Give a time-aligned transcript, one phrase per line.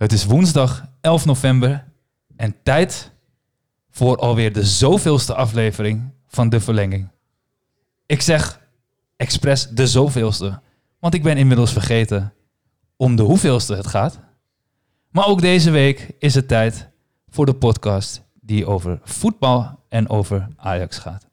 [0.00, 1.84] Het is woensdag 11 november
[2.36, 3.12] en tijd
[3.90, 7.08] voor alweer de zoveelste aflevering van De Verlenging.
[8.06, 8.60] Ik zeg
[9.16, 10.60] expres de zoveelste,
[10.98, 12.32] want ik ben inmiddels vergeten
[12.96, 14.20] om de hoeveelste het gaat.
[15.10, 16.88] Maar ook deze week is het tijd
[17.28, 21.26] voor de podcast die over voetbal en over Ajax gaat.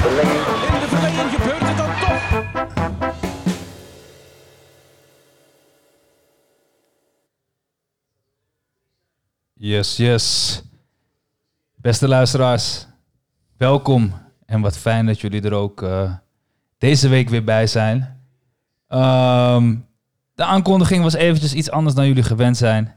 [0.00, 2.48] In de verlenging gebeurt het dan toch.
[9.54, 10.62] Yes, yes.
[11.76, 12.86] Beste luisteraars,
[13.56, 14.12] welkom
[14.46, 16.12] en wat fijn dat jullie er ook eh,
[16.78, 18.22] deze week weer bij zijn.
[18.88, 19.76] Ehm,
[20.34, 22.94] de aankondiging was eventjes iets anders dan jullie gewend zijn.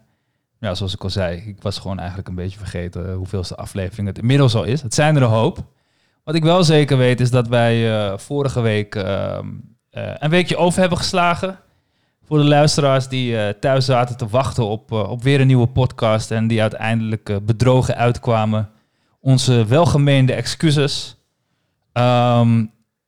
[0.59, 4.17] Ja, zoals ik al zei, ik was gewoon eigenlijk een beetje vergeten hoeveelste aflevering het
[4.17, 4.81] inmiddels al is.
[4.81, 5.63] Het zijn er een hoop.
[6.23, 9.47] Wat ik wel zeker weet is dat wij eh, vorige week ehm,
[9.89, 11.59] eh, een weekje over hebben geslagen.
[12.25, 16.31] Voor de luisteraars die eh, thuis zaten te wachten op, op weer een nieuwe podcast
[16.31, 18.69] en die uiteindelijk bedrogen uitkwamen.
[19.19, 21.17] Onze welgemeende excuses.
[21.93, 22.65] Ehm,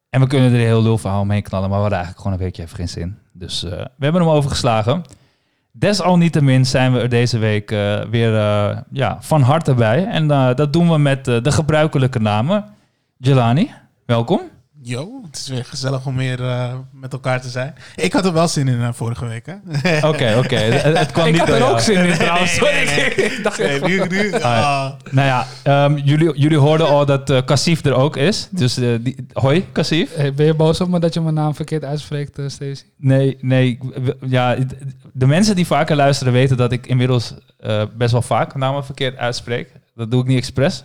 [0.09, 2.37] en we kunnen er een heel lul verhaal omheen knallen, maar we hadden eigenlijk gewoon
[2.37, 3.17] een weekje even geen zin.
[3.33, 5.01] Dus we hebben hem overgeslagen.
[5.71, 7.69] Desalniettemin zijn we er deze week
[8.09, 8.31] weer
[8.91, 10.05] ja, van harte bij.
[10.05, 12.74] En dat doen we met de gebruikelijke namen.
[13.17, 13.71] Jelani,
[14.05, 14.41] welkom.
[14.81, 17.73] Yo, het is weer gezellig om weer eh, met elkaar te zijn.
[17.95, 19.53] Ik had er wel zin in uh, vorige week, hè?
[20.07, 20.55] Oké, oké.
[20.85, 21.71] Het, het kwam Ik niet had er jou.
[21.71, 22.59] ook zin in trouwens.
[22.59, 23.25] Nee, Sorry, nee, nee.
[23.37, 23.87] ik dacht Nee, even...
[23.89, 24.91] nu, nu, ah.
[25.11, 28.47] Nou ja, ehm, jullie, jullie hoorden al dat eh Kassif er ook is.
[28.51, 30.15] Dus eh, die, hoi, Kassif.
[30.15, 32.85] Hey, ben je boos op me dat je mijn naam verkeerd uitspreekt, eh, Stacey?
[32.97, 33.79] Nee, nee.
[34.21, 34.55] Ja,
[35.13, 39.17] de mensen die vaker luisteren weten dat ik inmiddels eh, best wel vaak namen verkeerd
[39.17, 39.71] uitspreek.
[39.95, 40.83] Dat doe ik niet expres.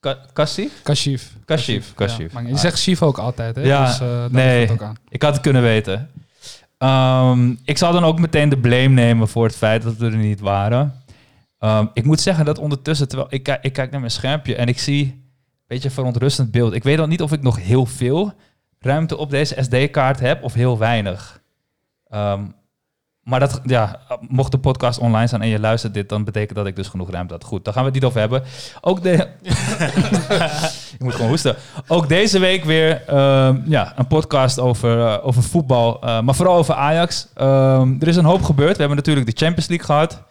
[0.00, 0.82] Ka- Kassif?
[0.82, 1.32] Kashif.
[1.44, 2.32] Kashif, Kashif.
[2.32, 3.62] Ja, je zegt Shiv ook altijd, hè?
[3.62, 4.70] Ja, dus, uh, nee.
[4.70, 4.96] ook aan.
[5.08, 6.10] Ik had het kunnen weten.
[6.78, 10.16] Ehm, ik zal dan ook meteen de blame nemen voor het feit dat we er
[10.16, 11.02] niet waren.
[11.58, 14.66] Ehm, ik moet zeggen dat ondertussen, terwijl ik, kijk- ik kijk naar mijn schermpje en
[14.68, 15.24] ik zie een
[15.66, 16.72] beetje een verontrustend beeld.
[16.72, 18.32] Ik weet dan niet of ik nog heel veel
[18.78, 21.40] ruimte op deze SD-kaart heb of heel weinig.
[22.08, 22.44] Ehm,
[23.28, 26.66] maar dat, ja, mocht de podcast online zijn en je luistert dit, dan betekent dat
[26.66, 27.44] ik dus genoeg ruimte had.
[27.44, 28.42] Goed, daar gaan we het niet over hebben.
[28.80, 29.10] Ook de...
[30.98, 31.56] je moet gewoon hoesten.
[31.86, 36.56] Ook deze week weer ehm, ja, een podcast over, eh, over voetbal, eh, maar vooral
[36.56, 37.28] over Ajax.
[37.34, 38.72] Ehm, er is een hoop gebeurd.
[38.72, 40.22] We hebben natuurlijk de Champions League gehad.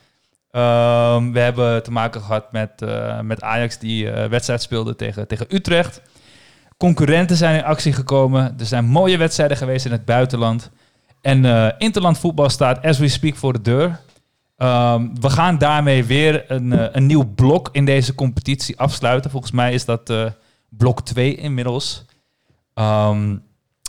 [0.51, 5.45] Ehm, we hebben te maken gehad met, eh, met Ajax die wedstrijd speelde tegen, tegen
[5.49, 6.01] Utrecht.
[6.77, 8.55] Concurrenten zijn in actie gekomen.
[8.59, 10.71] Er zijn mooie wedstrijden geweest in het buitenland.
[11.27, 13.99] En eh, interland voetbal staat as we speak voor de deur.
[14.57, 19.31] Ehm, we gaan daarmee weer een, eh, een nieuw blok in deze competitie afsluiten.
[19.31, 20.25] Volgens mij is dat eh,
[20.69, 22.05] blok 2 inmiddels.
[22.73, 23.35] Ehm,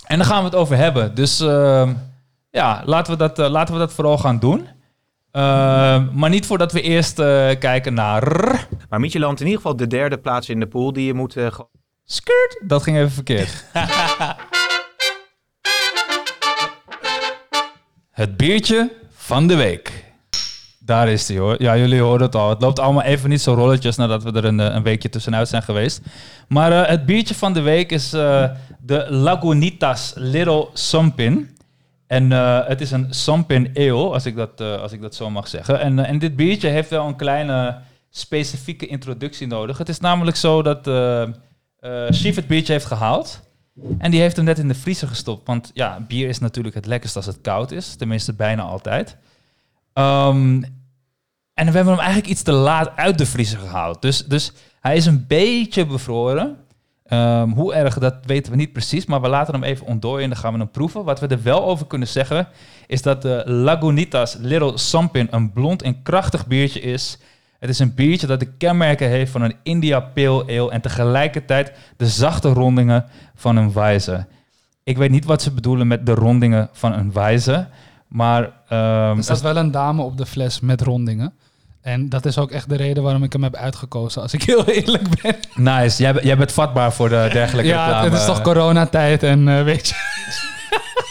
[0.06, 1.15] en daar gaan we het over hebben.
[1.15, 1.93] Dus ehm,
[2.50, 4.66] ja, laten we, dat, laten we dat vooral gaan doen.
[6.12, 7.15] Maar niet voordat we eerst
[7.59, 8.22] kijken naar...
[8.88, 11.37] Maar Midtjylland in ieder geval de derde plaats in de pool die je moet...
[12.05, 12.62] Skirt.
[12.66, 13.65] Dat ging even verkeerd.
[18.18, 20.04] het biertje van de week.
[20.78, 21.62] Daar is die hoor.
[21.62, 22.48] Ja, jullie horen het al.
[22.48, 25.48] Het loopt allemaal even niet zo rolletjes nadat we er een, eh, een weekje tussenuit
[25.48, 26.00] zijn geweest.
[26.48, 28.44] Maar eh, het biertje van de week is eh,
[28.80, 31.56] de Lagunitas Little Sompin.
[32.06, 32.30] En
[32.66, 35.80] het is een Sompin Ale, als ik dat, als ik dat zo mag zeggen.
[35.80, 37.78] En, en dit biertje heeft wel een kleine
[38.10, 39.78] specifieke introductie nodig.
[39.78, 40.90] Het is namelijk zo dat
[42.10, 43.47] Chief het biertje heeft gehaald.
[43.98, 45.46] En die heeft hem net in de vriezer gestopt.
[45.46, 47.94] Want ja, bier is natuurlijk het lekkerst als het koud is.
[47.94, 49.16] Tenminste, bijna altijd.
[49.92, 50.62] Ehm,
[51.54, 54.02] en we hebben hem eigenlijk iets te laat uit de vriezer gehaald.
[54.02, 56.56] Dus, dus hij is een beetje bevroren.
[57.04, 59.06] Ehm, hoe erg, dat weten we niet precies.
[59.06, 61.04] Maar we laten hem even ontdooien en dan gaan we hem proeven.
[61.04, 62.48] Wat we er wel over kunnen zeggen...
[62.86, 67.18] is dat de Lagunitas Little Sampin een blond en krachtig biertje is...
[67.58, 70.70] Het is een biertje dat de kenmerken heeft van een India Pale Ale...
[70.70, 74.28] en tegelijkertijd de zachte rondingen van een Weizen.
[74.84, 77.69] Ik weet niet wat ze bedoelen met de rondingen van een Weizen...
[78.08, 81.32] Maar ehm, Er staat wel een dame op de fles met rondingen.
[81.81, 84.64] En dat is ook echt de reden waarom ik hem heb uitgekozen, als ik heel
[84.64, 85.37] eerlijk ben.
[85.55, 86.02] nice.
[86.02, 88.10] Jij, bent- jij bent vatbaar voor de dergelijke ja, reclame.
[88.10, 89.94] het is toch coronatijd en eh, weet je...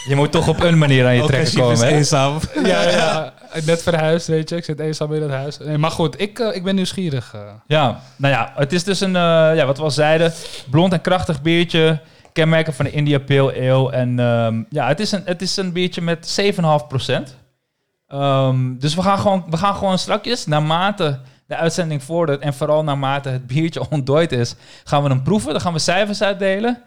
[0.08, 1.78] Je moet toch op een manier aan je trekken komen.
[1.78, 1.86] Hè?
[1.86, 2.38] eenzaam.
[2.64, 3.32] ja, ja,
[3.66, 4.56] net verhuisd, weet je.
[4.56, 5.58] Ik zit eenzaam in het huis.
[5.58, 7.34] Nee, maar goed, ik, eh, ik ben nieuwsgierig.
[7.34, 7.40] eh.
[7.66, 9.22] Ja, nou ja, het is dus een, eh,
[9.56, 10.32] ja, wat we al zeiden,
[10.70, 12.00] blond en krachtig biertje.
[12.32, 13.92] Kenmerken van de India Pale Ale.
[13.92, 17.36] En ehm, ja, het is, een, het is een biertje met 7,5 procent.
[18.08, 22.84] Ehm, dus we gaan, gewoon, we gaan gewoon strakjes, naarmate de uitzending vordert en vooral
[22.84, 24.54] naarmate het biertje ontdooid is,
[24.84, 25.52] gaan we hem proeven.
[25.52, 26.82] Dan gaan we cijfers uitdelen.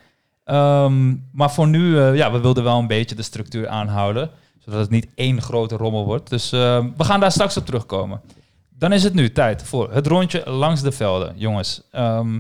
[0.46, 4.30] Ehm, maar voor nu, ja, we wilden wel een beetje de structuur aanhouden,
[4.62, 6.30] zodat het niet één grote rommel wordt.
[6.30, 8.22] Dus ehm, we gaan daar straks op terugkomen.
[8.69, 11.81] Dan is het nu tijd voor het rondje langs de velden, jongens.
[11.92, 12.40] Ehm,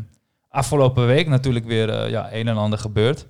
[0.49, 3.27] afgelopen week natuurlijk weer eh, ja, een en ander gebeurd.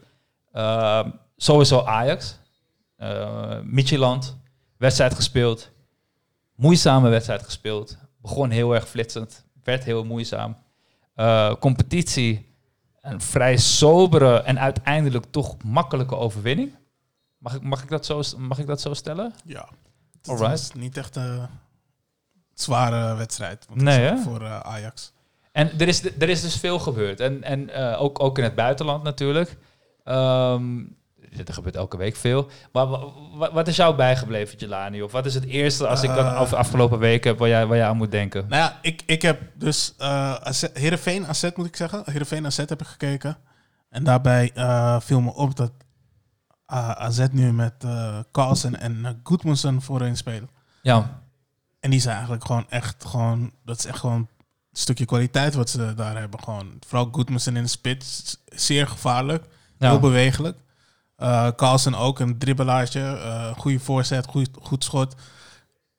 [0.51, 2.39] Ehm, sowieso Ajax,
[2.99, 4.37] uh, Midtjylland,
[4.77, 5.71] wedstrijd gespeeld,
[6.55, 7.97] moeizame wedstrijd gespeeld.
[8.21, 10.57] Begon heel erg flitsend, werd heel moeizaam.
[11.59, 12.55] Competitie,
[13.01, 16.75] een vrij sobere en uiteindelijk toch makkelijke overwinning.
[17.41, 19.33] Mag ik, mag ik, dat, zo, mag ik dat zo stellen?
[19.45, 19.67] Ja.
[20.21, 21.47] Het was niet echt een
[22.53, 24.17] zware wedstrijd Nee, hè?
[24.17, 25.13] voor eh, Ajax.
[25.51, 27.19] En er is, er is dus veel gebeurd.
[27.19, 29.57] En, en eh, ook, ook in het buitenland natuurlijk.
[30.03, 30.79] Ehm,
[31.47, 32.47] er gebeurt elke week veel.
[32.71, 35.01] Maar wa- wa- wat is jou bijgebleven, Jelani?
[35.01, 36.41] Of wat is het eerste, als ik dan Eh.
[36.41, 38.45] over afgelopen week heb, waar jij, waar jij aan moet denken?
[38.49, 40.35] Nou ja, ik, ik heb dus uh,
[40.73, 42.01] Heerenveen AZ moet ik zeggen.
[42.05, 43.37] Heerenveen AZ heb ik gekeken.
[43.89, 44.51] En daarbij
[45.01, 45.71] viel me op dat
[46.71, 50.49] AZ nu met uh, Carlsen en uh, Goodmanson voorin spelen.
[50.81, 51.21] Ja,
[51.79, 53.51] En die zijn eigenlijk gewoon echt gewoon...
[53.65, 54.27] Dat is echt gewoon een
[54.71, 56.39] stukje kwaliteit wat ze daar hebben.
[56.43, 58.37] Gewoon, vooral Goodmanson in de spits.
[58.45, 59.45] Zeer gevaarlijk.
[59.77, 59.89] ja.
[59.89, 60.57] Heel bewegelijk.
[61.17, 62.99] Uh, Carlsen ook, een dribbelaartje.
[62.99, 65.15] Uh, goede voorzet, goed, goed schot.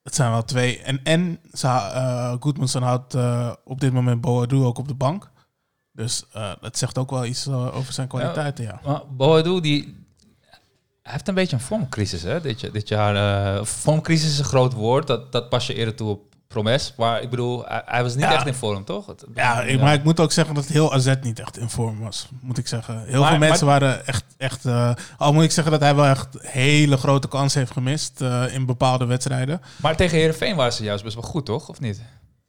[0.03, 0.83] Het zijn wel twee.
[0.83, 5.31] En, en uh, Goodmanson houdt uh, op dit moment Boadu ook op de bank.
[5.93, 6.25] Dus
[6.61, 8.81] dat zegt ook wel iets over zijn kwaliteiten, ja.
[8.85, 10.02] Maar Boadu, die
[11.13, 13.17] heeft een beetje een vormcrisis hè, dit, jaar- dit jaar.
[13.57, 16.95] eh vormcrisis is een groot woord, dat, dat pas je eerder toe op Promes.
[16.97, 18.33] Maar ik bedoel, hij, hij was niet Ja.
[18.35, 19.07] echt in vorm, toch?
[19.07, 22.01] Het- Ja, ik, maar ik moet ook zeggen dat heel AZ niet echt in vorm
[22.01, 22.95] was, moet ik zeggen.
[22.95, 24.25] Heel Maar- veel maar- mensen waren echt...
[24.39, 28.21] echt uh, al moet ik zeggen dat hij wel echt hele grote kansen heeft gemist
[28.21, 29.61] uh, in bepaalde wedstrijden.
[29.77, 31.69] Maar tegen Heerenveen waren ze juist best wel goed, toch?
[31.69, 32.03] Of niet?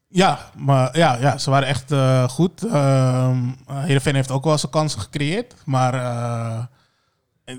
[0.08, 2.64] Ja, maar ja, ja ze waren echt uh, goed.
[2.66, 3.30] Uh,
[3.72, 5.54] Heerenveen heeft ook wel zijn kansen gecreëerd.
[5.66, 6.60] Maar uh,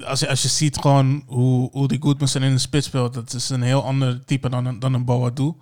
[0.05, 3.15] als, je, als je ziet gewoon hoe, die Goodmanson in de spits speelt...
[3.15, 5.53] dat is een heel ander type dan een, dan een Boadu.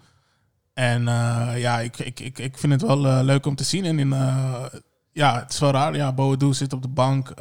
[0.74, 3.84] En uh, ja, ik, ik, ik, ik vind het wel uh, leuk om te zien.
[3.84, 4.64] En in, uh,
[5.12, 5.96] ja, het is wel raar.
[5.96, 7.34] Ja, Boadu zit op de bank.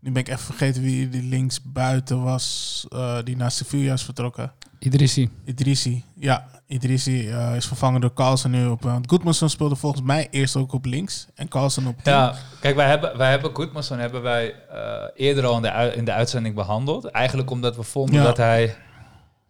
[0.00, 2.86] Nu ben ik even vergeten wie die links buiten was.
[2.92, 4.52] Uh, die naar Sevilla is vertrokken.
[4.78, 5.30] Idrissi.
[5.44, 6.46] Idrissi, ja.
[6.66, 8.84] Idrissi uh, is vervangen door Carlsen nu op...
[8.84, 11.26] Uh, Goodmanson speelde volgens mij eerst ook op links.
[11.34, 12.12] En Carlsen op 10.
[12.12, 15.90] Ja, kijk, wij hebben, wij hebben Goodmanson hebben wij uh, eerder al in de, ui-
[15.92, 17.04] in de uitzending behandeld.
[17.04, 18.22] Eigenlijk omdat we vonden Ja.
[18.24, 18.76] dat hij...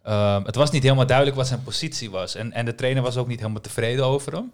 [0.07, 2.35] Um, het was niet helemaal duidelijk wat zijn positie was.
[2.35, 4.51] En, en de trainer was ook niet helemaal tevreden over hem.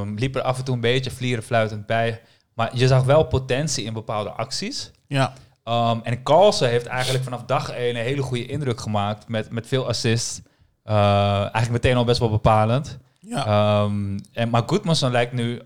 [0.00, 2.20] Um, liep er af en toe een beetje vlierenfluitend bij.
[2.54, 4.90] Maar je zag wel potentie in bepaalde acties.
[5.06, 5.34] Ja,
[5.68, 9.28] Um, en Carlsen heeft eigenlijk vanaf dag 1 een hele goede indruk gemaakt.
[9.28, 10.40] Met, met veel assists.
[10.84, 12.98] Uh, eigenlijk meteen al best wel bepalend.
[13.18, 13.82] ja.
[13.82, 15.60] Um, en, maar Goodmanson lijkt nu,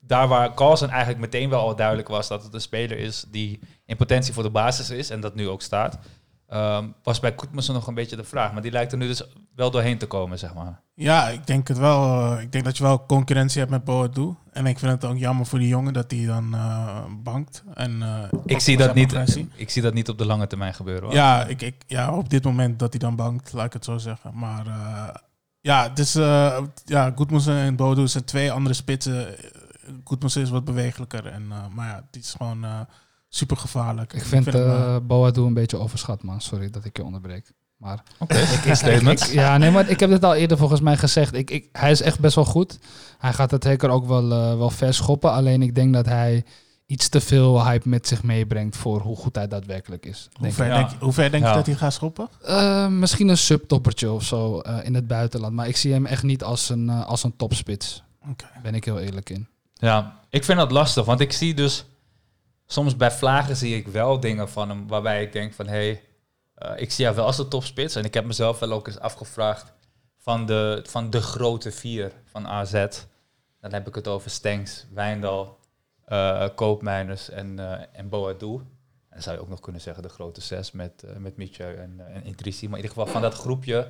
[0.00, 3.60] daar waar Carlsen eigenlijk meteen wel al duidelijk was dat het een speler is die
[3.86, 5.98] in potentie voor de basis is en dat nu ook staat,
[6.52, 8.52] um, was bij Goodmanson nog een beetje de vraag.
[8.52, 9.22] Maar die lijkt er nu dus
[9.54, 10.80] wel doorheen te komen, zeg maar.
[10.94, 12.32] ja, ik denk het wel.
[12.32, 14.34] Uh, ik denk dat je wel concurrentie hebt met Boadu.
[14.52, 17.62] En ik vind het ook jammer voor die jongen dat hij dan uh, bankt.
[17.74, 19.12] En, uh, ik, zie dat niet,
[19.54, 21.04] ik zie dat niet op de lange termijn gebeuren.
[21.04, 21.12] Hoor.
[21.12, 23.98] Ja, ik, ik, ja, op dit moment dat hij dan bankt, laat ik het zo
[23.98, 24.30] zeggen.
[24.34, 24.66] Maar
[25.60, 26.12] ja, dus
[26.84, 27.14] ja,
[27.46, 29.34] en Boadu zijn twee andere spitsen.
[30.04, 31.26] Goodmanson is wat bewegelijker.
[31.26, 32.86] En, maar ja, het is gewoon
[33.30, 34.12] super gevaarlijk.
[34.12, 36.40] Ik vind, vind uh, Boadu een beetje overschat, man.
[36.40, 37.52] Sorry dat ik je onderbreek.
[37.76, 39.20] Maar Oké, okay, statement.
[39.20, 41.34] ik, ja, nee, maar ik heb dit al eerder volgens mij gezegd.
[41.34, 42.78] Ik, ik, hij is echt best wel goed.
[43.18, 45.32] Hij gaat het zeker ook wel, uh, wel verschoppen.
[45.32, 46.44] Alleen ik denk dat hij
[46.90, 50.28] iets te veel hype met zich meebrengt voor hoe goed hij daadwerkelijk is.
[50.32, 50.76] Hoe ver, ja.
[50.76, 51.48] denk, hoe ver denk ja.
[51.48, 52.28] je dat hij gaat schoppen?
[52.48, 55.54] Uh, misschien een subtoppertje of zo uh, in het buitenland.
[55.54, 58.02] Maar ik zie hem echt niet als een, uh, als een topspits.
[58.30, 58.50] Okay.
[58.62, 59.48] Ben ik heel eerlijk in.
[59.74, 61.04] Ja, ik vind dat lastig.
[61.04, 61.84] Want ik zie dus...
[62.72, 65.66] Soms bij Vlagen zie ik wel dingen van hem waarbij ik denk van...
[65.66, 66.02] Hey,
[66.58, 67.94] uh, ik zie jou wel als de topspits.
[67.94, 69.72] En ik heb mezelf wel ook eens afgevraagd
[70.16, 72.72] van de, van de grote vier van AZ.
[73.60, 75.58] Dan heb ik het over Stenks, Wijndal,
[76.08, 78.60] uh, Koopmijners en, uh, en Boadu.
[79.08, 82.00] En zou je ook nog kunnen zeggen de grote zes met, uh, met Mietje en,
[82.06, 82.22] en.
[82.22, 83.88] Maar in ieder geval van dat groepje,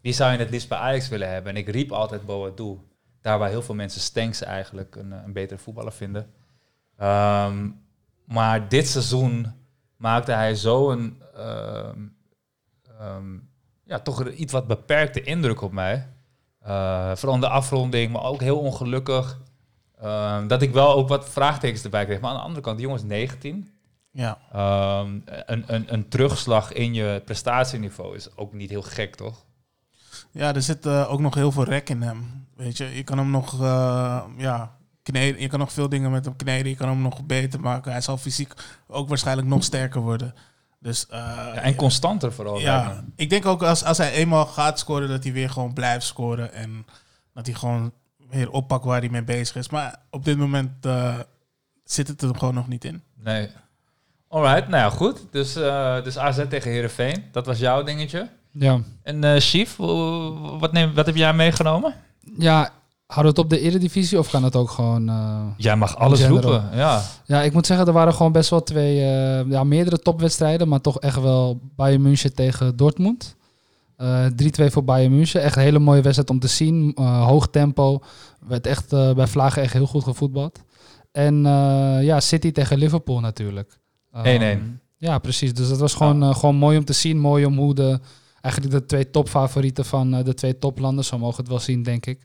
[0.00, 1.52] wie zou je het liefst bij Ajax willen hebben?
[1.52, 2.78] En ik riep altijd Boadu.
[3.20, 6.32] Daar waar heel veel mensen Stenks eigenlijk een, een betere voetballer vinden.
[7.00, 7.88] Um,
[8.32, 9.46] maar dit seizoen
[9.96, 11.22] maakte hij zo een...
[11.38, 12.16] Um,
[13.00, 13.48] um,
[13.84, 16.08] ja, toch een iets wat beperkte indruk op mij.
[16.66, 19.40] Uh, vooral in de afronding, maar ook heel ongelukkig.
[20.02, 22.20] Uh, dat ik wel ook wat vraagtekens erbij kreeg.
[22.20, 23.70] Maar aan de andere kant, die jongens 19.
[24.10, 24.38] Ja.
[25.00, 29.44] Um, een, een, een terugslag in je prestatieniveau is ook niet heel gek, toch?
[30.30, 32.46] Ja, er zit eh, ook nog heel veel rek in hem.
[32.56, 34.76] Weet je, je kan hem nog, eh, ja,
[35.10, 35.40] kneden.
[35.40, 36.68] Je kan nog veel dingen met hem kneden.
[36.70, 37.92] Je kan hem nog beter maken.
[37.92, 38.52] Hij zal fysiek
[38.86, 40.34] ook waarschijnlijk nog sterker worden.
[40.78, 42.58] Dus, eh, Ja, en constanter vooral.
[42.58, 46.06] ja, ik denk ook als, als hij eenmaal gaat scoren, dat hij weer gewoon blijft
[46.06, 46.52] scoren.
[46.52, 46.86] En
[47.34, 47.92] dat hij gewoon
[48.30, 49.68] weer oppakt waar hij mee bezig is.
[49.68, 51.18] Maar op dit moment eh,
[51.84, 53.02] zit het er gewoon nog niet in.
[53.14, 53.48] Nee.
[54.28, 55.26] Alright, nou ja, goed.
[55.30, 57.24] Dus, eh, dus AZ tegen Heerenveen.
[57.32, 58.28] Dat was jouw dingetje.
[58.52, 58.80] Ja.
[59.02, 61.94] En eh Chief, wat, neem, wat heb jij meegenomen?
[62.38, 62.70] ja,
[63.12, 65.08] houdt het op de Eredivisie of kan het ook gewoon...
[65.08, 66.64] eh, Jij mag alles roepen.
[66.74, 67.02] Ja.
[67.26, 70.80] Ja, ik moet zeggen, er waren gewoon best wel twee, eh, ja, meerdere topwedstrijden, maar
[70.80, 73.36] toch echt wel Bayern München tegen Dortmund.
[73.96, 75.42] Eh 3-2 voor Bayern München.
[75.42, 76.92] Echt een hele mooie wedstrijd om te zien.
[76.94, 78.00] Eh, hoog tempo.
[78.46, 80.58] Werd echt eh, bij Vlagen echt heel goed gevoetbald.
[81.12, 83.78] En eh, ja, City tegen Liverpool natuurlijk.
[84.12, 84.80] Ehm, 1-1.
[84.96, 85.54] ja, precies.
[85.54, 87.18] Dus dat was gewoon, eh, gewoon mooi om te zien.
[87.18, 87.98] Mooi om hoe de,
[88.40, 92.06] eigenlijk de twee topfavorieten van eh, de twee toplanden, zo mogen het wel zien, denk
[92.06, 92.20] ik.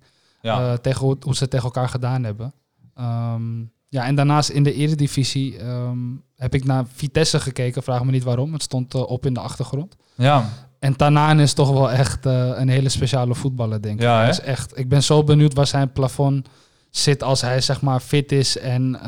[0.45, 0.71] Ja.
[0.71, 2.53] Eh, tegen hoe, hoe ze het tegen elkaar gedaan hebben.
[2.95, 3.59] Ehm,
[3.89, 5.97] ja, en daarnaast in de Eredivisie ehm,
[6.35, 7.83] heb ik naar Vitesse gekeken.
[7.83, 8.53] Vraag me niet waarom.
[8.53, 9.95] Het stond eh, op in de achtergrond.
[10.15, 10.49] ja.
[10.79, 14.01] En Tanaan is toch wel echt eh, een hele speciale voetballer, denk ik.
[14.01, 16.47] Ja, Hij is echt, ik ben zo benieuwd waar zijn plafond
[16.89, 18.99] zit als hij zeg maar fit is en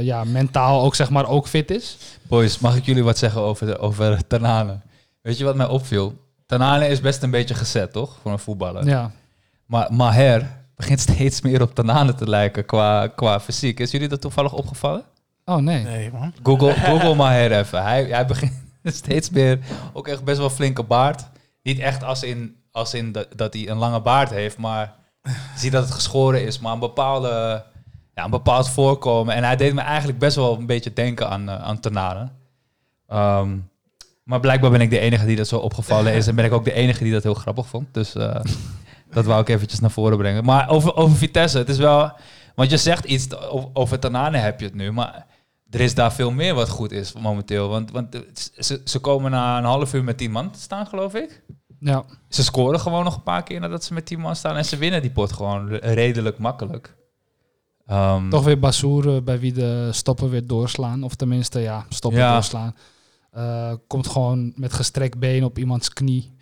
[0.00, 1.96] ja, mentaal ook zeg maar ook fit is.
[2.22, 4.80] Boys, mag ik jullie wat zeggen over, de, over Tanane?
[5.22, 6.14] Weet je wat mij opviel?
[6.46, 8.16] Tanane is best een beetje gezet, toch?
[8.22, 8.86] Voor een voetballer.
[8.86, 9.10] Ja.
[9.66, 13.80] Maar Maher begint steeds meer op Tanane te lijken qua, qua fysiek.
[13.80, 15.04] Is jullie dat toevallig opgevallen?
[15.44, 15.82] Oh nee.
[15.82, 16.32] Nee, man.
[16.42, 17.82] Google, Google Maher even.
[17.82, 18.52] Hij, hij begint
[18.84, 19.58] steeds meer,
[19.92, 21.28] ook echt best wel flinke baard.
[21.62, 25.30] Niet echt als in, als in dat, dat hij een lange baard heeft, maar je
[25.56, 26.58] ziet dat het geschoren is.
[26.58, 27.64] Maar een, bepaalde,
[28.14, 29.34] ja, een bepaald voorkomen.
[29.34, 32.28] En hij deed me eigenlijk best wel een beetje denken aan, uh, aan Tanane.
[33.06, 33.56] Ehm,
[34.22, 36.26] maar blijkbaar ben ik de enige die dat zo opgevallen is.
[36.28, 37.94] En ben ik ook de enige die dat heel grappig vond.
[37.94, 38.40] Dus eh,
[39.10, 40.44] dat wou ik eventjes naar voren brengen.
[40.44, 42.12] Maar over, over Vitesse, het is wel...
[42.54, 43.28] Want je zegt iets,
[43.72, 45.26] over, Tanane heb je het nu, maar
[45.70, 47.68] er is daar veel meer wat goed is momenteel.
[47.68, 48.24] Want, want
[48.58, 51.42] ze, ze komen na een half uur met 10 man te staan, geloof ik.
[51.80, 52.04] Ja.
[52.28, 54.56] Ze scoren gewoon nog een paar keer nadat ze met 10 man staan.
[54.56, 56.96] En ze winnen die pot gewoon redelijk makkelijk.
[57.90, 61.02] Um, Toch weer Bassoer bij wie de stoppen weer doorslaan.
[61.02, 62.32] Of tenminste, ja, stoppen Ja.
[62.32, 62.74] doorslaan.
[63.36, 66.35] Uh, komt gewoon met gestrekt been op iemands knie.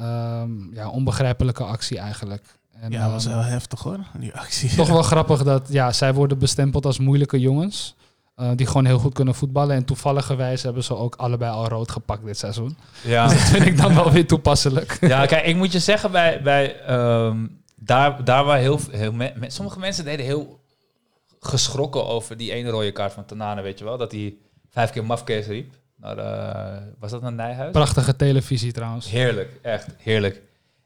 [0.00, 2.58] Um, ja, onbegrijpelijke actie eigenlijk.
[2.80, 4.74] En, ja, dat was heel heftig hoor, die actie.
[4.74, 7.96] Toch wel grappig dat ja, zij worden bestempeld als moeilijke jongens.
[8.36, 9.76] Uh, die gewoon heel goed kunnen voetballen.
[9.76, 12.76] En toevalligerwijs hebben ze ook allebei al rood gepakt dit seizoen.
[13.02, 13.26] Ja.
[13.28, 14.98] Dus dat vind ik dan wel weer toepasselijk.
[15.00, 19.32] Ja, kijk, ik moet je zeggen, bij, bij um, daar, daar waar heel, heel me,
[19.36, 20.60] me, sommige mensen deden heel
[21.40, 24.36] geschrokken over die ene rode kaart van Tanane, weet je wel, dat hij
[24.70, 25.74] vijf keer mafkees riep.
[26.00, 27.72] Naar, uh, was dat naar Nijhuis?
[27.72, 29.10] Prachtige televisie trouwens.
[29.10, 30.42] Heerlijk, echt heerlijk.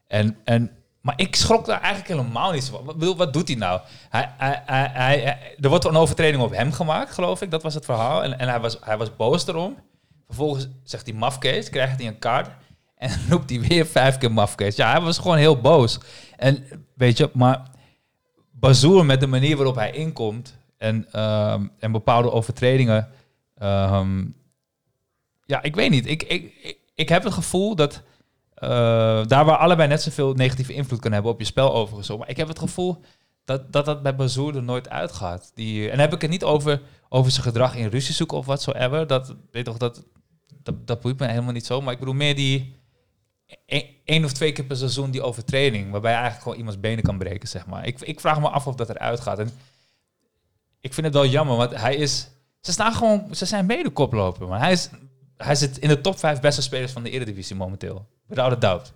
[0.07, 2.85] En, en, maar ik schrok daar eigenlijk helemaal niet van.
[2.85, 3.81] Wat, wat doet hij nou?
[4.09, 7.51] Hij, hij, hij, hij, er wordt een overtreding op hem gemaakt, geloof ik.
[7.51, 8.23] Dat was het verhaal.
[8.23, 9.77] En, en hij, was, hij was boos erom.
[10.27, 12.49] Vervolgens zegt hij mafkees, krijgt hij een kaart.
[12.97, 14.75] En roept hij weer vijf keer mafkees.
[14.75, 15.99] Ja, hij was gewoon heel boos.
[16.37, 17.61] En weet je, maar
[18.51, 20.57] Bazoer met de manier waarop hij inkomt...
[20.77, 23.09] en, um, en bepaalde overtredingen...
[23.63, 24.41] Um,
[25.45, 26.07] ja, ik weet niet.
[26.07, 28.01] Ik, ik, ik, heb het gevoel dat...
[28.63, 28.69] Uh,
[29.27, 32.17] daar waar allebei net zoveel negatieve invloed kunnen hebben op je spel overigens.
[32.17, 33.01] Maar ik heb het gevoel
[33.45, 35.51] dat dat, dat bij Bazoer er nooit uitgaat.
[35.55, 38.45] Die, en dan heb ik het niet over, over zijn gedrag in ruzie zoeken of
[38.45, 39.07] watsoever.
[39.07, 40.03] Dat, weet toch, dat,
[40.63, 41.81] dat, dat boeit me helemaal niet zo.
[41.81, 42.75] Maar ik bedoel meer die
[44.03, 45.91] één of twee keer per seizoen die overtreding.
[45.91, 47.85] Waarbij je eigenlijk gewoon iemands benen kan breken, zeg maar.
[47.85, 49.39] Ik, ik vraag me af of dat eruit gaat.
[49.39, 49.51] En
[50.81, 52.29] ik vind het wel jammer, want hij is...
[52.61, 53.35] Ze staan gewoon...
[53.35, 54.89] Ze zijn mede koploper, maar hij is...
[55.43, 58.05] Hij zit in de top 5 beste spelers van de Eredivisie momenteel.
[58.27, 58.93] Without a doubt.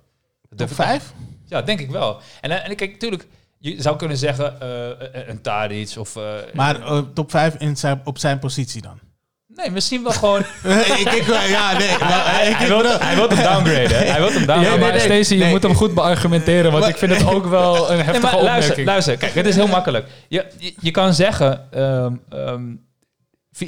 [0.55, 1.13] Top 5?
[1.45, 2.19] Ja, denk ik wel.
[2.41, 3.27] En, en kijk, natuurlijk,
[3.57, 6.15] je zou kunnen zeggen uh, een Tadic of...
[6.15, 6.23] Uh,
[6.53, 8.99] maar uh, top 5 in zijn, op zijn positie dan?
[9.47, 10.39] Nee, misschien wel gewoon...
[11.01, 11.97] ik, ik, ja, nee.
[11.99, 14.11] Maar, hij, hij, wil, hij wil hem downgraden.
[14.11, 14.61] Hij wil hem downgraden.
[14.61, 15.51] Ja, maar nee, nee, Stacey, je nee.
[15.51, 16.71] moet hem goed beargumenteren.
[16.71, 19.45] Want maar, ik vind het ook wel een heftige nee, maar luister, luister, kijk, het
[19.45, 20.07] is heel makkelijk.
[20.27, 21.79] Je, je, je kan zeggen...
[21.81, 22.86] Um, um,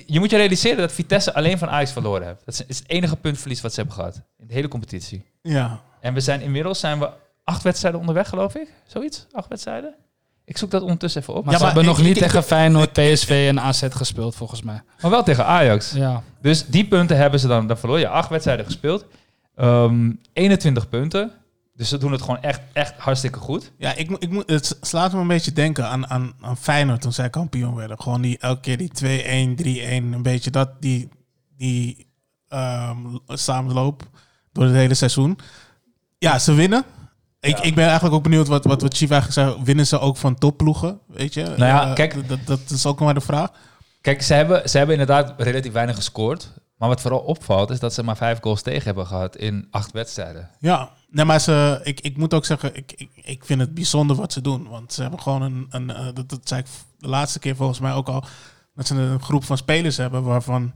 [0.06, 2.46] je moet je realiseren dat Vitesse alleen van Ajax verloren heeft.
[2.46, 4.22] Dat is het enige puntverlies wat ze hebben gehad.
[4.38, 5.26] In de hele competitie.
[5.42, 5.82] Ja.
[6.00, 7.10] En we zijn inmiddels zijn we
[7.44, 8.74] acht wedstrijden onderweg, geloof ik.
[8.88, 9.26] Zoiets?
[9.32, 9.96] Acht wedstrijden?
[10.46, 11.44] Ik zoek dat ondertussen even op.
[11.44, 13.88] Maar ja, ze maar hebben ik, nog niet ik, tegen ik, Feyenoord, PSV en AZ
[13.90, 14.82] gespeeld, volgens mij.
[15.02, 15.92] Maar wel tegen Ajax.
[15.92, 16.24] Ja.
[16.42, 18.02] Dus die punten hebben ze dan, dan verloren.
[18.02, 19.06] Ja, acht wedstrijden gespeeld.
[19.56, 21.32] Um, 21 punten.
[21.80, 23.72] Dus ze doen het gewoon echt, echt hartstikke goed.
[23.78, 27.14] Ja, ik, ik moet, het slaat me een beetje denken aan, aan, aan Feyenoord toen
[27.14, 28.02] zij kampioen werden.
[28.02, 28.92] Gewoon die, elke keer die
[30.06, 31.10] 2-1, 3-1, een beetje dat, die,
[31.58, 32.08] die
[32.50, 34.04] um, samenloop
[34.52, 35.40] door het hele seizoen.
[36.18, 36.84] Ja, ze winnen.
[37.40, 37.64] Ik, Ja.
[37.64, 39.64] ik ben eigenlijk ook benieuwd wat, wat, wat Chief eigenlijk zei.
[39.66, 41.00] Winnen ze ook van topploegen?
[41.08, 41.44] Weet je?
[41.44, 43.52] Nou ja, Eh, kijk- Dat, dat is ook nog maar de vraag.
[44.02, 46.52] Kijk, ze hebben, ze hebben inderdaad relatief weinig gescoord.
[46.78, 49.92] Maar wat vooral opvalt, is dat ze maar vijf goals tegen hebben gehad in acht
[49.92, 50.50] wedstrijden.
[50.60, 54.16] Ja, nee, maar ze, ik, ik moet ook zeggen, ik, ik, ik vind het bijzonder
[54.16, 54.68] wat ze doen.
[54.68, 57.80] Want ze hebben gewoon een, een eh, dat, dat zei ik de laatste keer volgens
[57.80, 58.24] mij ook al,
[58.76, 60.74] dat ze een groep van spelers hebben waarvan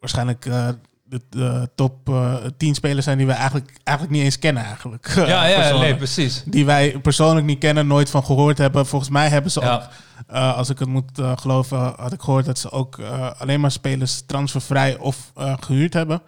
[0.00, 0.68] waarschijnlijk eh,
[1.02, 5.12] de, de top eh 10 spelers zijn die we eigenlijk, eigenlijk niet eens kennen eigenlijk.
[5.14, 6.42] Ja, ja, nee, precies.
[6.46, 8.86] Die wij persoonlijk niet kennen, nooit van gehoord hebben.
[8.86, 9.82] Volgens mij hebben ze ook,
[10.36, 13.00] als ik het moet geloven, had ik gehoord dat ze ook
[13.38, 16.22] alleen maar spelers transfervrij of eh, gehuurd hebben.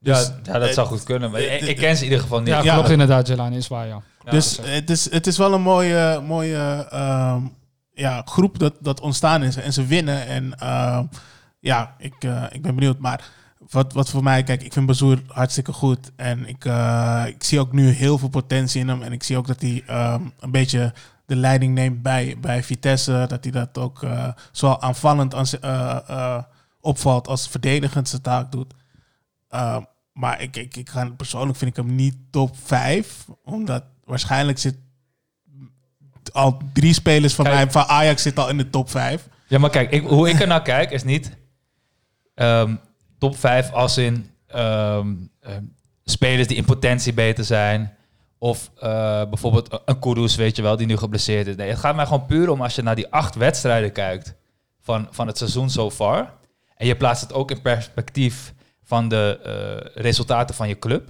[0.00, 1.30] Ja, Dus, ja, dat eh, zou goed kunnen.
[1.30, 2.48] Maar eh, ik, ik ken ze in ieder geval niet.
[2.48, 2.74] Ja, Ja.
[2.74, 4.02] klopt inderdaad, Jelani, is waar, ja.
[4.24, 7.42] Ja, dus het is, het is wel een mooie, mooie ehm,
[7.94, 9.56] ja, groep dat, dat ontstaan is.
[9.56, 10.26] En ze winnen.
[10.26, 11.04] En ehm,
[11.60, 12.98] ja, ik, eh, ik ben benieuwd.
[12.98, 13.24] Maar
[13.70, 16.10] wat, wat voor mij, kijk, ik vind Bazoer hartstikke goed.
[16.16, 19.02] En ik, eh, ik zie ook nu heel veel potentie in hem.
[19.02, 20.92] En ik zie ook dat hij ehm, een beetje
[21.26, 23.24] de leiding neemt bij, bij Vitesse.
[23.28, 26.42] Dat hij dat ook eh, zowel aanvallend als, eh, eh,
[26.80, 28.74] opvalt als verdedigend zijn taak doet.
[29.50, 33.26] Ehm, maar ik, ik, ik ga, persoonlijk vind ik hem niet top 5.
[33.44, 34.76] Omdat waarschijnlijk zit
[36.32, 37.56] al drie spelers van Kijk.
[37.56, 39.28] mij van Ajax zitten al in de top 5.
[39.46, 41.36] Ja, maar kijk, ik, hoe ik er naar kijk is niet
[42.34, 42.74] ehm,
[43.18, 45.62] top 5 als in ehm, ehm,
[46.04, 47.94] spelers die in potentie beter zijn.
[48.38, 51.56] Of eh, bijvoorbeeld een Kudus, weet je wel, die nu geblesseerd is.
[51.56, 54.34] Nee, het gaat mij gewoon puur om als je naar die acht wedstrijden kijkt
[54.80, 56.32] van, van het seizoen so far.
[56.76, 58.54] En je plaatst het ook in perspectief
[58.90, 61.08] van de eh, resultaten van je club.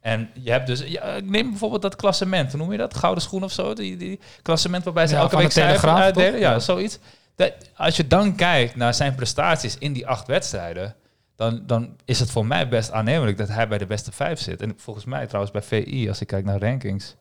[0.00, 2.94] En je hebt dus, ja, neem bijvoorbeeld dat klassement, hoe noem je dat?
[2.96, 3.74] Gouden schoen of zo?
[3.74, 6.40] Die, die klassement waarbij ze Ja, elke week Telegraaf, uitdelen.
[6.40, 6.58] Ja, Ja.
[6.58, 6.98] zoiets.
[7.36, 10.94] Dat, als je dan kijkt naar zijn prestaties in die acht wedstrijden,
[11.36, 14.62] dan, dan is het voor mij best aannemelijk dat hij bij de beste vijf zit.
[14.62, 17.16] En volgens mij trouwens bij VI, als ik kijk naar rankings,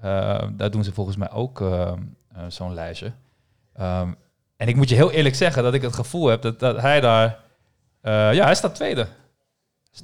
[0.00, 1.92] eh, daar doen ze volgens mij ook eh,
[2.48, 3.12] zo'n lijstje.
[3.76, 4.12] Ehm,
[4.56, 7.00] en ik moet je heel eerlijk zeggen dat ik het gevoel heb dat, dat hij
[7.00, 7.38] daar...
[8.02, 9.06] ja, hij staat tweede.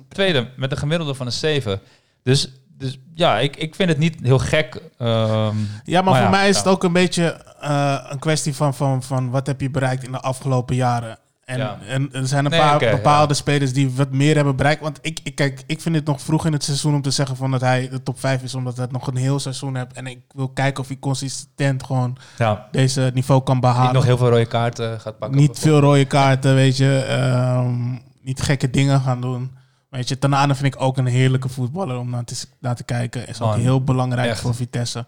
[0.09, 1.81] Tweede, met een gemiddelde van een 7.
[2.23, 4.83] Dus, dus ja, ik, ik vind het niet heel gek.
[4.99, 6.63] ehm, Ja, maar, Maar voor ja, mij is ja.
[6.63, 7.25] het ook een beetje
[7.61, 11.19] eh, een kwestie van, van, van wat heb je bereikt in de afgelopen jaren.
[11.45, 11.79] En, Ja.
[11.89, 14.83] en er zijn een Nee, paar bepaalde spelers die wat meer hebben bereikt.
[14.83, 17.37] Want ik, ik, kijk, ik vind het nog vroeg in het seizoen om te zeggen
[17.37, 19.93] van dat hij de top 5 is, omdat hij nog een heel seizoen hebt.
[19.97, 23.85] En ik wil kijken of hij consistent gewoon ja, deze niveau kan behalen.
[23.85, 25.39] niet nog heel veel rode kaarten gaat pakken.
[25.39, 26.99] Niet veel rode kaarten, weet je.
[27.09, 29.59] ehm, niet gekke dingen gaan doen.
[29.91, 33.27] Weet je, Tanane vind ik ook een heerlijke voetballer om naar te, naar te kijken.
[33.29, 34.41] Is ook heel belangrijk echt.
[34.41, 35.07] voor Vitesse.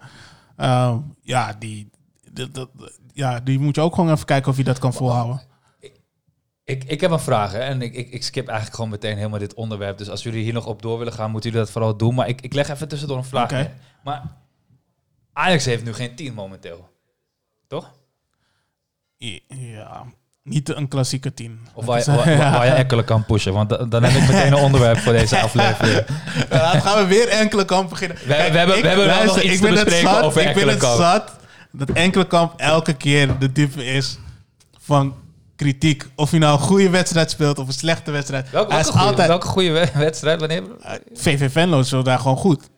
[0.56, 1.90] Ehm, ja, die,
[2.32, 2.70] dat, dat-
[3.12, 5.42] ja, die moet je ook gewoon even kijken of je dat kan volhouden.
[6.64, 9.38] Ik, ik heb een vraag hè, en ik, ik, ik skip eigenlijk gewoon meteen helemaal
[9.38, 9.98] dit onderwerp.
[9.98, 12.14] Dus als jullie hier nog op door willen gaan, moeten jullie dat vooral doen.
[12.14, 13.50] Maar ik, ik leg even tussendoor een vraag.
[14.04, 14.22] Maar
[15.32, 16.88] Ajax heeft nu geen team momenteel.
[17.66, 17.92] Toch?
[19.48, 20.04] Ja,
[20.44, 21.58] niet een klassieke team.
[21.74, 23.52] Of waar, je- waar, waar je enkele kan pushen.
[23.52, 26.04] Want da- dan heb ik meteen een onderwerp voor deze aflevering.
[26.50, 28.16] Ja, dan gaan we weer enkele kamp beginnen.
[28.26, 31.32] we hebben- we hebben wel nog iets te ben bespreken over Ik ben het zat
[31.70, 34.18] dat enkele kamp elke keer de type is
[34.80, 35.14] van
[35.56, 36.04] kritiek.
[36.14, 38.50] Of hij nou een goede wedstrijd speelt of een slechte wedstrijd.
[38.50, 39.28] Welke, is goeie, altijd...
[39.28, 40.40] welke goede we- wedstrijd?
[40.40, 40.62] Wanneer?
[41.14, 42.70] VV Venlo speelde daar gewoon goed.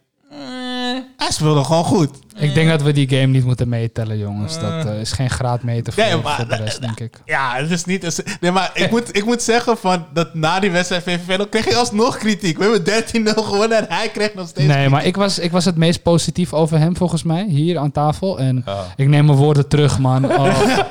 [1.24, 2.10] Hij speelde gewoon goed.
[2.37, 4.58] Ik denk dat we die game niet moeten meetellen, jongens.
[4.60, 7.20] Dat eh, is geen graadmeter voor, Nee, maar- voor de rest, denk ik.
[7.24, 8.22] Ja, het is niet...
[8.40, 11.64] Nee, maar ik moet, ik moet zeggen van dat na die wedstrijd VV Venlo kreeg
[11.64, 12.58] hij alsnog kritiek.
[12.58, 15.64] We hebben 13-0 gewonnen en hij kreeg nog steeds Nee, maar ik was, ik was
[15.64, 18.38] het meest positief over hem, volgens mij, hier aan tafel.
[18.38, 18.64] En
[18.96, 20.24] ik neem mijn woorden terug, man.
[20.32, 20.46] Oh.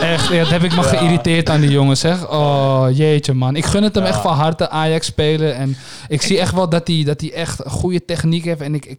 [0.00, 2.30] Echt, ja, dat heb ik me geïrriteerd aan die jongens, zeg.
[2.30, 3.56] Oh, jeetje, man.
[3.56, 4.08] Ik gun het hem Ja.
[4.10, 5.54] echt van harte, Ajax spelen.
[5.54, 5.76] En
[6.08, 8.60] ik zie echt wel dat hij, dat hij echt goede techniek heeft.
[8.60, 8.98] En ik, ik,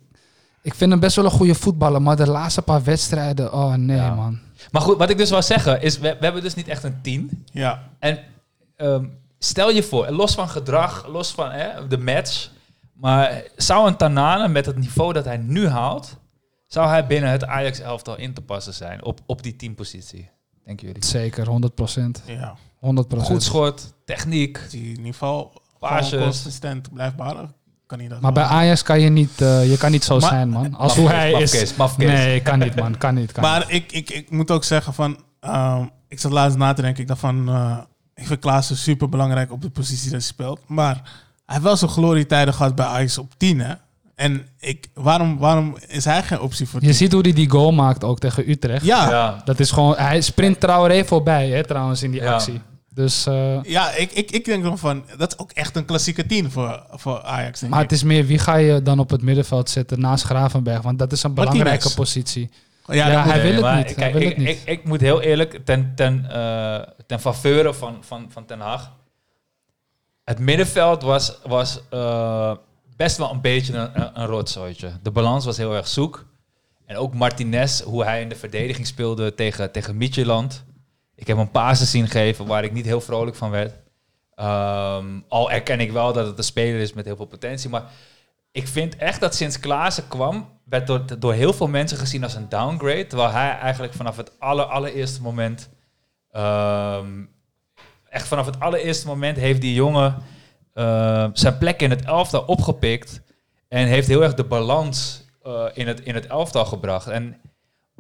[0.62, 2.02] ik vind hem best wel een goede voetballer.
[2.02, 4.14] Maar de laatste paar wedstrijden, oh nee, Ja.
[4.16, 4.40] man.
[4.72, 7.02] Maar goed, wat ik dus wil zeggen is, we, we hebben dus niet echt een
[7.02, 7.30] team.
[7.52, 7.84] Ja.
[8.00, 8.20] En
[8.76, 9.06] ehm,
[9.40, 12.50] stel je voor, los van gedrag, los van hè, de match,
[12.94, 16.18] maar zou een Tanane met het niveau dat hij nu haalt,
[16.68, 20.30] zou hij binnen het Ajax-elftal in te passen zijn op, op die teampositie?
[20.66, 21.06] Denken jullie?
[21.06, 22.24] Zeker, 100 procent.
[22.26, 22.56] Ja.
[22.80, 24.60] 100 Goed schot, techniek.
[24.70, 25.48] Die niveau
[26.10, 27.54] consistent blijft behouden,
[27.90, 30.30] kan hij dat Maar bij Ajax kan je niet, eh, je kan niet zo Maar-
[30.30, 30.76] zijn, man.
[30.76, 31.76] Als hoe hij is.
[31.76, 32.08] mafkees.
[32.08, 32.98] Nee, kan niet, man.
[32.98, 33.32] Kan niet.
[33.32, 33.52] Kan niet.
[33.52, 35.18] Maar ik, ik, ik moet ook zeggen van...
[35.40, 37.02] ehm, ik zat laatst na te denken.
[37.02, 37.50] Ik dacht van...
[37.50, 37.78] eh,
[38.16, 40.60] ik vind Klaassen super belangrijk op de positie dat hij speelt.
[40.68, 41.02] Maar hij
[41.46, 43.74] heeft wel zijn glorietijden gehad bij Ajax op 10, hè?
[44.16, 46.96] En ik, waarom, waarom is hij geen optie voor Je 10?
[46.96, 48.86] ziet hoe hij die goal maakt ook tegen Utrecht.
[48.86, 49.42] Ja, Ja.
[49.46, 52.34] Dat is gewoon, hij sprint Traoré voorbij, hè, trouwens, in die Ja.
[52.34, 52.62] actie.
[53.00, 56.26] Dus, eh, Ja, ik, ik, ik denk dan van, dat is ook echt een klassieke
[56.26, 57.62] tien voor, voor Ajax.
[57.62, 57.90] maar ik.
[57.90, 60.82] het is meer, wie ga je dan op het middenveld zetten naast Gravenberg?
[60.82, 62.50] Want dat is een belangrijke positie.
[62.86, 64.48] ja, hij wil het maar niet, hij Kijk, wil ik, het niet.
[64.48, 68.92] Ik, ik moet heel eerlijk ten, ten, eh, ten faveur van, van, van Ten Hag.
[70.24, 72.56] Het middenveld was, was eh,
[72.96, 74.92] best wel een beetje een, een, een rotzooitje.
[75.02, 76.26] De balans was heel erg zoek.
[76.86, 80.64] En ook Martinez, hoe hij in de verdediging speelde tegen, tegen Midtjylland.
[81.20, 83.74] Ik heb een pases zien geven waar ik niet heel vrolijk van werd.
[84.36, 87.70] Ehm, al erken ik wel dat het een speler is met heel veel potentie.
[87.70, 87.84] Maar
[88.52, 92.36] ik vind echt dat sinds Klaassen kwam, werd door, door heel veel mensen gezien als
[92.36, 93.08] een downgrade.
[93.08, 95.70] Terwijl hij eigenlijk vanaf het aller, allereerste moment.
[96.32, 97.24] ehm,
[98.10, 100.16] echt vanaf het allereerste moment heeft die jongen
[100.74, 103.22] eh, zijn plek in het elftal opgepikt.
[103.68, 107.08] En heeft heel erg de balans eh, in, het, in het elftal gebracht.
[107.08, 107.42] En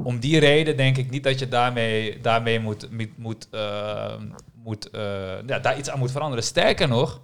[0.03, 4.15] om die reden denk ik niet dat je daarmee, daarmee moet, moet, moet, eh,
[4.53, 6.43] moet, eh, ja, daar iets aan moet veranderen.
[6.43, 7.21] Sterker nog,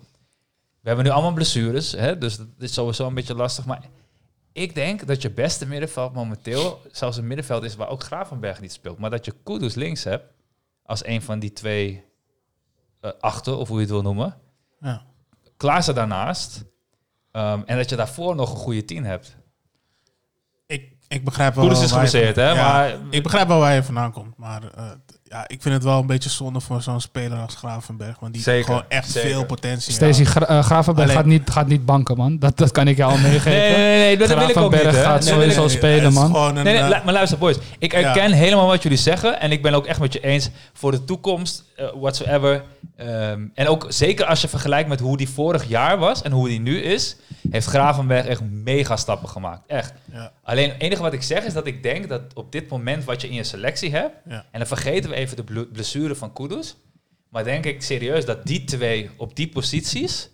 [0.82, 3.66] we hebben nu allemaal blessures, hè, dus dat is sowieso een beetje lastig.
[3.66, 3.82] Maar
[4.52, 8.72] ik denk dat je beste middenveld momenteel zelfs een middenveld is waar ook Gravenberg niet
[8.72, 8.98] speelt.
[8.98, 10.34] Maar dat je Kudus links hebt
[10.84, 12.04] als een van die twee
[13.00, 14.38] eh, achter, of hoe je het wil noemen.
[14.80, 15.06] Ja.
[15.58, 16.66] Klaassen daarnaast.
[17.32, 19.38] Ehm, en dat je daarvoor nog een goede tien hebt.
[21.08, 21.66] Ik, begrijp wel...
[21.72, 22.50] Is waar je- geblesseerd, hè?
[22.50, 25.74] Ja, Maar Ik begrijp wel waar je vandaan komt, maar eh, t- ja, ik vind
[25.74, 29.12] het wel een beetje zonde voor zo'n speler als Gravenberg, want die Zeker, gewoon echt
[29.12, 29.30] zeker.
[29.30, 30.26] veel potentie Stacey.
[30.26, 32.40] Gra- eh, Gravenberg Alleen- gaat, niet, gaat niet banken, man.
[32.40, 33.52] Dat, dat kan ik je al meegeven.
[33.52, 34.96] nee, nee, nee, nee, dat wil ik ook Gravenberg niet.
[34.96, 35.02] hè.
[35.02, 35.70] gaat Nee, nee, nee, sowieso nee.
[35.78, 36.36] spelen, man.
[36.36, 37.58] een, Nee, nee, eh, maar luister, boys.
[37.80, 39.40] Ik herken helemaal wat jullie zeggen.
[39.40, 42.64] En ik ben ook echt met je eens voor de toekomst, eh, whatsoever.
[42.96, 46.48] Ehm, en ook zeker als je vergelijkt met hoe die vorig jaar was en hoe
[46.48, 47.16] die nu is,
[47.50, 49.62] heeft Gravenberg echt mega stappen gemaakt.
[49.68, 49.94] Echt.
[50.12, 53.04] ja, Alleen het enige wat ik zeg is dat ik denk dat op dit moment
[53.04, 54.46] wat je in je selectie hebt, ja.
[54.52, 56.76] en dan vergeten we even de blessure van Kudus,
[57.30, 60.30] maar denk ik serieus dat die twee op die posities,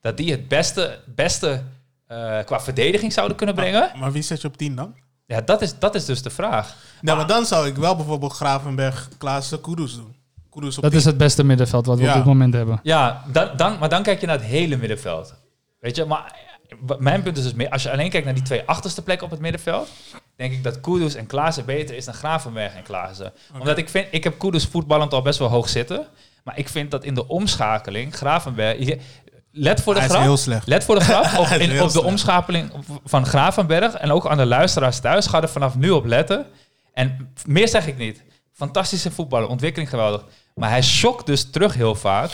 [0.00, 1.62] dat die het beste, beste
[2.06, 3.90] eh, qua verdediging zouden kunnen brengen.
[3.98, 4.94] Maar wie zet je op 10 dan?
[5.26, 6.76] Ja, dat is, dat is dus de vraag.
[7.00, 10.14] Nou, maar dan zou ik wel bijvoorbeeld Gravenberg, Klaassen, Kudus doen.
[10.54, 11.00] Kudus op Dat 10.
[11.00, 12.10] is het beste middenveld wat we Ja.
[12.10, 12.80] op dit moment hebben.
[12.82, 15.34] Ja, dan, dan, maar dan kijk je naar het hele middenveld.
[15.80, 16.36] Weet je, maar
[16.98, 19.32] mijn punt is dus meer, als je alleen kijkt naar die twee achterste plekken op
[19.32, 19.88] het middenveld,
[20.36, 23.32] denk ik dat Kudus en Klaassen beter is dan Gravenberg en Klaassen.
[23.58, 26.06] Omdat ik vind, ik heb Kudus voetballend al best wel hoog zitten,
[26.44, 28.98] maar ik vind dat in de omschakeling Gravenberg, je-
[29.56, 30.66] let voor de Hij is grap, heel slecht.
[30.66, 32.70] Let voor de grap, op, in, de omschakeling
[33.04, 35.26] van Gravenberg en ook aan de luisteraars thuis.
[35.26, 36.46] Ga er vanaf nu op letten.
[36.92, 38.22] En meer zeg ik niet.
[38.52, 40.24] Fantastische voetballer, ontwikkeling geweldig.
[40.54, 42.30] Maar hij shokt dus terug heel vaak.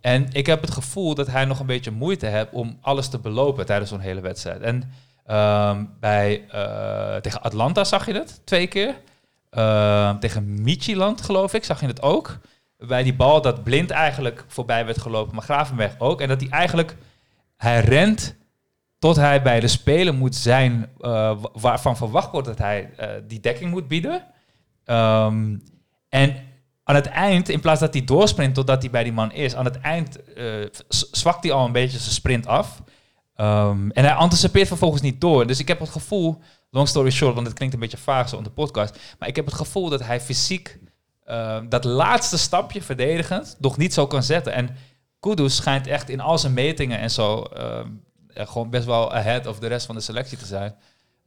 [0.00, 3.18] En ik heb het gevoel dat hij nog een beetje moeite heeft om alles te
[3.18, 4.60] belopen tijdens zo'n hele wedstrijd.
[4.60, 4.90] En
[5.26, 8.94] ehm, bij, eh, tegen Atlanta zag je het twee keer.
[9.50, 12.38] Ehm, tegen Midtjylland, geloof ik, zag je het ook.
[12.78, 16.20] Bij die bal dat blind eigenlijk voorbij werd gelopen, maar Gravenberg ook.
[16.20, 16.96] En dat hij eigenlijk,
[17.56, 18.36] hij rent
[18.98, 23.08] tot hij bij de speler moet zijn eh, wa- waarvan verwacht wordt dat hij eh,
[23.26, 24.24] die dekking moet bieden.
[24.84, 25.56] Ehm,
[26.08, 26.36] en
[26.90, 29.64] aan het eind, in plaats dat hij doorsprint totdat hij bij die man is, aan
[29.64, 30.44] het eind eh,
[30.88, 32.82] zwakt hij al een beetje zijn sprint af.
[33.34, 35.46] Ehm, en hij anticipeert vervolgens niet door.
[35.46, 36.38] Dus ik heb het gevoel,
[36.70, 39.36] long story short, want het klinkt een beetje vaag zo op de podcast, maar ik
[39.36, 40.78] heb het gevoel dat hij fysiek
[41.24, 44.52] eh, dat laatste stapje verdedigend nog niet zo kan zetten.
[44.52, 44.76] En
[45.20, 47.88] Kudus schijnt echt in al zijn metingen en zo ehm,
[48.26, 50.74] eh, gewoon best wel ahead of de rest van de selectie te zijn.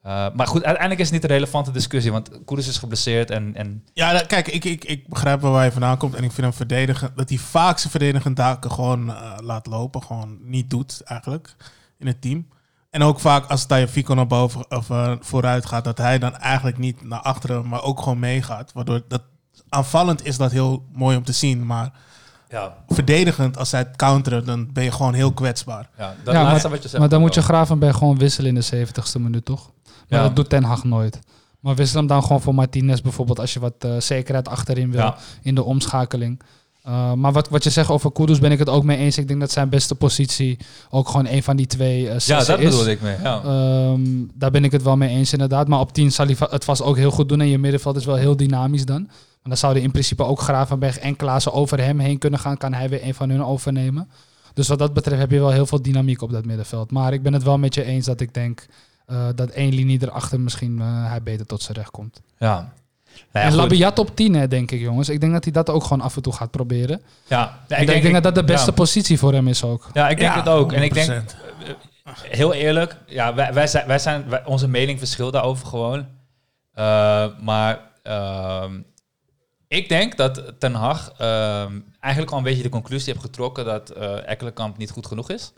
[0.04, 3.56] Eh, maar goed, uiteindelijk is het niet een relevante discussie, want Kudus is geblesseerd en,
[3.56, 6.16] en Ja, nou, kijk, ik, ik, ik begrijp wel waar je vandaan komt.
[6.16, 10.04] En ik vind hem verdedigen, dat hij vaak zijn verdedigende taken gewoon eh, laat lopen.
[10.04, 11.56] Gewoon niet doet, eigenlijk,
[12.00, 12.48] in het team.
[12.90, 16.38] En ook vaak als Taya Fico naar boven of eh, vooruit gaat, dat hij dan
[16.38, 18.72] eigenlijk niet naar achteren, maar ook gewoon meegaat.
[18.74, 19.22] Waardoor dat
[19.70, 21.66] aanvallend is dat heel mooi om te zien.
[21.66, 21.92] Maar
[22.50, 25.90] ja, verdedigend, als zij het counteren, dan ben je gewoon heel kwetsbaar.
[25.98, 27.00] ja, dat Ja, laatste wat je zegt.
[27.00, 27.50] Maar dan moet je wel.
[27.50, 29.72] Gravenberg gewoon wisselen in de 70ste minuut, toch?
[30.14, 30.28] Maar Ja.
[30.28, 31.20] dat doet Ten Hag nooit.
[31.60, 35.00] Maar wissel hem dan gewoon voor Martinez bijvoorbeeld, als je wat eh, zekerheid achterin wil
[35.02, 35.18] Ja.
[35.42, 36.42] in de omschakeling.
[36.88, 39.18] Uh, maar wat, wat je zegt over Kudus ben ik het ook mee eens.
[39.18, 40.58] Ik denk dat zijn beste positie
[40.90, 42.66] ook gewoon een van die twee uh, Ja, dat is.
[42.70, 43.16] bedoelde ik mee.
[43.24, 43.42] Ja.
[43.44, 44.02] Ehm,
[44.34, 45.68] daar ben ik het wel mee eens inderdaad.
[45.68, 47.42] Maar op 10 zal hij het vast ook heel goed doen.
[47.42, 49.02] En je middenveld is wel heel dynamisch dan.
[49.04, 52.58] Maar dan zouden in principe ook Gravenberg en Klaassen over hem heen kunnen gaan.
[52.58, 54.10] Kan hij weer een van hun overnemen.
[54.54, 56.92] Dus wat dat betreft heb je wel heel veel dynamiek op dat middenveld.
[56.92, 58.66] Maar ik ben het wel met je eens dat ik denk
[59.08, 62.22] uh, dat één linie erachter misschien uh, hij beter tot zijn recht komt.
[62.38, 62.72] ja.
[63.32, 63.58] Nou ja, en.
[63.58, 65.10] Labiat op 10, hè, denk ik, jongens.
[65.10, 67.02] Ik denk dat hij dat ook gewoon af en toe gaat proberen.
[67.28, 68.76] Ja, ja, ik, denk, ik denk dat dat de beste ja.
[68.76, 69.90] positie voor hem is ook.
[69.94, 70.72] Ja, ik denk Ja, het ook.
[70.74, 71.26] En ik denk, 100%.
[72.30, 76.00] heel eerlijk, ja, wij, wij zijn, wij zijn, wij- onze mening verschilt daarover gewoon.
[76.00, 78.80] Uh, maar ehm,
[79.68, 83.90] Ik denk dat Ten Hag ehm, eigenlijk al een beetje de conclusie heeft getrokken dat
[83.90, 85.54] eh Ekkelenkamp niet goed genoeg is.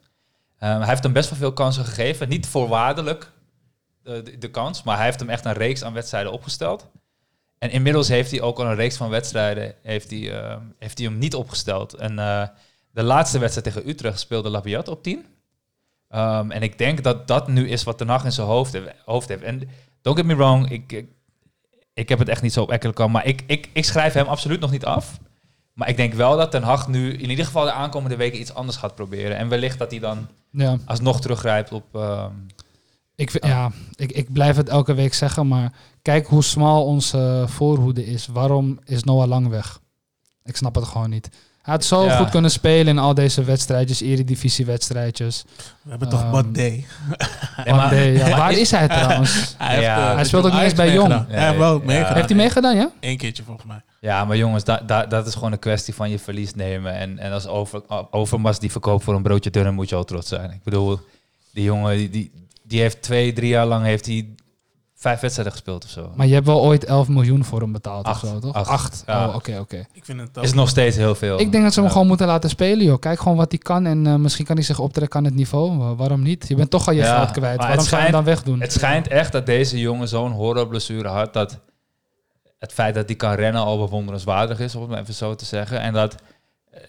[0.60, 2.30] Ehm, hij heeft hem best wel veel kansen gegeven.
[2.30, 3.30] Niet voorwaardelijk eh,
[4.06, 6.88] de, de kans, maar hij heeft hem echt een reeks aan wedstrijden opgesteld.
[7.58, 11.08] En inmiddels heeft hij ook al een reeks van wedstrijden heeft hij, ehm, heeft hij
[11.08, 11.94] hem niet opgesteld.
[11.94, 12.48] En eh,
[12.92, 15.26] de laatste wedstrijd tegen Utrecht speelde Labiat op 10.
[16.10, 18.94] Ehm, en ik denk dat dat nu is wat Ten Hag in zijn hoofd, heeft-
[19.06, 19.44] hoofd heeft.
[19.44, 19.70] En
[20.02, 21.08] don't get me wrong, ik, ik,
[21.94, 24.60] ik heb het echt niet zo op Ekkelenkamp, maar ik, ik, ik schrijf hem absoluut
[24.60, 25.20] nog niet af.
[25.74, 28.54] Maar ik denk wel dat Ten Hag nu in ieder geval de aankomende weken iets
[28.54, 29.38] anders gaat proberen.
[29.38, 31.96] En wellicht dat hij dan Ja, alsnog teruggrijpt op...
[31.96, 32.32] ehm,
[33.16, 37.44] ik, vind- ja ik, ik blijf het elke week zeggen, maar kijk hoe smal onze
[37.48, 38.28] voorhoede is.
[38.28, 39.80] Waarom is Noah Lang weg?
[40.44, 41.30] Ik snap het gewoon niet.
[41.62, 42.18] Hij had zo Ja.
[42.18, 45.44] goed kunnen spelen in al deze wedstrijdjes, eredivisie-wedstrijdjes.
[45.82, 46.86] We hebben toch Ehm, Bad Day.
[47.66, 48.38] nee, maar- day, ja.
[48.38, 49.54] Waar is- is hij trouwens?
[49.58, 50.10] Hij, Ja.
[50.10, 51.08] eh, Hij speelt ook niet eens bij Jong.
[51.08, 51.36] meegedaan.
[51.36, 51.86] Hij heeft wel Ja.
[51.86, 52.14] meegedaan.
[52.16, 52.92] Heeft hij meegedaan, ja?
[53.00, 53.82] Eén keertje volgens mij.
[54.00, 56.94] Ja, maar jongens, da, da- dat is gewoon een kwestie van je verlies nemen.
[56.94, 60.28] En, en als over, Overmars die verkoopt voor een broodje dunner, moet je al trots
[60.28, 60.52] zijn.
[60.52, 61.00] Ik bedoel,
[61.54, 62.32] die jongen, die, die,
[62.68, 64.30] die heeft twee, drie jaar lang heeft hij
[64.96, 66.12] vijf wedstrijden gespeeld of zo.
[66.16, 68.24] Maar je hebt wel ooit 11 miljoen voor hem betaald Acht.
[68.24, 68.54] of zo, toch?
[68.56, 68.70] Acht.
[68.70, 69.04] Acht.
[69.08, 69.28] Ja.
[69.28, 69.86] Oh, oké, oké.
[69.94, 70.44] Ik vind het ook.
[70.44, 71.40] is nog steeds heel veel.
[71.40, 71.94] Ik denk dat ze hem Ja.
[71.94, 73.00] gewoon moeten laten spelen, joh.
[73.00, 75.78] Kijk gewoon wat hij kan en eh, misschien kan hij zich optrekken aan het niveau.
[75.78, 76.48] Wa- waarom niet?
[76.48, 77.58] Je bent toch al je Ja, geld kwijt.
[77.58, 78.62] Waarom het zou je hem dan schijnt- wegdoen?
[78.62, 81.60] Het schijnt echt dat deze jongen zo'n horrorblessure had dat
[82.60, 85.46] het feit dat hij kan rennen al bewonderenswaardig is, om het maar even zo te
[85.46, 85.80] zeggen.
[85.80, 86.16] En dat
[86.72, 86.80] eh,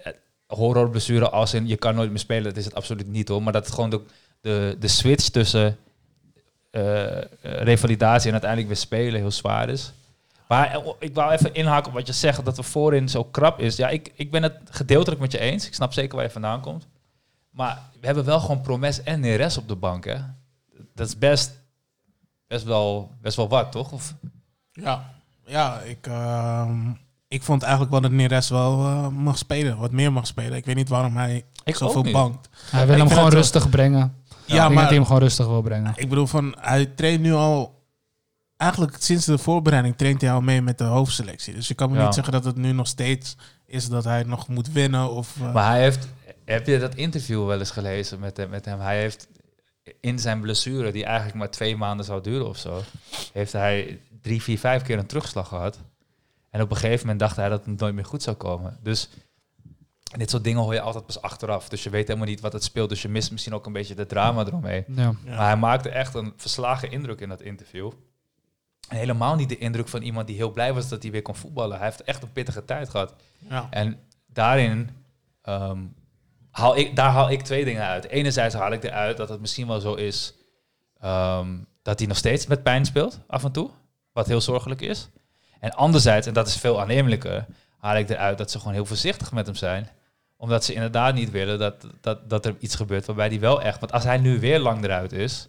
[0.46, 3.42] horrorblessure als in je kan nooit meer spelen, dat is het absoluut niet hoor.
[3.42, 4.00] Maar dat het gewoon de,
[4.40, 5.78] de, de switch tussen
[6.76, 9.92] eh, eh, revalidatie en uiteindelijk weer spelen heel zwaar is.
[10.48, 13.60] Maar eh, ik wou even inhaken op wat je zegt, dat we voorin zo krap
[13.60, 13.76] is.
[13.76, 15.66] Ja, ik, ik ben het gedeeltelijk met je eens.
[15.66, 16.86] Ik snap zeker waar je vandaan komt.
[17.50, 20.16] Maar we hebben wel gewoon Promes en Neres op de bank, hè.
[20.94, 21.52] Dat is best,
[22.46, 23.92] best, wel, best wel wat, toch?
[23.92, 24.14] Of,
[24.72, 25.12] Ja,
[25.46, 26.90] ja ik, ehm,
[27.28, 29.78] ik vond eigenlijk wel dat Neres wel mag spelen.
[29.78, 30.56] Wat meer mag spelen.
[30.56, 32.48] Ik weet niet waarom hij Ik zoveel bankt.
[32.70, 34.24] Hij wil Ik hem gewoon rustig brengen.
[34.46, 35.92] Ja, ik denk maar dat hij hem gewoon rustig wil brengen.
[35.96, 37.74] ik bedoel van, hij traint nu al...
[38.56, 41.54] Eigenlijk sinds de voorbereiding traint hij al mee met de hoofdselectie.
[41.54, 42.04] Dus je kan me Ja.
[42.04, 45.10] niet zeggen dat het nu nog steeds is dat hij nog moet winnen.
[45.10, 46.08] Of, eh, Maar hij heeft,
[46.44, 48.80] heb je dat interview wel eens gelezen met hem, met hem?
[48.80, 49.28] Hij heeft
[50.00, 52.82] in zijn blessure, die eigenlijk maar twee maanden zou duren of zo,
[53.32, 55.78] heeft hij drie, vier, vijf keer een terugslag gehad.
[56.50, 58.78] En op een gegeven moment dacht hij dat het nooit meer goed zou komen.
[58.82, 59.08] Dus
[60.16, 61.68] dit soort dingen hoor je altijd pas achteraf.
[61.68, 62.88] Dus je weet helemaal niet wat het speelt.
[62.88, 64.84] Dus je mist misschien ook een beetje de drama eromheen.
[64.88, 65.02] Ja.
[65.02, 65.36] Ja.
[65.36, 67.92] Maar hij maakte echt een verslagen indruk in dat interview.
[68.88, 71.36] En helemaal niet de indruk van iemand die heel blij was dat hij weer kon
[71.36, 71.76] voetballen.
[71.76, 73.14] Hij heeft echt een pittige tijd gehad.
[73.38, 73.66] ja.
[73.70, 74.90] En daarin
[75.42, 75.80] ehm,
[76.50, 78.08] haal ik, daar haal ik twee dingen uit.
[78.08, 80.34] Enerzijds haal ik eruit dat het misschien wel zo is
[81.00, 83.70] ehm, dat hij nog steeds met pijn speelt, af en toe.
[84.12, 85.08] Wat heel zorgelijk is.
[85.60, 87.46] En anderzijds, en dat is veel aannemelijker,
[87.78, 89.88] haal ik eruit dat ze gewoon heel voorzichtig met hem zijn.
[90.36, 93.80] Omdat ze inderdaad niet willen dat, dat, dat er iets gebeurt waarbij hij wel echt...
[93.80, 95.48] Want als hij nu weer lang eruit is,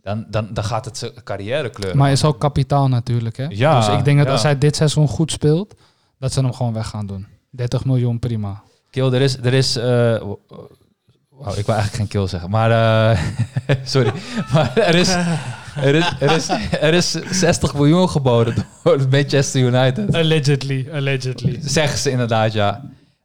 [0.00, 1.96] dan, dan, dan gaat het zijn carrière kleuren.
[1.96, 3.46] Maar hij is ook kapitaal natuurlijk, hè?
[3.48, 4.32] Ja, dus ik denk dat ja.
[4.32, 5.74] als hij dit seizoen goed speelt,
[6.18, 7.26] dat ze hem gewoon weg gaan doen.
[7.50, 8.62] 30 miljoen, prima.
[8.90, 9.36] Kill, er is...
[9.36, 12.70] Er is eh, wauw, ik wil eigenlijk geen kill zeggen, maar...
[12.70, 14.12] eh, sorry.
[14.52, 15.08] Maar er is,
[15.76, 20.14] er, is, er, is, er is 60 miljoen geboden door Manchester United.
[20.14, 21.58] Allegedly, allegedly.
[21.62, 22.82] Zeggen ze inderdaad, ja.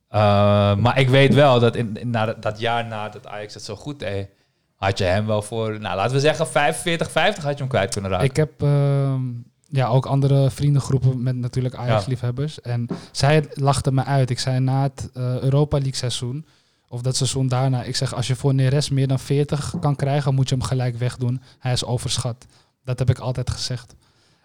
[0.08, 3.64] Eh, maar ik weet wel dat in, in- na dat, dat jaar nadat Ajax het
[3.64, 4.30] zo goed deed...
[4.76, 7.94] had je hem wel voor, nou laten we zeggen 45, 50 had je hem kwijt
[7.94, 8.26] kunnen raken.
[8.26, 9.22] Ik heb ehm,
[9.70, 12.62] ja, ook andere vriendengroepen met natuurlijk Ajax-liefhebbers.
[12.62, 14.30] En zij lachten me uit.
[14.30, 16.46] Ik zei na het eh, Europa League seizoen,
[16.90, 20.34] of dat seizoen daarna, ik zeg als je voor Neres meer dan 40 kan krijgen,
[20.36, 21.42] moet je hem gelijk wegdoen.
[21.60, 22.46] Hij is overschat.
[22.84, 23.96] Dat heb ik altijd gezegd.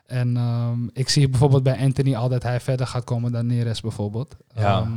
[0.06, 3.80] En ehm, ik zie bijvoorbeeld bij Anthony al dat hij verder gaat komen dan Neres
[3.80, 4.36] bijvoorbeeld.
[4.54, 4.80] Ja.
[4.80, 4.90] Ehm,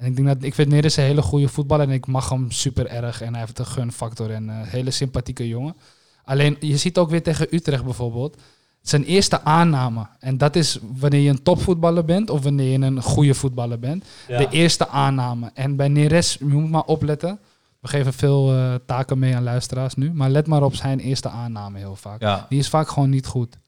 [0.00, 2.50] en ik denk dat ik vind Neres een hele goede voetballer en ik mag hem
[2.50, 3.22] super erg.
[3.22, 5.76] En hij heeft een gunfactor en een hele sympathieke jongen.
[6.24, 8.36] Alleen je ziet ook weer tegen Utrecht bijvoorbeeld
[8.82, 10.06] zijn eerste aanname.
[10.18, 14.04] En dat is wanneer je een topvoetballer bent of wanneer je een goede voetballer bent.
[14.26, 15.50] De eerste aanname.
[15.54, 17.38] En bij Neres, je moet maar opletten.
[17.80, 20.12] We geven veel eh, taken mee aan luisteraars nu.
[20.12, 22.20] Maar let maar op zijn eerste aanname heel vaak.
[22.20, 22.46] Ja.
[22.48, 23.58] Die is vaak gewoon niet goed.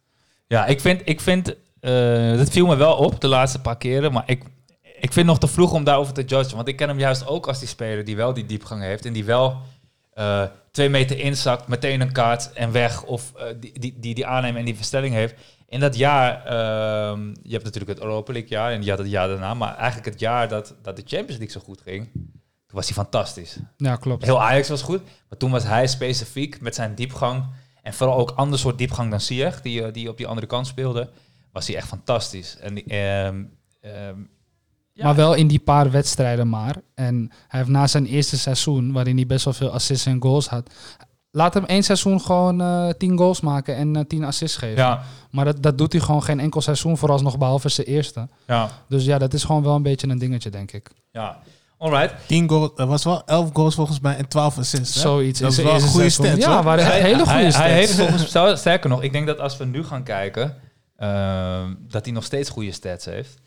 [0.47, 4.12] Ja, ik vind, ik vind eh, dat viel me wel op de laatste paar keren,
[4.12, 4.42] maar ik,
[5.03, 6.57] ik vind nog te vroeg om daarover te judgen.
[6.57, 9.12] Want ik ken hem juist ook als die speler die wel die diepgang heeft en
[9.12, 9.61] die wel
[10.12, 14.27] eh, twee meter inzakt, meteen een kaart en weg, of eh, die, die, die die
[14.27, 15.35] aannemen en die verstelling heeft.
[15.69, 19.11] In dat jaar, ehm, je hebt natuurlijk het Europa League jaar en je had het
[19.11, 22.25] jaar daarna, maar eigenlijk het jaar dat, dat de Champions League zo goed ging, toen
[22.67, 23.59] was hij fantastisch.
[23.77, 24.25] Ja, klopt.
[24.25, 27.45] Heel Ajax was goed, maar toen was hij specifiek met zijn diepgang
[27.83, 30.67] en vooral ook ander soort diepgang dan Ziyech, die, eh, die op die andere kant
[30.67, 31.11] speelde,
[31.53, 32.57] was hij echt fantastisch.
[32.57, 33.45] En die, ehm,
[34.93, 36.77] ja, Maar wel in die paar wedstrijden maar.
[36.95, 40.49] En hij heeft na zijn eerste seizoen, waarin hij best wel veel assists en goals
[40.49, 40.71] had.
[41.31, 44.77] Laat hem één seizoen gewoon eh 10 goals maken en eh 10 assists geven.
[44.77, 48.29] Ja, Maar dat, dat doet hij gewoon geen enkel seizoen vooralsnog, behalve zijn eerste.
[48.47, 50.91] ja, Dus ja, dat is gewoon wel een beetje een dingetje, denk ik.
[51.11, 51.39] ja.
[51.79, 52.15] Alright.
[52.27, 54.95] 10 goals, er was wel 11 goals volgens mij en 12 assists.
[54.95, 55.01] hè?
[55.01, 55.41] Zoiets.
[55.41, 56.27] Dat is wel een goede seizoen.
[56.27, 56.63] stats, Ja, hoor.
[56.63, 57.57] waren Hij- hele goede hij, stats.
[57.67, 60.57] hij heeft volgens ster- sterker nog, ik denk dat als we nu gaan kijken,
[60.97, 63.41] ehm, dat hij nog steeds goede stats heeft.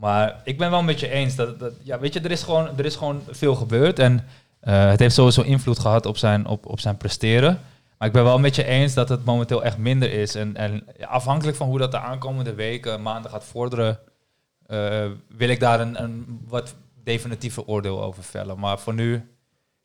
[0.00, 2.78] Maar ik ben wel met je eens dat, dat ja, weet je, er is gewoon,
[2.78, 4.24] er is gewoon veel gebeurd en
[4.60, 7.60] eh, het heeft sowieso invloed gehad op zijn, op, op zijn presteren.
[7.98, 10.34] Maar ik ben wel met je eens dat het momenteel echt minder is.
[10.34, 13.98] En, en afhankelijk van hoe dat de aankomende weken, maanden gaat vorderen,
[14.66, 18.58] eh, wil ik daar een, een wat definitieve oordeel over vellen.
[18.58, 19.28] Maar voor nu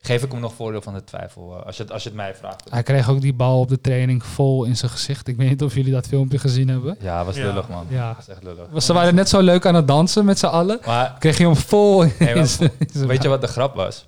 [0.05, 2.17] geef ik hem nog voordeel van de twijfel, eh, als, je, het- als je het
[2.17, 2.63] mij vraagt.
[2.69, 5.27] Hij kreeg ook die bal op de training vol in zijn gezicht.
[5.27, 6.97] Ik weet niet of jullie dat filmpje gezien hebben.
[6.99, 7.45] Ja, was Ja.
[7.45, 7.85] lullig, man.
[7.89, 8.17] Ja.
[8.27, 8.83] Echt lullig.
[8.83, 10.79] Ze waren net zo leuk aan het dansen met z'n allen.
[10.85, 13.47] Maar Kreeg je hem vol in Nee, maar zijn- in zijn weet je wat de
[13.47, 14.05] grap was?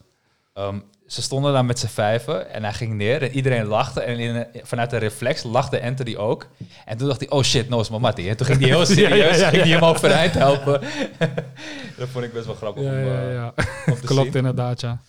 [0.53, 4.01] Ehm, ze stonden daar met z'n vijven en hij ging neer en iedereen lachte.
[4.01, 6.47] En in, vanuit een reflex lachte Anthony ook.
[6.85, 8.29] En toen dacht hij, oh shit, no is mijn mattie.
[8.29, 10.81] En toen ging hij heel serieus, ging hij hem overeind helpen.
[11.97, 13.53] dat vond ik best wel grappig Ja, om, ja, eh, ja.
[13.87, 14.33] om te Klopt zien.
[14.35, 14.99] inderdaad, ja.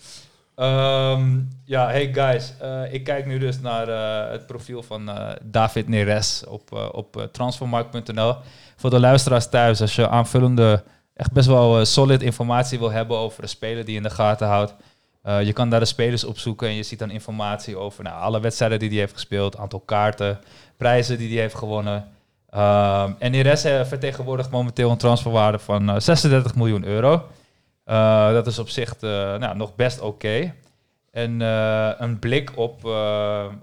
[0.59, 2.53] Ehm, ja, hey guys.
[2.61, 7.29] eh, ik kijk nu dus naar eh, het profiel van eh, David Neres op, op
[7.33, 8.37] transfermarkt.nl.
[8.77, 10.83] Voor de luisteraars thuis, als je aanvullende,
[11.14, 14.47] echt best wel solid informatie wil hebben over de speler die je in de gaten
[14.47, 14.75] houdt.
[15.23, 18.79] je kan daar de spelers opzoeken en je ziet dan informatie over nou, alle wedstrijden
[18.79, 20.38] die hij heeft gespeeld, aantal kaarten,
[20.77, 22.09] prijzen die hij heeft gewonnen.
[22.51, 27.29] Ehm, en Neres vertegenwoordigt momenteel een transferwaarde van eh, 36 miljoen euro.
[27.88, 30.55] Eh, dat is op zich eh, nou, nog best oké.
[31.11, 32.85] En eh, een blik op,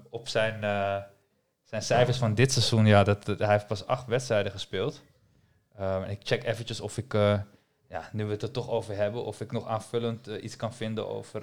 [0.10, 0.60] op zijn,
[1.64, 2.86] zijn cijfers van dit seizoen.
[2.86, 5.02] Ja, dat, hij heeft pas acht wedstrijden gespeeld.
[5.78, 7.14] Ehm, en ik check eventjes of ik,
[7.90, 11.10] ja, nu we het er toch over hebben, of ik nog aanvullend iets kan vinden
[11.10, 11.42] over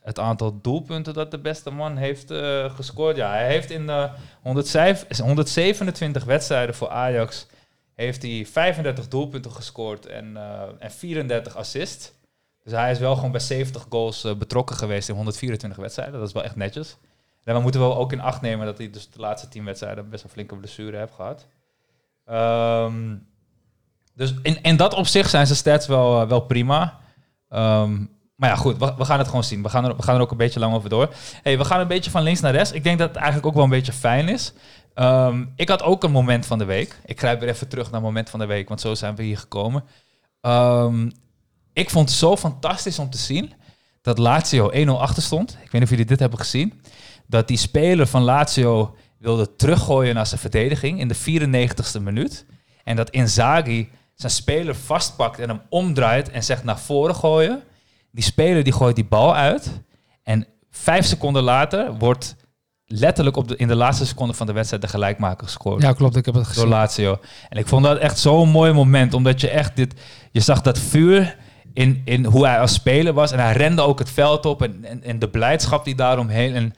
[0.00, 2.32] het aantal doelpunten dat de beste man heeft
[2.74, 3.16] gescoord.
[3.16, 3.90] Ja, hij heeft in
[4.42, 7.46] 105 127 wedstrijden voor Ajax
[8.04, 12.12] heeft hij 35 doelpunten gescoord en, eh, en 34 assists.
[12.62, 16.18] Dus hij is wel gewoon bij 70 goals eh, betrokken geweest in 124 wedstrijden.
[16.18, 16.96] Dat is wel echt netjes.
[17.44, 20.10] En we moeten wel ook in acht nemen dat hij dus de laatste 10 wedstrijden
[20.10, 21.46] best wel flinke blessure heeft gehad.
[22.24, 23.16] Ehm,
[24.14, 26.98] dus in, in dat opzicht zijn zijn stats wel, eh, wel prima.
[27.48, 29.62] Ehm, maar ja, goed, we, gaan het gewoon zien.
[29.62, 31.14] We gaan, er, we gaan er ook een beetje lang over door.
[31.42, 32.72] Hey, we gaan een beetje van links naar rechts.
[32.72, 34.52] Ik denk dat het eigenlijk ook wel een beetje fijn is.
[34.98, 37.00] Ehm, ik had ook een moment van de week.
[37.04, 39.38] Ik grijp weer even terug naar moment van de week, want zo zijn we hier
[39.38, 39.84] gekomen.
[40.40, 41.10] Ehm,
[41.72, 43.52] ik vond het zo fantastisch om te zien
[44.02, 45.50] dat Lazio 1-0 achter stond.
[45.50, 46.80] Ik weet niet of jullie dit hebben gezien.
[47.26, 52.46] Dat die speler van Lazio wilde teruggooien naar zijn verdediging in de 94ste minuut.
[52.84, 57.62] En dat Inzaghi zijn speler vastpakt en hem omdraait en zegt naar voren gooien.
[58.10, 59.80] Die speler die gooit die bal uit.
[60.22, 62.36] En vijf seconden later wordt
[62.90, 66.16] letterlijk op de, in de laatste seconde van de wedstrijd de gelijkmaker gescoord Ja, klopt.
[66.16, 66.68] Ik heb het door gezien.
[66.68, 67.18] Lazio.
[67.48, 69.94] En ik vond dat echt zo'n mooi moment, omdat je echt dit,
[70.30, 71.36] je zag dat vuur
[71.72, 74.84] in, in hoe hij als speler was en hij rende ook het veld op en,
[74.84, 76.72] en, en de blijdschap die daaromheen en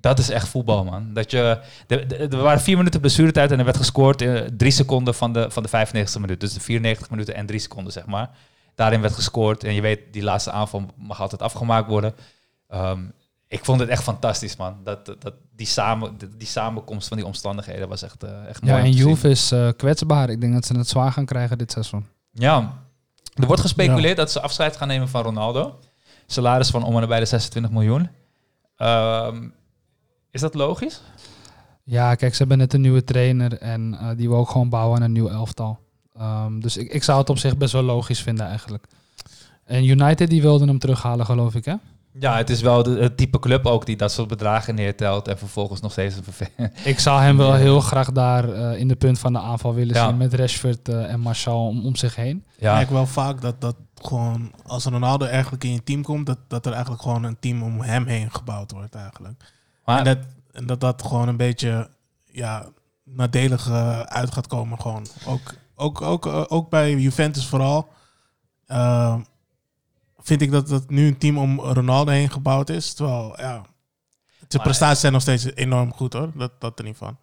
[0.00, 1.12] dat is echt voetbal, man.
[1.12, 4.70] Dat je, de, de- er waren vier minuten blessuretijd en er werd gescoord in drie
[4.70, 6.40] seconden van de, van de 95e minuut.
[6.40, 8.30] Dus de 94 minuten en drie seconden, zeg maar.
[8.74, 12.14] Daarin werd gescoord en je weet, die laatste aanval mag altijd afgemaakt worden.
[12.68, 13.00] Ehm,
[13.48, 14.76] ik vond het echt fantastisch, man.
[14.84, 18.76] Dat, dat, die, samen, die samenkomst van die omstandigheden was echt, eh, echt mooi.
[18.76, 18.92] Ja, en.
[18.92, 20.30] Juve is eh, kwetsbaar.
[20.30, 22.06] Ik denk dat ze het zwaar gaan krijgen dit seizoen.
[22.32, 22.84] Ja,
[23.34, 25.78] er wordt gespeculeerd dat ze afscheid gaan nemen van Ronaldo.
[26.26, 28.10] Salaris van om en nabij de 26 miljoen.
[28.76, 29.48] Ehm,
[30.30, 31.00] is dat logisch?
[31.82, 34.96] Ja, kijk, ze hebben net een nieuwe trainer en eh, die wil ook gewoon bouwen
[34.96, 35.78] aan een nieuw elftal.
[36.16, 38.86] Ehm, dus ik, ik zou het op zich best wel logisch vinden eigenlijk.
[39.64, 41.74] En United die wilden hem terughalen, geloof ik, hè?
[42.20, 45.38] Ja, het is wel de, het type club ook die dat soort bedragen neertelt en
[45.38, 46.72] vervolgens nog steeds een vervelend.
[46.86, 49.94] Ik zou hem wel heel graag daar eh, in de punt van de aanval willen
[49.94, 50.06] Ja.
[50.08, 52.44] zien met Rashford eh, en Martial om, om zich heen.
[52.56, 56.38] Ik merk wel vaak dat, dat gewoon, als Ronaldo eigenlijk in je team komt, dat,
[56.48, 59.52] dat er eigenlijk gewoon een team om hem heen gebouwd wordt eigenlijk.
[59.84, 60.18] maar En dat,
[60.52, 61.88] en dat dat gewoon een beetje
[62.24, 62.66] ja,
[63.04, 63.70] nadelig
[64.04, 64.80] uit gaat komen.
[64.80, 65.06] Gewoon.
[65.26, 67.88] Ook, ook, ook, eh, ook bij Juventus vooral.
[70.26, 72.94] Vind ik dat dat nu een team om Ronaldo heen gebouwd is.
[72.94, 73.62] Terwijl, ja,
[74.48, 76.30] de Maar- prestaties zijn nog steeds enorm goed hoor.
[76.34, 77.16] Dat, dat er niet van.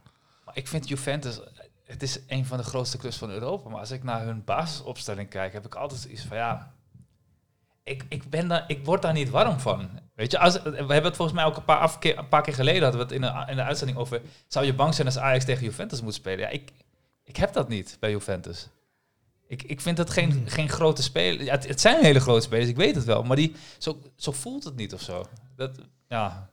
[0.45, 1.39] maar ik vind Juventus,
[1.85, 3.69] het is een van de grootste clubs van Europa.
[3.69, 6.73] Maar als ik naar hun basisopstelling kijk, heb ik altijd iets van ja.
[7.83, 9.89] Ik, ik, ben daar, ik word daar niet warm van.
[10.15, 12.53] Weet je, als, we hebben het volgens mij ook een paar, afke- een paar keer
[12.53, 14.21] geleden hadden we het in de, in de uitzending over.
[14.47, 16.39] Zou je bang zijn als Ajax tegen Juventus moet spelen?
[16.39, 16.71] Ja, ik,
[17.23, 18.69] ik heb dat niet bij Juventus.
[19.53, 21.43] Ik, ik vind het geen, geen grote spelers.
[21.43, 23.23] Ja, het, het zijn hele grote spelers, ik weet het wel.
[23.23, 25.25] Maar die, zo, zo voelt het niet of zo.
[25.55, 25.71] Dat,
[26.07, 26.49] ja,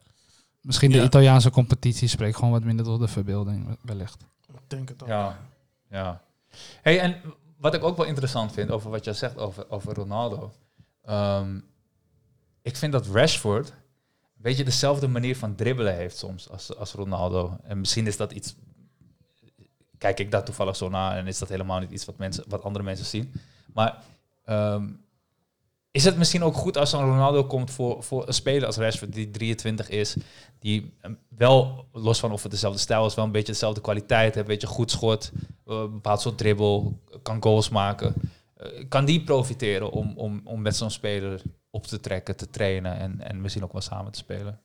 [0.61, 1.03] Misschien de Ja.
[1.03, 4.25] Italiaanse competitie spreekt gewoon wat minder tot de verbeelding, wellicht.
[4.47, 5.09] Ik denk het ook.
[5.09, 5.39] Ja,
[5.89, 6.21] ja.
[6.81, 7.21] Hey, en
[7.57, 10.53] wat ik ook wel interessant vind over wat jij zegt over, over Ronaldo.
[11.03, 11.59] Ehm,
[12.61, 17.57] ik vind dat Rashford een beetje dezelfde manier van dribbelen heeft soms als, als Ronaldo.
[17.63, 18.55] En misschien is dat iets...
[20.01, 22.63] Kijk ik daar toevallig zo naar en is dat helemaal niet iets wat, mensen, wat
[22.63, 23.33] andere mensen zien.
[23.73, 24.03] Maar
[24.45, 24.87] ehm,
[25.91, 29.13] is het misschien ook goed als een Ronaldo komt voor, voor een speler als Rashford
[29.13, 30.15] die 23 is,
[30.59, 34.33] die eh, wel, los van of het dezelfde stijl is, wel een beetje dezelfde kwaliteit
[34.33, 35.31] heeft, een beetje goed schot,
[35.65, 38.13] eh, een bepaald soort dribbel, kan goals maken.
[38.55, 42.97] Eh, kan die profiteren om, om, om met zo'n speler op te trekken, te trainen
[42.97, 44.59] en, en misschien ook wel samen te spelen?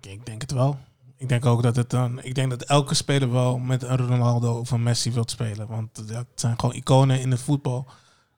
[0.00, 0.78] Ik denk het wel.
[1.18, 2.22] Ik denk ook dat het dan.
[2.22, 5.66] Ik denk dat elke speler wel met een Ronaldo of een Messi wilt spelen.
[5.66, 7.86] Want dat zijn gewoon iconen in het voetbal.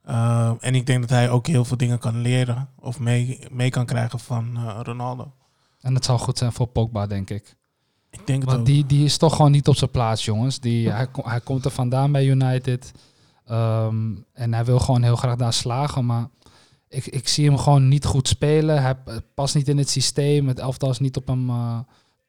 [0.08, 3.70] Uh, en ik denk dat hij ook heel veel dingen kan leren of mee, mee
[3.70, 5.32] kan krijgen van uh, Ronaldo.
[5.80, 7.56] En dat zal goed zijn voor Pogba, denk ik.
[8.10, 10.60] Ik denk Want die, die is toch gewoon niet op zijn plaats, jongens.
[10.60, 12.92] Die, hij, hij komt er vandaan bij United.
[13.44, 16.06] Ehm, en hij wil gewoon heel graag daar slagen.
[16.06, 16.28] Maar
[16.88, 18.82] ik, ik zie hem gewoon niet goed spelen.
[18.82, 18.96] Hij
[19.34, 20.48] past niet in het systeem.
[20.48, 21.78] Het elftal is niet op hem eh,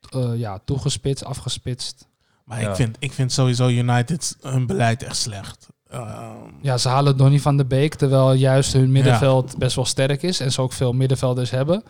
[0.10, 2.08] eh, ja, toegespitst, afgespitst.
[2.46, 2.70] maar Ja.
[2.70, 5.68] ik, vind, ik vind sowieso United hun beleid echt slecht.
[5.90, 6.32] Ehm,
[6.62, 10.40] Ja, ze halen Donny van de Beek, terwijl juist hun middenveld best wel sterk is.
[10.40, 11.84] En ze ook veel middenvelders hebben.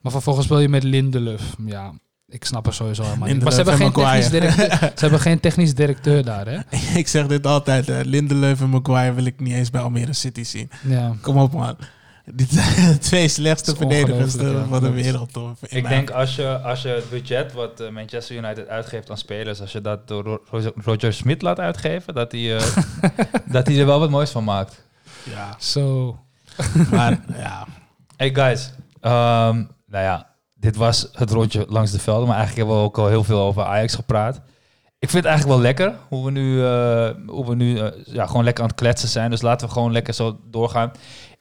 [0.00, 1.42] Maar vervolgens wil je met Lindelöf.
[1.64, 1.92] Ja,
[2.28, 3.42] ik snap er sowieso helemaal niet.
[3.42, 6.58] Maar ze hebben, en geen technisch directeur, ze hebben geen technisch directeur daar, hè?
[6.98, 8.06] ik zeg dit altijd.
[8.06, 10.70] Lindelöf en Maguire wil ik niet eens bij Almere City zien.
[10.88, 11.14] Ja.
[11.20, 11.76] Kom op man.
[12.24, 12.46] De
[13.00, 14.64] twee slechtste verdedigers ja.
[14.64, 15.36] van de wereld.
[15.36, 19.18] in Ik denk als je, als je het budget wat eh, Manchester United uitgeeft aan
[19.18, 22.76] spelers, als je dat door Ro- Roger, Smith laat uitgeven, dat hij, eh,
[23.52, 24.86] dat hij er wel wat moois van maakt.
[25.30, 26.18] Ja, Zo.
[26.90, 27.66] maar ja.
[28.16, 29.56] Hey guys, ehm,
[29.86, 33.08] nou ja, dit was het rondje langs de velden, maar eigenlijk hebben we ook al
[33.08, 34.40] heel veel over Ajax gepraat.
[34.98, 38.44] Ik vind het eigenlijk wel lekker hoe we nu, eh, hoe we nu ja, gewoon
[38.44, 39.30] lekker aan het kletsen zijn.
[39.30, 40.92] Dus laten we gewoon lekker zo doorgaan.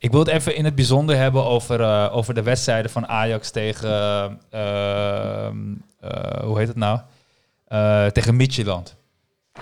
[0.02, 3.52] Ik wil het even in het bijzonder hebben over, eh, over de wedstrijden van Ajax
[3.52, 3.90] tegen,
[4.50, 5.48] eh,
[6.44, 7.00] hoe heet het nou?
[7.68, 8.96] Eh, tegen Midtjylland.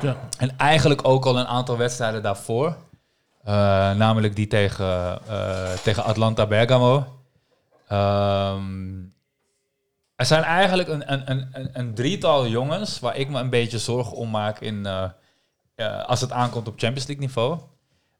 [0.01, 0.15] ja.
[0.37, 2.75] En eigenlijk ook al een aantal wedstrijden daarvoor.
[3.95, 5.19] Namelijk die tegen,
[5.83, 7.05] tegen Atlanta Bergamo.
[7.87, 8.97] Ehm,
[10.15, 14.17] er zijn eigenlijk een, een, een, een- drietal jongens waar ik me een beetje zorgen
[14.17, 14.87] om maak in,
[16.05, 17.59] als het aankomt op Champions League niveau.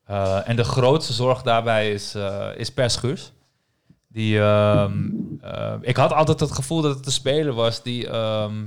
[0.09, 3.31] Eh, en de grootste zorg daarbij is, eh, is Per.
[4.07, 5.09] Die, ehm,
[5.41, 8.65] eh, ik had altijd het gevoel dat het een speler was die ehm,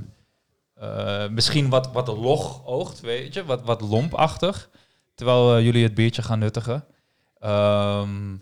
[0.73, 4.69] eh, misschien wat, wat log oogt, weet je, wat, wat lompachtig.
[5.15, 6.85] Terwijl jullie het biertje gaan nuttigen.
[7.39, 8.35] Ehm,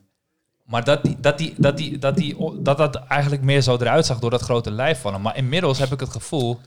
[0.65, 4.05] maar dat, die, dat, die, dat, die, dat, die, dat dat eigenlijk meer zo eruit
[4.05, 5.21] zag door dat grote lijf van hem.
[5.21, 6.59] Maar inmiddels heb ik het gevoel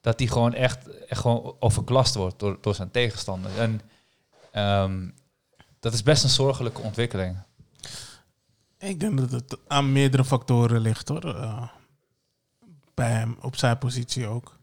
[0.00, 3.50] dat hij gewoon echt, echt gewoon overklast wordt door, door zijn tegenstander.
[3.58, 3.80] En
[5.86, 7.36] dat is best een zorgelijke ontwikkeling.
[8.78, 11.34] Ik denk dat het aan meerdere factoren ligt hoor.
[11.34, 11.68] Eh,
[12.94, 14.58] bij hem, op zijn positie ook.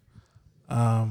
[0.68, 1.08] Ehm,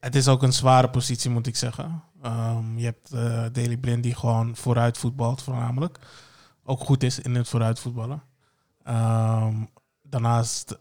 [0.00, 2.02] het is ook een zware positie, moet ik zeggen.
[2.22, 5.98] Ehm, je hebt eh Daley Blind die gewoon vooruit voetbalt, voornamelijk.
[6.64, 8.22] Ook goed is in het vooruit voetballen.
[8.82, 9.56] Ehm,
[10.02, 10.78] daarnaast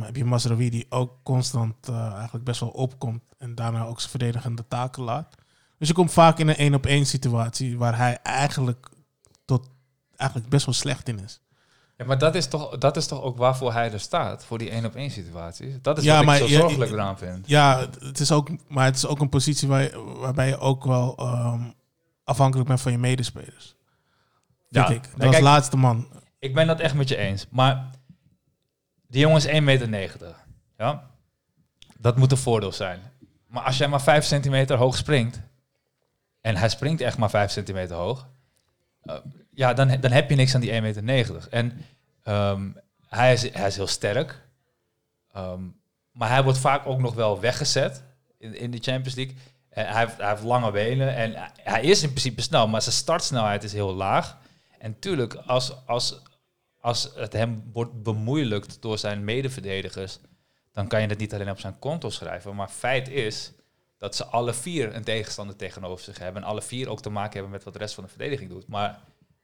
[0.00, 3.22] heb je Masraoui die ook constant eh, eigenlijk best wel opkomt.
[3.38, 5.34] En daarna ook zijn verdedigende taken laat.
[5.80, 8.88] Dus je komt vaak in een één op één situatie waar hij eigenlijk
[9.44, 9.68] tot
[10.16, 11.40] eigenlijk best wel slecht in is.
[11.96, 14.70] Ja, maar dat is, toch, dat is toch ook waarvoor hij er staat, voor die
[14.70, 15.74] één op één situaties.
[15.82, 17.48] Dat is Ja, wat maar ik zo zorgelijk eraan vind.
[17.48, 20.84] Ja, het is ook, maar het is ook een positie waar je- waarbij je ook
[20.84, 21.62] wel ehm,
[22.24, 23.74] afhankelijk bent van je medespelers.
[24.68, 25.02] Ja, ik.
[25.16, 26.08] Dat kijk- laatste man.
[26.38, 27.46] Ik ben dat echt met je eens.
[27.50, 27.90] Maar
[29.08, 30.34] die jongen is 1,90 meter.
[30.78, 31.10] Ja?
[31.98, 33.00] Dat moet een voordeel zijn.
[33.46, 35.40] Maar als jij maar 5 centimeter hoog springt...
[36.40, 38.28] en hij springt echt maar 5 centimeter hoog...
[39.02, 39.16] eh,
[39.50, 41.46] ja, dan, dan heb je niks aan die 1,90 meter.
[41.50, 41.84] En
[42.22, 42.70] ehm,
[43.08, 44.40] hij, is, hij is heel sterk.
[45.32, 45.62] Ehm,
[46.12, 48.02] maar hij wordt vaak ook nog wel weggezet
[48.38, 49.36] in, in de Champions League.
[49.68, 53.64] Hij, heeft, hij heeft lange benen en hij- is in principe snel, maar zijn startsnelheid
[53.64, 54.38] is heel laag.
[54.78, 56.22] En tuurlijk, als, als,
[56.80, 60.18] als het hem wordt bemoeilijkt door zijn medeverdedigers,
[60.72, 62.54] dan kan je het niet alleen op zijn konto schrijven.
[62.54, 63.52] Maar feit is
[64.00, 66.42] dat ze alle vier een tegenstander tegenover zich hebben.
[66.42, 68.66] En alle vier ook te maken hebben met wat de rest van de verdediging doet.
[68.68, 69.00] Maar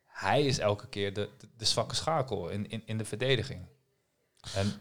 [0.06, 3.60] hij is elke keer de, de, de zwakke schakel in, in, in de verdediging.
[4.54, 4.72] En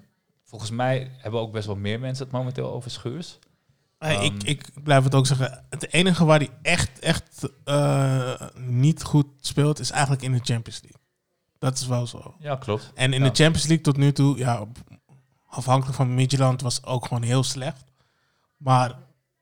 [0.44, 3.40] volgens mij hebben ook best wel meer mensen het momenteel over Schuurs.
[3.98, 5.66] Hey, Ehm, ik, ik blijf het ook zeggen.
[5.70, 10.82] Het enige waar hij echt, echt eh, niet goed speelt, is eigenlijk in de Champions
[10.82, 11.02] League.
[11.58, 12.36] Dat is wel zo.
[12.40, 12.92] Ja, klopt.
[12.94, 13.30] En in Ja.
[13.30, 14.66] de Champions League tot nu toe, ja,
[15.48, 17.84] afhankelijk van Midtjylland was ook gewoon heel slecht.
[18.58, 18.96] Maar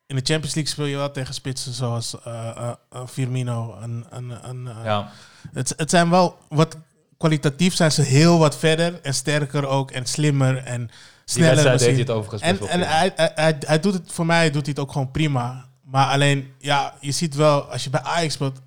[0.08, 3.78] in de Champions League speel je wel tegen spitsen zoals eh, eh, eh, Firmino.
[3.82, 5.10] En, en, en, Ja.
[5.54, 6.78] het, het zijn wel wat
[7.18, 10.90] kwalitatief zijn ze heel wat verder en sterker ook en slimmer en Die
[11.26, 11.50] sneller.
[11.56, 14.52] wedstrijd deed hij het overigens En, en hij, hij, hij, hij doet het voor mij
[14.52, 15.66] doet hij het ook gewoon prima.
[15.84, 18.60] Maar alleen, ja, je ziet wel, als je bij Ajax speelt,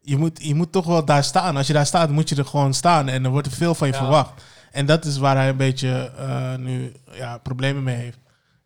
[0.00, 1.56] je moet, je moet toch wel daar staan.
[1.56, 3.08] Als je daar staat, moet je er gewoon staan.
[3.08, 3.98] En er wordt er veel van je Ja.
[3.98, 4.42] verwacht.
[4.70, 6.12] En dat is waar hij een beetje
[6.58, 8.18] nu ja, problemen mee heeft.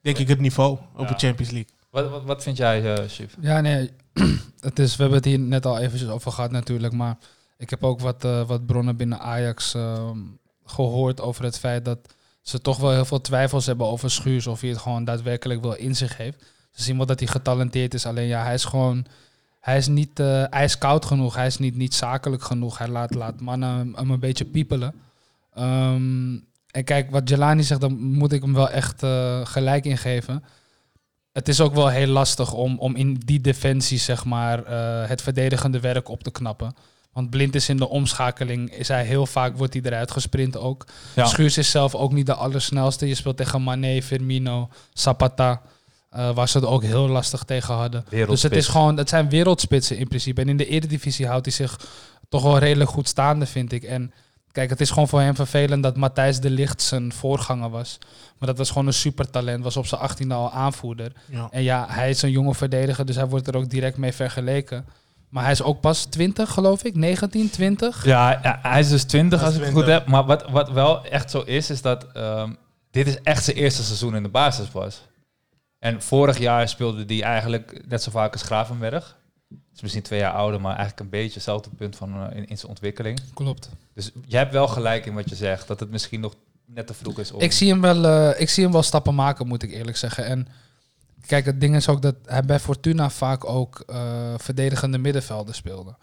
[0.07, 1.12] Denk ik het niveau op Ja.
[1.14, 1.70] de Champions League.
[1.90, 3.36] Wat, wat, wat vind jij, eh Chief?
[3.40, 3.90] Ja, nee.
[4.61, 6.92] Het is, we hebben het hier net al eventjes over gehad natuurlijk.
[6.92, 7.16] Maar
[7.59, 10.18] ik heb ook wat, eh, wat bronnen binnen Ajax ehm,
[10.64, 11.98] gehoord over het feit dat
[12.42, 14.46] ze toch wel heel veel twijfels hebben over Schuurs.
[14.46, 16.44] Of hij het gewoon daadwerkelijk wel in zich heeft.
[16.72, 18.07] Ze zien wel dat hij getalenteerd is.
[18.07, 19.07] Alleen ja, hij is gewoon...
[19.61, 21.34] Hij is niet eh, ijskoud genoeg.
[21.34, 22.78] Hij is niet, niet zakelijk genoeg.
[22.78, 24.94] Hij laat, laat mannen hem een beetje piepelen.
[25.54, 26.38] Ehm,
[26.77, 30.43] en kijk, wat Jelani zegt, dan moet ik hem wel echt eh, gelijk in geven
[31.37, 35.22] het is ook wel heel lastig om, om in die defensie zeg maar, eh, het
[35.22, 36.74] verdedigende werk op te knappen.
[37.12, 40.87] Want Blind is in de omschakeling, is hij heel vaak wordt hij eruit gesprint ook.
[41.14, 41.24] Ja.
[41.24, 43.09] Schuurs is zelf ook niet de allersnelste.
[43.09, 45.62] Je speelt tegen Mané, Firmino, Zapata,
[46.11, 48.05] eh, waar ze het ook heel lastig tegen hadden.
[48.11, 50.41] Dus het is gewoon, het zijn wereldspitsen in principe.
[50.41, 51.81] En in de Eredivisie houdt hij zich
[52.29, 53.83] toch wel redelijk goed staande, vind ik.
[53.83, 54.12] En
[54.57, 57.98] kijk, het is gewoon voor hem vervelend dat Matthijs de Licht zijn voorganger was.
[58.38, 61.12] Maar dat was gewoon een supertalent, was op zijn 18e al aanvoerder.
[61.30, 61.48] Ja.
[61.50, 64.86] En ja, hij is een jonge verdediger, dus hij wordt er ook direct mee vergeleken.
[65.28, 66.94] Maar hij is ook pas 20, geloof ik.
[66.94, 68.04] 19, 20.
[68.04, 70.04] Ja, ja, hij is dus 20 Hij als ik het goed 20.
[70.04, 70.12] heb.
[70.12, 72.52] Maar wat, wat wel echt zo is, is dat ehm,
[72.90, 75.02] dit is echt zijn eerste seizoen in de basis was.
[75.78, 79.16] En vorig jaar speelde hij eigenlijk net zo vaak als Gravenberg.
[79.77, 82.59] Is misschien twee jaar ouder, maar eigenlijk een beetje hetzelfde punt van, eh, in, in
[82.59, 83.20] zijn ontwikkeling.
[83.35, 83.68] Klopt.
[83.95, 86.95] Dus je hebt wel gelijk in wat je zegt, dat het misschien nog net te
[86.95, 87.41] vroeg is om...
[87.41, 90.24] Ik zie, hem wel, eh, ik zie hem wel stappen maken, moet ik eerlijk zeggen.
[90.24, 90.49] En
[91.27, 95.97] kijk, het ding is ook dat hij bij Fortuna vaak ook eh, verdedigende middenvelden speelde.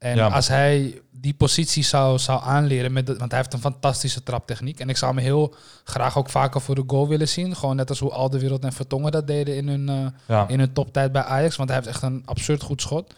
[0.00, 3.60] En Ja, als hij die positie zou, zou aanleren, met de- want hij heeft een
[3.60, 4.80] fantastische traptechniek.
[4.80, 7.56] En ik zou hem heel graag ook vaker voor de goal willen zien.
[7.56, 10.48] Gewoon net als hoe Alderwereld en Vertongen dat deden in hun, eh, ja.
[10.48, 11.56] in hun toptijd bij Ajax.
[11.56, 13.14] Want hij heeft echt een absurd goed schot.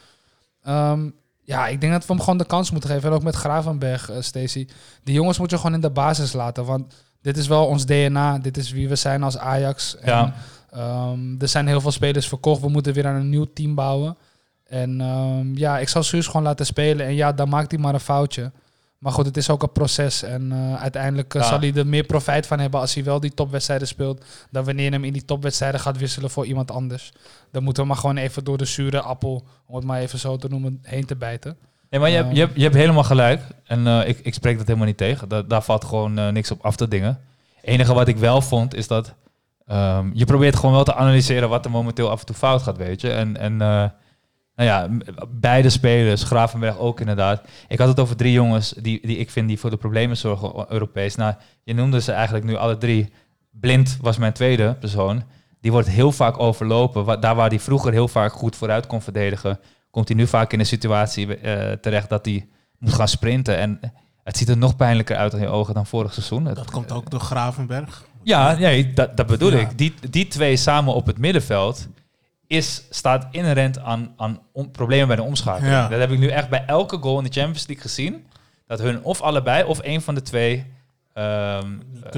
[0.62, 1.08] Ehm,
[1.44, 3.08] ja, ik denk dat we hem gewoon de kans moeten geven.
[3.08, 4.68] En ook met Gravenberg, eh Stacey.
[5.04, 6.64] Die jongens moet je gewoon in de basis laten.
[6.64, 8.38] Want dit is wel ons DNA.
[8.38, 9.96] Dit is wie we zijn als Ajax.
[9.96, 10.34] En, Ja.
[10.70, 12.60] ehm, er zijn heel veel spelers verkocht.
[12.60, 14.16] We moeten weer aan een nieuw team bouwen.
[14.72, 17.06] En ehm, ja, ik zal Suus gewoon laten spelen.
[17.06, 18.50] En ja, dan maakt hij maar een foutje.
[18.98, 20.22] Maar goed, het is ook een proces.
[20.22, 21.48] En eh, uiteindelijk eh, Ja.
[21.48, 24.24] zal hij er meer profijt van hebben als hij wel die topwedstrijden speelt.
[24.50, 27.12] Dan wanneer hij hem in die topwedstrijden gaat wisselen voor iemand anders.
[27.50, 30.36] Dan moeten we maar gewoon even door de zure appel, om het maar even zo
[30.36, 31.56] te noemen, heen te bijten.
[31.90, 32.36] Nee, maar je, hebt, Ehm.
[32.36, 33.42] je, hebt, je hebt helemaal gelijk.
[33.64, 35.28] En eh, ik, ik spreek dat helemaal niet tegen.
[35.28, 37.18] Da- daar valt gewoon niks op af te dingen.
[37.54, 39.14] Het enige wat ik wel vond, is dat
[39.66, 42.76] ehm, je probeert gewoon wel te analyseren wat er momenteel af en toe fout gaat,
[42.76, 43.12] weet je.
[43.12, 43.60] En, en
[44.54, 44.88] nou ja,
[45.28, 47.42] beide spelers, Gravenberg ook inderdaad.
[47.68, 50.72] Ik had het over drie jongens die, die ik vind die voor de problemen zorgen
[50.72, 51.14] Europees.
[51.14, 51.34] Nou,
[51.64, 53.12] je noemde ze eigenlijk nu alle drie.
[53.50, 55.22] Blind was mijn tweede persoon.
[55.60, 57.04] Die wordt heel vaak overlopen.
[57.04, 59.58] Wa- Daar waar hij vroeger heel vaak goed vooruit kon verdedigen,
[59.90, 62.48] komt hij nu vaak in een situatie eh, terecht dat hij
[62.78, 63.56] moet gaan sprinten.
[63.56, 63.80] En
[64.24, 66.44] het ziet er nog pijnlijker uit in je ogen dan vorig seizoen.
[66.44, 68.04] Het- Dat komt ook door Gravenberg.
[68.22, 69.58] ja, nee, dat, dat bedoel Ja.
[69.58, 69.78] ik.
[69.78, 71.88] Die, die twee samen op het middenveld
[72.52, 75.72] is, staat inherent aan, aan om- problemen bij de omschakeling.
[75.72, 75.88] Ja.
[75.88, 78.26] Dat heb ik nu echt bij elke goal in de Champions League gezien.
[78.66, 80.66] Dat hun of allebei of een van de twee
[81.14, 81.66] ehm,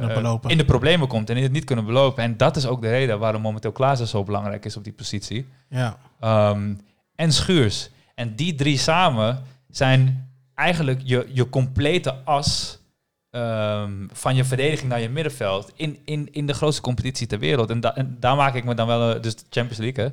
[0.09, 2.23] eh, in de problemen komt en het niet kunnen belopen.
[2.23, 5.47] En dat is ook de reden waarom momenteel Klaassen zo belangrijk is op die positie.
[5.69, 5.97] Ja.
[6.21, 6.75] Ehm,
[7.17, 7.91] en Schuurs.
[8.15, 12.79] En die drie samen zijn eigenlijk je, je complete as
[13.35, 17.71] ehm, van je verdediging naar je middenveld in, in, in de grootste competitie ter wereld.
[17.71, 20.11] En, da- en daar maak ik me dan wel, eh, dus de Champions League, hè.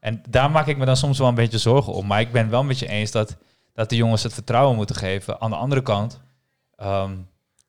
[0.00, 2.06] En daar maak ik me dan soms wel een beetje zorgen om.
[2.06, 3.36] Maar ik ben wel met je eens dat,
[3.74, 5.40] dat de jongens het vertrouwen moeten geven.
[5.40, 6.20] Aan de andere kant,
[6.76, 7.12] ehm,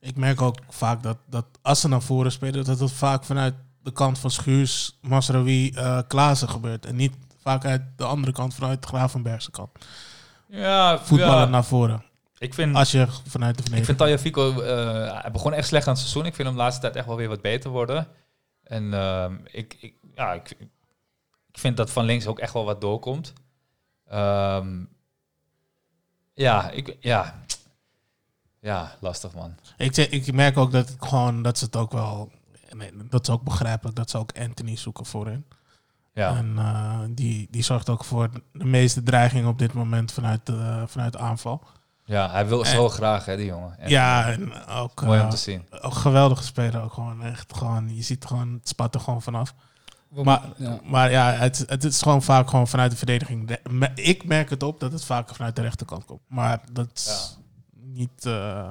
[0.02, 3.54] Ik merk ook vaak dat, dat als ze naar voren spelen, dat het vaak vanuit
[3.84, 6.86] de kant van Schuurs, Masraoui, eh Klaassen gebeurt.
[6.86, 9.70] En niet vaak uit de andere kant, vanuit de Gravenbergse kant.
[10.50, 12.04] ja, Voetballen ja, naar voren.
[12.40, 12.76] Ik vind...
[12.76, 16.26] Als je vanuit de Ik vind Tagliafico, eh hij begon echt slecht aan het seizoen.
[16.26, 18.08] Ik vind hem de laatste tijd echt wel weer wat beter worden.
[18.64, 20.50] En ehm, ik, ik, ja, ik,
[21.52, 23.34] ik vind dat van links ook echt wel wat doorkomt.
[24.08, 24.84] Ehm,
[26.34, 27.44] ja, ik, ja.
[28.60, 29.56] ja, lastig man.
[29.78, 32.32] Ik, ik merk ook dat, het gewoon, dat ze het ook wel...
[32.70, 35.46] Nee, dat is ook begrijpelijk dat ze ook Anthony zoeken voorin.
[36.14, 36.36] Ja.
[36.36, 40.84] En eh, die, die zorgt ook voor de meeste dreiging op dit moment vanuit de,
[40.88, 41.64] vanuit de aanval.
[42.10, 43.80] Ja, hij wil zo graag, hè, die jongen.
[43.80, 45.66] En ja, en ook, Mooi om eh, te zien.
[45.82, 46.84] ook geweldige speler.
[46.84, 49.54] Ook gewoon echt gewoon, je ziet gewoon, het spat er gewoon vanaf.
[50.10, 50.80] Maar ja.
[50.84, 53.58] maar ja, het, het is gewoon vaak gewoon vanuit de verdediging.
[53.96, 56.22] Ik merk het op dat het vaker vanuit de rechterkant komt.
[56.28, 57.38] Maar dat is
[57.76, 58.70] niet, eh,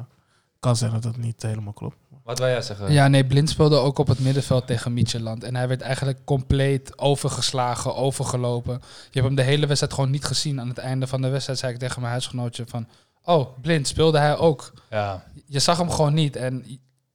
[0.61, 1.97] kan zijn dat dat niet helemaal klopt.
[2.25, 2.93] Wat wil jij zeggen?
[2.93, 5.45] Ja, nee, Blind speelde ook op het middenveld tegen Micheland.
[5.45, 8.73] En hij werd eigenlijk compleet overgeslagen, overgelopen.
[9.11, 10.61] Je hebt hem de hele wedstrijd gewoon niet gezien.
[10.61, 12.87] Aan het einde van de wedstrijd zei ik tegen mijn huisgenootje van...
[13.29, 14.73] Oh, Blind, speelde hij ook?
[14.91, 16.37] Ja, Je zag hem gewoon niet.
[16.37, 16.65] En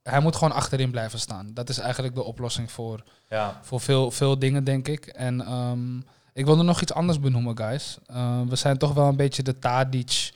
[0.02, 1.50] hij moet gewoon achterin blijven staan.
[1.54, 3.58] Dat is eigenlijk de oplossing voor, ja.
[3.62, 5.06] voor veel, veel dingen, denk ik.
[5.06, 5.96] En ehm,
[6.32, 7.96] ik wilde nog iets anders benoemen, guys.
[8.06, 10.32] Eh, we zijn toch wel een beetje de Tadic...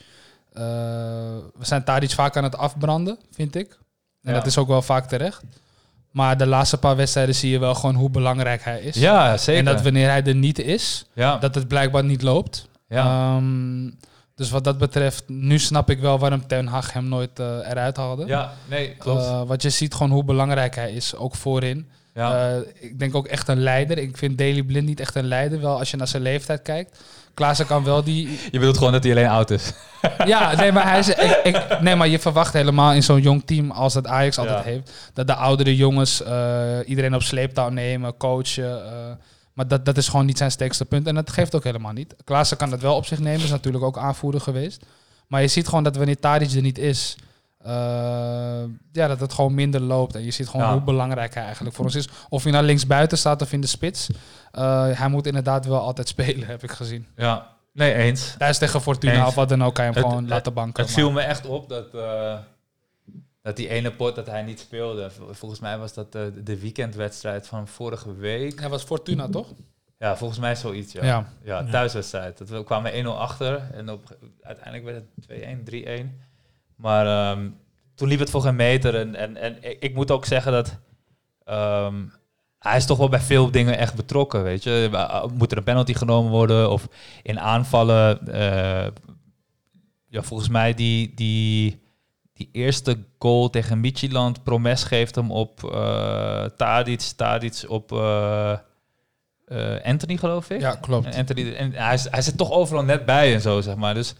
[0.52, 0.62] eh,
[1.54, 3.78] we zijn Tadic vaak aan het afbranden, vind ik.
[4.22, 4.38] En Ja.
[4.38, 5.42] dat is ook wel vaak terecht.
[6.10, 8.96] Maar de laatste paar wedstrijden zie je wel gewoon hoe belangrijk hij is.
[8.96, 9.58] ja zeker.
[9.66, 12.68] En dat wanneer hij er niet is, ja, dat het blijkbaar niet loopt.
[12.88, 13.34] ja.
[13.36, 13.90] Ehm,
[14.38, 17.96] dus wat dat betreft, nu snap ik wel waarom Ten Hag hem nooit eh, eruit
[17.96, 18.26] haalde.
[18.26, 19.22] ja, nee, klopt.
[19.22, 21.88] Uh, want je ziet gewoon hoe belangrijk hij is, ook voorin.
[22.14, 22.50] ja.
[22.50, 23.98] Uh, ik denk ook echt een leider.
[23.98, 26.98] Ik vind Daley Blind niet echt een leider, wel als je naar zijn leeftijd kijkt.
[27.34, 28.28] Klaassen kan wel die...
[28.52, 29.72] je bedoelt gewoon dat hij alleen oud is.
[30.26, 33.42] Ja, nee, maar, hij is, ik, ik- nee, maar je verwacht helemaal in zo'n jong
[33.46, 34.70] team als dat Ajax altijd Ja.
[34.70, 34.92] heeft...
[35.14, 36.22] dat de oudere jongens
[36.86, 38.82] iedereen op sleeptouw nemen, coachen...
[39.58, 41.06] maar dat, dat is gewoon niet zijn sterkste punt.
[41.06, 42.14] En dat geeft ook helemaal niet.
[42.24, 43.42] Klaassen kan dat wel op zich nemen.
[43.44, 44.84] Is natuurlijk ook aanvoerder geweest.
[45.26, 47.16] Maar je ziet gewoon dat wanneer Tadic er niet is...
[47.66, 47.70] Uh,
[48.92, 50.14] ja, dat het gewoon minder loopt.
[50.14, 50.72] En je ziet gewoon Ja.
[50.72, 52.08] hoe belangrijk hij eigenlijk voor ons is.
[52.28, 54.08] Of hij nou linksbuiten staat of in de spits.
[54.58, 57.06] Uh, hij moet inderdaad wel altijd spelen, heb ik gezien.
[57.16, 58.34] Ja, nee, eens.
[58.38, 59.26] Thuis tegen Fortuna Eens.
[59.28, 60.82] of wat dan ook, kan je hem Het- gewoon het- laten banken.
[60.82, 62.34] Het viel me echt op dat, eh,
[63.48, 65.10] dat die ene pot dat hij niet speelde.
[65.10, 68.60] Vol- Volgens mij was dat eh, de weekendwedstrijd van vorige week.
[68.60, 69.52] Hij was Fortuna, toch?
[69.98, 71.04] Ja, volgens mij zoiets, ja.
[71.04, 71.32] Ja.
[71.42, 72.38] Ja, thuiswedstrijd.
[72.38, 75.26] Dat we kwamen 1-0 achter en op, uiteindelijk werd het
[76.00, 76.20] 2-1, 3-1.
[76.76, 77.50] Maar ehm,
[77.94, 78.94] toen liep het voor geen meter.
[78.94, 80.78] En, en, en ik, ik moet ook zeggen dat
[81.44, 82.04] ehm,
[82.58, 84.88] hij is toch wel bij veel dingen echt betrokken, weet je.
[84.92, 86.88] Uh, Moet er een penalty genomen worden of
[87.22, 88.26] in aanvallen.
[88.26, 88.86] eh,
[90.08, 91.80] ja, volgens mij die, die,
[92.38, 97.92] die eerste goal tegen Midtjylland, Promes geeft hem op uh, Tadic, Tadic op...
[97.92, 98.58] Uh,
[99.48, 100.60] uh, Anthony, geloof ik.
[100.60, 101.06] Ja, klopt.
[101.06, 103.94] En Anthony, en hij, hij zit toch overal net bij en zo, zeg maar.
[103.94, 104.14] Dus,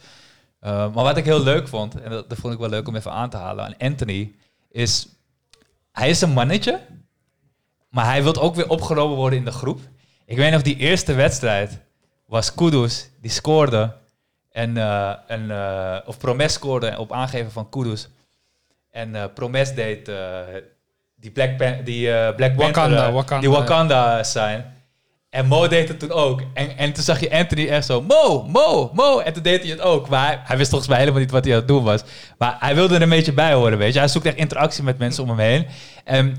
[0.63, 2.97] uh, maar wat ik heel leuk vond, en dat, dat, vond ik wel leuk om
[2.97, 4.33] even aan te halen aan Anthony,
[4.71, 5.09] is
[5.93, 6.81] hij is een mannetje,
[7.91, 9.81] maar hij wil ook weer opgenomen worden in de groep.
[10.27, 11.79] Ik weet nog, die eerste wedstrijd
[12.27, 13.97] was Kudus, die scoorde.
[14.51, 18.09] En, uh, en, uh, of Promes scoorde op aangeven van Kudus.
[18.91, 20.11] En uh, Promes deed
[21.15, 24.77] die Black, Pan die, Black Wakanda, Panther, Wakanda, die Wakanda zijn.
[25.31, 26.43] En Mo deed het toen ook.
[26.55, 29.19] En, en toen zag je Anthony echt zo, Mo, Mo, Mo.
[29.19, 30.09] En toen deed hij het ook.
[30.09, 32.03] Maar hij, hij, wist volgens mij helemaal niet wat hij aan het doen was.
[32.39, 33.99] Maar hij wilde er een beetje bij horen, weet je.
[33.99, 35.67] Hij zoekt echt interactie met mensen om hem heen.
[36.05, 36.37] En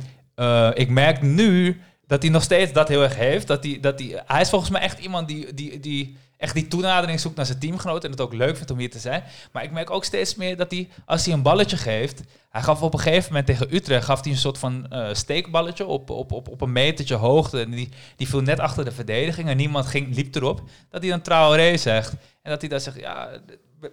[0.74, 3.47] ik merk nu dat hij nog steeds dat heel erg heeft.
[3.47, 6.67] Dat hij, dat hij, hij is volgens mij echt iemand die, die, die echt die
[6.67, 8.03] toenadering zoekt naar zijn teamgenoten.
[8.03, 9.23] En het ook leuk vindt om hier te zijn.
[9.51, 12.21] Maar ik merk ook steeds meer dat hij, als hij een balletje geeft...
[12.49, 15.85] Hij gaf op een gegeven moment tegen Utrecht gaf hij een soort van uh, steekballetje
[15.85, 17.61] op, op, op, op een metertje hoogte.
[17.61, 20.61] En die, die viel net achter de verdediging en niemand ging, liep erop.
[20.89, 22.11] Dat hij dan Traoré zegt.
[22.41, 23.29] En dat hij dan zegt, ja,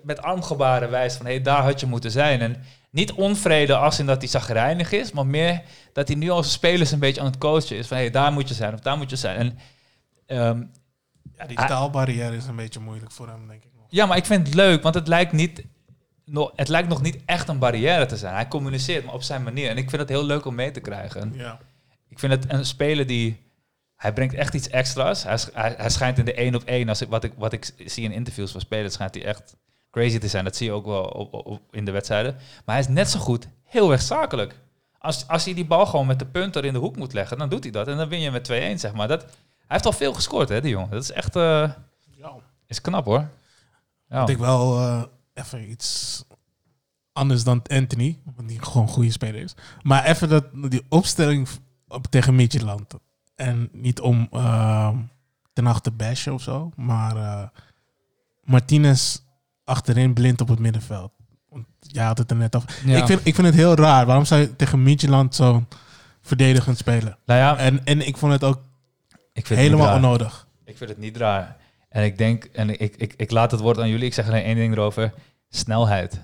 [0.03, 1.27] met armgebaren wijst van...
[1.27, 2.41] hé, hey, daar had je moeten zijn.
[2.41, 5.13] En niet onvrede als in dat hij zagrijnig is...
[5.13, 7.87] maar meer dat hij nu als spelers een beetje aan het coachen is.
[7.87, 9.59] Van, hé, hey, daar moet je zijn of daar moet je zijn.
[10.27, 10.71] En, um,
[11.37, 13.71] ja, die taalbarrière is een beetje moeilijk voor hem, denk ik.
[13.77, 13.87] Nog.
[13.89, 15.65] Ja, maar ik vind het leuk, want het lijkt niet
[16.27, 18.35] nog, het lijkt nog niet echt een barrière te zijn.
[18.35, 19.71] Hij communiceert, maar op zijn manier.
[19.71, 21.33] En ik vind het heel leuk om mee te krijgen.
[21.35, 21.59] Ja.
[22.09, 23.45] Ik vind het een speler die...
[23.97, 25.23] Hij brengt echt iets extra's.
[25.23, 27.71] Hij, hij, hij schijnt in de één op één, als ik, wat, ik, wat ik
[27.85, 29.57] zie in interviews van spelers, schijnt hij echt
[29.91, 30.45] crazy te zijn.
[30.45, 32.35] Dat zie je ook wel op, op, in de wedstrijden.
[32.35, 34.55] Maar hij is net zo goed heel erg zakelijk.
[34.99, 37.49] Als, als hij die bal gewoon met de punter in de hoek moet leggen, dan
[37.49, 37.89] doet hij dat.
[37.89, 39.09] En dan win je met 2-1, zeg maar.
[39.09, 39.25] Dat,
[39.67, 40.91] heeft al veel gescoord, hè, die jongen.
[40.91, 41.37] Dat is echt...
[41.37, 41.71] Uh,
[42.11, 42.33] ja.
[42.67, 43.29] Is knap, hoor.
[44.09, 44.21] Ja.
[44.21, 44.81] Wat ik wel...
[44.81, 45.03] Uh,
[45.35, 46.25] even iets
[47.13, 49.55] anders dan Anthony, want die gewoon een goede speler is.
[49.83, 51.49] Maar even dat, die opstelling
[51.89, 52.95] op, tegen Midtjylland.
[53.35, 54.97] En niet om uh,
[55.53, 57.43] ten nacht te bashen of zo, maar uh,
[58.43, 59.19] Martinez
[59.65, 61.13] achterin blind op het middenveld.
[61.49, 62.57] Want jij had het er net.
[62.85, 62.97] Ja.
[62.97, 64.07] Ik, vind, ik vind het heel raar.
[64.07, 65.65] Waarom zou je tegen Midtjylland zo
[66.23, 67.19] verdedigend spelen?
[67.27, 68.61] Nou ja, en, en ik vond het ook
[69.37, 70.47] ik vind helemaal het onnodig.
[70.65, 71.57] Ik vind het niet raar.
[71.89, 74.45] En ik denk, en ik, ik, ik laat het woord aan jullie, ik zeg alleen
[74.45, 75.13] één ding erover.
[75.49, 76.21] Snelheid.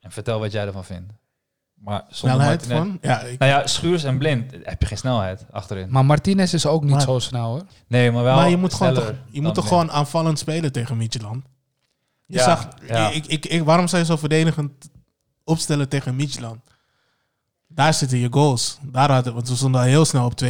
[0.00, 1.12] En vertel wat jij ervan vindt.
[1.74, 2.98] Maar Snelheid Martinez- van?
[3.00, 5.90] Ja, ik, Nou ja, Schuurs en Blind heb je geen snelheid achterin.
[5.90, 7.62] Maar Martinez is ook niet Maar- zo snel hoor.
[7.86, 10.96] Nee, maar wel maar je moet, gewoon toch, je moet toch gewoon aanvallend spelen tegen
[10.96, 11.44] Midtjylland.
[12.26, 13.10] Je Ja, zag, ja.
[13.10, 14.90] Ik, ik, ik, waarom zou je zo verdedigend
[15.44, 16.60] opstellen tegen Midtjylland?
[17.74, 18.78] Daar zitten je goals.
[18.82, 20.46] Daar had het, want we stonden al heel snel op 2-0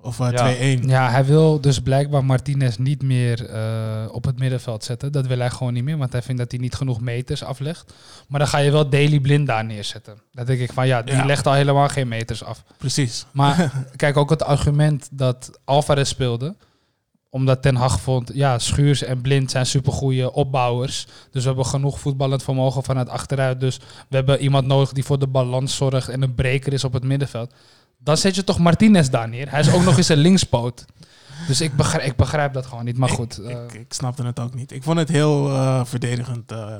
[0.00, 0.78] of eh, Ja.
[0.78, 0.84] 2-1.
[0.84, 5.12] Ja, hij wil dus blijkbaar Martinez niet meer eh, op het middenveld zetten.
[5.12, 7.92] Dat wil hij gewoon niet meer, want hij vindt dat hij niet genoeg meters aflegt.
[8.28, 10.14] Maar dan ga je wel Daily Blind daar neerzetten.
[10.32, 11.24] Dan denk ik van ja, die Ja.
[11.24, 12.62] legt al helemaal geen meters af.
[12.78, 13.26] Precies.
[13.30, 16.54] Maar kijk ook het argument dat Alvarez speelde.
[17.34, 21.06] Omdat Ten Hag vond, ja, Schuurs en Blind zijn supergoeie opbouwers.
[21.30, 23.60] Dus we hebben genoeg voetballend vermogen vanuit achteruit.
[23.60, 23.76] Dus
[24.08, 27.04] we hebben iemand nodig die voor de balans zorgt en een breker is op het
[27.04, 27.52] middenveld.
[27.98, 29.50] Dan zet je toch Martinez daar neer.
[29.50, 30.84] Hij is ook nog eens een linkspoot.
[31.46, 32.96] Dus ik begrijp, ik begrijp dat gewoon niet.
[32.98, 34.72] Maar goed, eh, Ik, ik snapte het ook niet.
[34.72, 36.52] Ik vond het heel eh, verdedigend.
[36.52, 36.76] eh,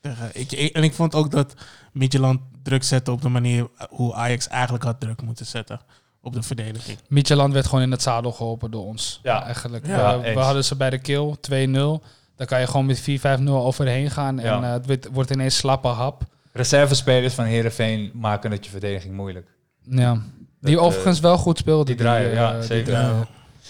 [0.00, 1.54] tegen, ik, ik- en ik vond ook dat
[1.92, 5.80] Midtjylland druk zette op de manier hoe Ajax eigenlijk had druk moeten zetten
[6.26, 6.98] op de verdediging.
[7.08, 9.20] Midtjylland werd gewoon in het zadel geholpen door ons.
[9.22, 9.44] Ja.
[9.44, 9.86] eigenlijk.
[9.86, 12.02] Ja, we, hadden ze bij de kill 2-0.
[12.36, 14.38] Dan kan je gewoon met 4-5-0 overheen gaan.
[14.38, 14.62] En Ja.
[14.62, 16.22] eh, het wordt- wordt ineens slappe hap.
[16.52, 19.48] Reservespelers van Heerenveen maken het je verdediging moeilijk.
[19.82, 20.22] Ja.
[20.60, 21.84] Die Dat, overigens wel goed speelde.
[21.84, 22.92] die draaien, eh, ja, die zeker.
[22.92, 23.26] draaien.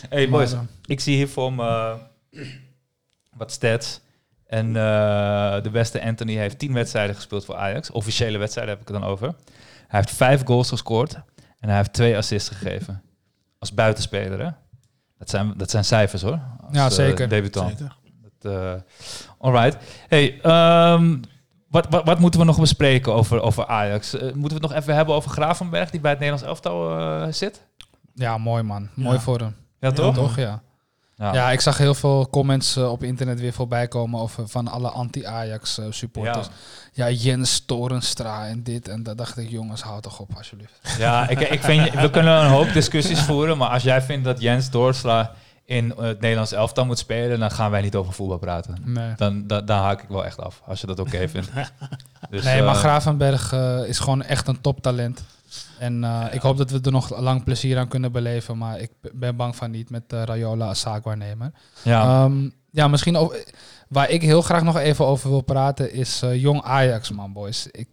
[0.08, 1.96] Hey boys, Maar, eh, ik zie hier voor me
[2.30, 2.40] eh,
[3.36, 4.00] wat stats.
[4.46, 7.90] En eh, de beste Anthony heeft 10 wedstrijden gespeeld voor Ajax.
[7.90, 9.26] Officiële wedstrijden heb ik het dan over.
[9.88, 11.16] Hij heeft 5 goals gescoord.
[11.60, 13.02] En hij heeft 2 assists gegeven.
[13.58, 14.50] Als buitenspeler, hè?
[15.18, 16.40] Dat zijn, dat zijn cijfers, hoor.
[16.66, 17.28] Als, Ja, eh, zeker.
[17.28, 17.78] debutant.
[17.78, 17.96] Zeker.
[18.38, 18.72] Dat, eh,
[19.38, 19.76] alright.
[20.08, 21.16] Hey, ehm,
[21.68, 24.14] wat, wat, wat moeten we nog bespreken over, over Ajax?
[24.14, 27.32] Eh, moeten we het nog even hebben over Gravenberg, die bij het Nederlands elftal eh,
[27.32, 27.66] zit?
[28.14, 28.88] ja, mooi man.
[28.94, 29.20] Mooi Ja.
[29.22, 29.54] voor hem.
[29.80, 30.14] Ja, Ja, toch?
[30.14, 30.62] Toch, ja.
[31.18, 31.34] Ja.
[31.34, 34.88] Ja, ik zag heel veel comments eh, op internet weer voorbij komen over van alle
[34.88, 36.48] anti-Ajax eh, supporters.
[36.92, 37.10] Ja.
[37.10, 39.18] Jens Torenstra en dit en dat.
[39.18, 40.80] dacht ik, jongens, houd toch op alsjeblieft.
[40.98, 44.40] Ja, ik, ik vind, we kunnen een hoop discussies voeren, maar als jij vindt dat
[44.40, 45.34] Jens Doorsla
[45.66, 48.76] in eh, het Nederlands elftal moet spelen, dan gaan wij niet over voetbal praten.
[48.84, 49.12] Nee.
[49.16, 51.50] Dan, dan, dan haak ik wel echt af, als je dat oké vindt.
[52.30, 55.24] Dus, nee, maar Gravenberg eh, is gewoon echt een toptalent.
[55.78, 58.58] En eh, ik hoop dat we er nog lang plezier aan kunnen beleven.
[58.58, 61.52] Maar ik ben bang van niet met eh, Rayola als zaakwaarnemer.
[61.82, 63.44] Ja, Ehm, ja, misschien over,
[63.88, 67.66] waar ik heel graag nog even over wil praten is eh, jong Ajax, man, boys.
[67.70, 67.88] Ik,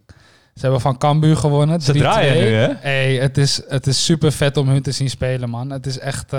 [0.54, 1.80] ze hebben van Cambuur gewonnen.
[1.80, 1.96] ze 3-2.
[1.96, 2.72] draaien nu, hè?
[2.78, 5.70] Hey, het is, het is super vet om hun te zien spelen, man.
[5.70, 6.32] Het is echt,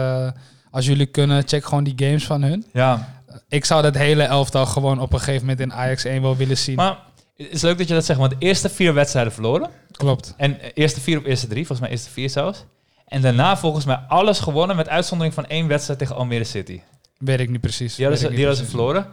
[0.72, 2.66] als jullie kunnen, check gewoon die games van hun.
[2.74, 3.14] Ja,
[3.48, 6.58] Ik zou dat hele elftal gewoon op een gegeven moment in Ajax 1 wel willen
[6.58, 6.76] zien.
[6.76, 6.98] maar
[7.38, 9.70] het is leuk dat je dat zegt, want de eerste vier wedstrijden verloren.
[9.92, 10.34] Klopt.
[10.38, 12.66] En eh, eerste vier op eerste drie, volgens mij eerste vier zelfs.
[13.06, 16.82] En daarna volgens mij alles gewonnen met uitzondering van één wedstrijd tegen Almere City.
[17.18, 17.96] Weet ik niet precies.
[17.96, 19.08] Die hadden ze, verloren.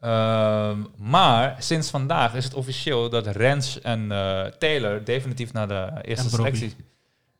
[0.00, 5.90] Ehm, maar sinds vandaag is het officieel dat Rens en eh, Taylor definitief naar de
[6.02, 6.74] eerste selectie...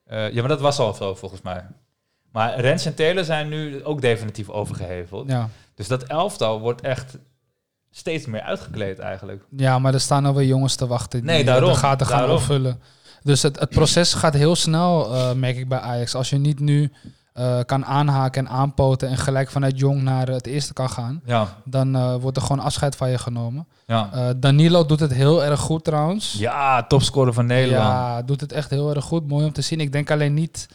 [0.05, 1.66] Eh, ja, maar dat was al zo volgens mij.
[2.33, 5.29] Maar Rens en Taylor zijn nu ook definitief overgeheveld.
[5.31, 5.49] Ja.
[5.74, 7.18] Dus dat elftal wordt echt
[7.91, 9.43] steeds meer uitgekleed eigenlijk.
[9.57, 12.36] ja, maar er staan alweer jongens te wachten die Nee, daarom, de gaten gaan daarom.
[12.36, 12.80] opvullen.
[13.22, 16.14] Dus het, het proces gaat heel snel, eh, merk ik bij Ajax.
[16.14, 16.93] Als je niet nu
[17.32, 21.57] eh, kan aanhaken en aanpoten en gelijk vanuit jong naar het eerste kan gaan, Ja,
[21.64, 23.66] dan eh, wordt er gewoon afscheid van je genomen.
[23.86, 24.09] ja.
[24.12, 26.32] Eh, Danilo doet het heel erg goed trouwens.
[26.39, 27.84] ja topscorer van Nederland.
[27.89, 29.28] Ja, doet het echt heel erg goed.
[29.28, 29.80] Mooi om te zien.
[29.80, 30.68] Ik denk alleen niet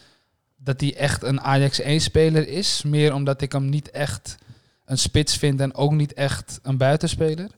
[0.56, 2.82] dat hij echt een Ajax 1-speler is.
[2.82, 4.36] Meer omdat ik hem niet echt
[4.84, 7.50] een spits vind en ook niet echt een buitenspeler.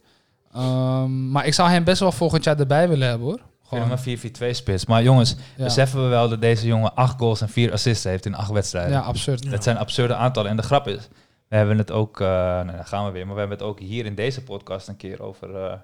[0.53, 3.41] Ehm, maar ik zou hem best wel volgend jaar erbij willen hebben hoor.
[3.63, 4.87] Gewoon, een 4-4-2 spits.
[4.87, 5.65] Maar jongens, ja.
[5.65, 8.93] beseffen we wel dat deze jongen acht goals en vier assists heeft in acht wedstrijden.
[8.93, 9.45] ja, absurd.
[9.45, 9.51] Ja.
[9.51, 10.51] Dat zijn absurde aantallen.
[10.51, 11.09] En de grap is,
[11.49, 13.81] we hebben het ook, eh nou, dan gaan we weer, maar we hebben het ook
[13.81, 15.79] hier in deze podcast een keer over, eh,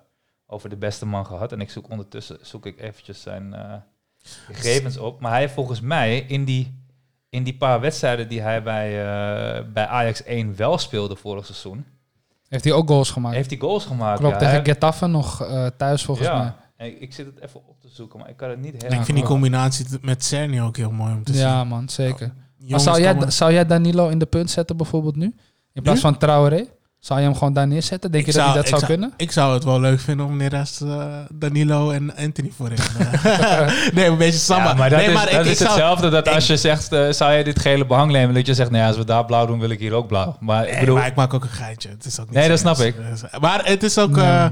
[0.47, 1.53] over de beste man gehad.
[1.53, 3.75] En ik zoek ondertussen, zoek ik eventjes zijn eh,
[4.23, 5.21] gegevens op.
[5.21, 6.82] Maar hij heeft volgens mij in die,
[7.33, 11.85] in die paar wedstrijden die hij bij, eh, bij Ajax 1 wel speelde vorig seizoen,
[12.49, 13.35] Heeft hij ook goals gemaakt?
[13.35, 14.19] heeft hij goals gemaakt.
[14.19, 14.39] Klopt, ja.
[14.41, 16.39] tegen Hij- Getafe nog eh, thuis volgens ja.
[16.39, 16.53] mij.
[16.77, 18.99] En ik zit het even op te zoeken, maar ik kan het niet helemaal...
[18.99, 21.69] ik vind die combinatie met Cerny ook heel mooi om te Ja zien.
[21.69, 22.27] man, zeker.
[22.27, 25.35] Maar Jongens zou jij, komen- zou jij Danilo in de punt zetten bijvoorbeeld nu?
[25.73, 26.09] In plaats Nu?
[26.11, 26.67] van Traoré?
[27.03, 28.11] Zou je hem gewoon daar neerzetten?
[28.13, 29.13] Denk Ik je dat hij dat ik zou kunnen?
[29.17, 32.77] Ik zou het wel leuk vinden om neerst uh, Danilo en Anthony voorin.
[32.99, 33.93] eh.
[33.95, 34.69] nee, een beetje samba.
[34.69, 36.47] Ja, maar dat nee, is, maar dat ik, is ik zou, hetzelfde dat ik- als
[36.47, 39.05] je zegt, eh, zou je dit gele behang nemen, dat je zegt, nee, als we
[39.05, 40.37] daar blauw doen, wil ik hier ook blauw.
[40.41, 41.89] Maar ik bedoel, maar ik maak ook een geintje.
[41.89, 42.93] Het is ook niet Nee, dat snap Dus,
[43.41, 44.17] Maar het is ook...
[44.17, 44.25] Nee.
[44.25, 44.47] eh,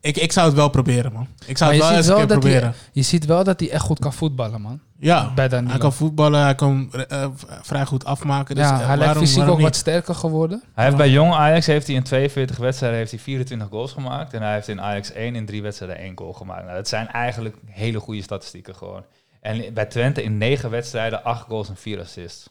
[0.00, 1.26] ik, ik zou het wel proberen, man.
[1.46, 2.74] Ik zou Maar het wel eens een keer proberen.
[2.92, 4.80] Je ziet wel dat hij echt goed kan voetballen, man.
[5.04, 5.70] Ja, Bij Danilo.
[5.70, 8.54] hij kan voetballen, hij kan eh, v- vrij goed afmaken.
[8.54, 10.62] Dus, ja, eh, hij lijkt fysiek waarom ook wat sterker geworden.
[10.74, 14.32] Hij heeft bij jong Ajax heeft hij in 42 wedstrijden heeft hij 24 goals gemaakt.
[14.34, 16.62] En hij heeft in Ajax 1 in drie wedstrijden één goal gemaakt.
[16.64, 19.02] Nou, dat zijn eigenlijk hele goede statistieken gewoon.
[19.40, 22.48] En bij Twente in 9 wedstrijden 8 goals en 4 assists.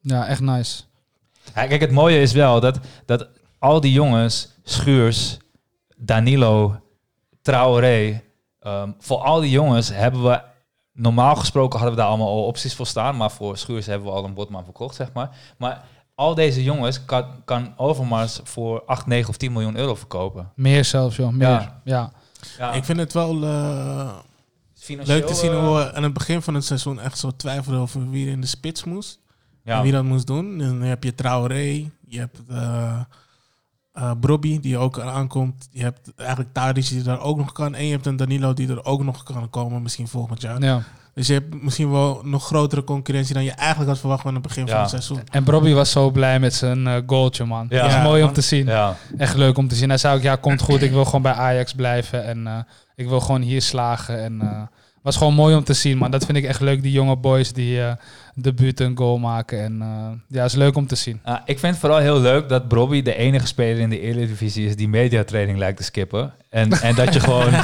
[0.00, 0.82] Ja, echt nice.
[1.54, 3.28] Ja, kijk, het mooie is wel dat, dat
[3.58, 5.38] al die jongens, Schuurs,
[5.96, 6.80] Danilo,
[7.42, 8.22] Traoré,
[8.60, 10.40] ehm, voor al die jongens hebben we,
[10.98, 14.14] normaal gesproken hadden we daar allemaal al opties voor staan, maar voor Schuurs hebben we
[14.14, 15.30] al een botman verkocht, zeg maar.
[15.56, 15.84] Maar
[16.14, 20.52] al deze jongens kan, kan Overmars voor 8, 9 of 10 miljoen euro verkopen.
[20.54, 21.32] Meer zelfs, joh.
[21.32, 21.48] Meer.
[21.48, 21.80] Ja.
[21.84, 22.12] Ja.
[22.58, 24.16] Ja, Ik vind het wel eh,
[24.86, 27.80] leuk te zien eh, hoe we aan het begin van het seizoen echt zo twijfelden
[27.80, 29.18] over wie er in de spits moest.
[29.64, 29.76] ja.
[29.76, 30.60] En wie dat moest doen.
[30.60, 33.00] En dan heb je Traoré, je hebt eh
[33.98, 35.68] eh, Brobby die ook aankomt.
[35.72, 37.74] Je hebt eigenlijk Tadic die daar ook nog kan.
[37.74, 40.62] En je hebt een Danilo die er ook nog kan komen, misschien volgend jaar.
[40.62, 40.82] ja.
[41.14, 44.42] Dus je hebt misschien wel nog grotere concurrentie dan je eigenlijk had verwacht aan het
[44.42, 45.20] begin van het seizoen.
[45.30, 47.66] En Bobby was zo blij met zijn eh, goaltje, man.
[47.68, 47.80] Ja.
[47.80, 48.66] Dat is Ja, mooi om te zien.
[48.66, 48.96] Ja.
[49.16, 49.88] Echt leuk om te zien.
[49.88, 50.82] Hij zei ook, ja, komt goed.
[50.82, 52.24] Ik wil gewoon bij Ajax blijven.
[52.24, 52.58] En eh,
[52.94, 54.22] ik wil gewoon hier slagen.
[54.22, 54.62] En eh
[55.02, 56.10] was gewoon mooi om te zien, man.
[56.10, 56.82] Dat vind ik echt leuk.
[56.82, 57.92] Die jonge boys die eh
[58.42, 59.62] debuut een goal maken.
[59.62, 61.20] En eh, ja, is leuk om te zien.
[61.24, 64.66] Ah, ik vind het vooral heel leuk dat Brobby de enige speler in de Eredivisie
[64.66, 66.32] is die mediatraining lijkt te skippen.
[66.50, 67.52] En, en dat je gewoon...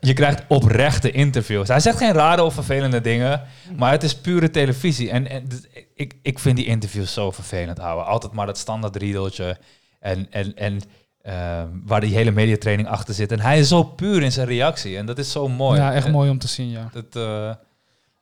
[0.00, 1.68] Je krijgt oprechte interviews.
[1.68, 3.42] Hij zegt geen rare of vervelende dingen,
[3.76, 5.10] maar het is pure televisie.
[5.10, 5.48] En, en
[5.94, 8.06] ik, ik vind die interviews zo vervelend houden.
[8.06, 9.56] Altijd maar dat standaard riedeltje.
[9.98, 10.80] En, en, en
[11.22, 13.32] eh, waar die hele mediatraining achter zit.
[13.32, 14.96] En hij is zo puur in zijn reactie.
[14.96, 15.80] En dat is zo mooi.
[15.80, 16.90] Ja, echt En mooi om te zien, ja.
[16.92, 17.54] Dat, eh,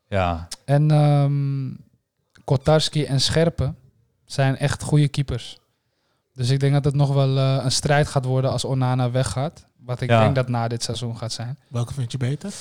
[0.08, 1.70] ja, En ehm
[2.44, 3.76] Kotarski en Scherpen
[4.24, 5.58] zijn echt goede keepers.
[6.34, 9.66] Dus ik denk dat het nog wel eh, een strijd gaat worden als Onana weggaat.
[9.76, 10.20] Wat ik Ja.
[10.22, 11.58] denk dat na dit seizoen gaat zijn.
[11.68, 12.52] Welke vind je beter?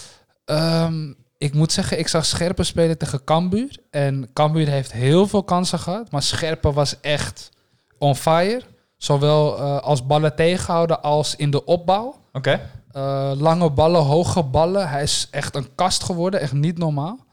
[0.46, 3.78] Ehm, ik moet zeggen, ik zag Scherpen spelen tegen Cambuur.
[3.90, 6.12] En Cambuur heeft heel veel kansen gehad.
[6.12, 7.50] Maar Scherpen was echt
[7.98, 8.62] on fire.
[8.98, 12.16] Zowel eh, als ballen tegenhouden als in de opbouw.
[12.34, 12.60] oké.
[12.92, 14.90] Eh, lange ballen, hoge ballen.
[14.90, 16.40] Hij is echt een kast geworden.
[16.40, 17.26] Echt niet normaal.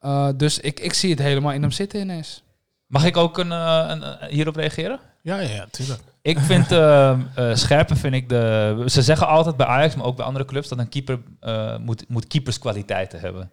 [0.00, 2.42] Eh, dus ik, ik zie het helemaal in hem zitten ineens.
[2.86, 5.00] Mag ik ook een, eh, een, eh, hierop reageren?
[5.22, 6.00] Ja, ja, ja, tuurlijk.
[6.22, 8.82] Ik vind eh, eh, scherpen vind ik de.
[8.86, 12.04] Ze zeggen altijd bij Ajax, maar ook bij andere clubs, dat een keeper eh, moet,
[12.08, 13.50] moet keeperskwaliteiten hebben.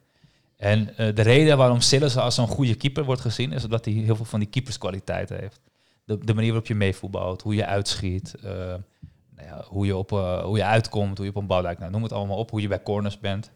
[0.57, 3.93] En eh, de reden waarom Sillissen als zo'n goede keeper wordt gezien, is omdat hij
[3.93, 5.59] heel veel van die keeperskwaliteiten heeft.
[6.05, 8.51] De, de manier waarop je meevoetbalt, hoe je uitschiet, eh,
[9.35, 11.79] nou ja, hoe, je op, eh, hoe je uitkomt, hoe je op een bal lijkt.
[11.79, 13.51] Nou, noem het allemaal op, hoe je bij corners bent.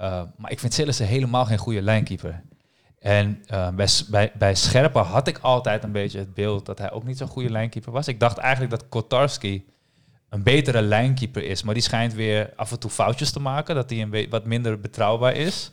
[0.00, 2.42] Eh, maar ik vind Sillissen helemaal geen goede lijnkeeper.
[2.98, 6.90] En eh, bij, bij, bij Scherpen had ik altijd een beetje het beeld dat hij
[6.90, 8.08] ook niet zo'n goede lijnkeeper was.
[8.08, 9.66] Ik dacht eigenlijk dat Kotarski
[10.28, 13.90] een betere lijnkeeper is, maar die schijnt weer af en toe foutjes te maken, dat
[13.90, 15.70] hij een wat minder betrouwbaar is.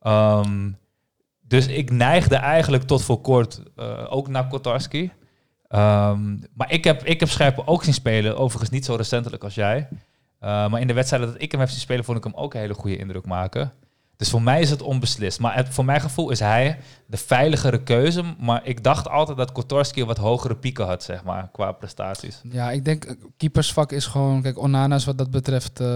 [0.00, 0.70] Ehm,
[1.40, 5.10] dus ik neigde eigenlijk tot voor kort eh, ook naar Kotarski.
[5.68, 9.54] Ehm, maar ik heb, ik heb Scherpen ook zien spelen, overigens niet zo recentelijk als
[9.54, 9.88] jij.
[10.42, 12.54] Eh, maar in de wedstrijden dat ik hem heb zien spelen, vond ik hem ook
[12.54, 13.72] een hele goede indruk maken.
[14.16, 15.40] Dus voor mij is het onbeslist.
[15.40, 18.22] Maar het, voor mijn gevoel is hij de veiligere keuze.
[18.38, 22.40] Maar ik dacht altijd dat Kotorski wat hogere pieken had, zeg maar, qua prestaties.
[22.50, 24.42] Ja, ik denk eh, keepersvak is gewoon...
[24.42, 25.86] Kijk, Onana's wat dat betreft eh,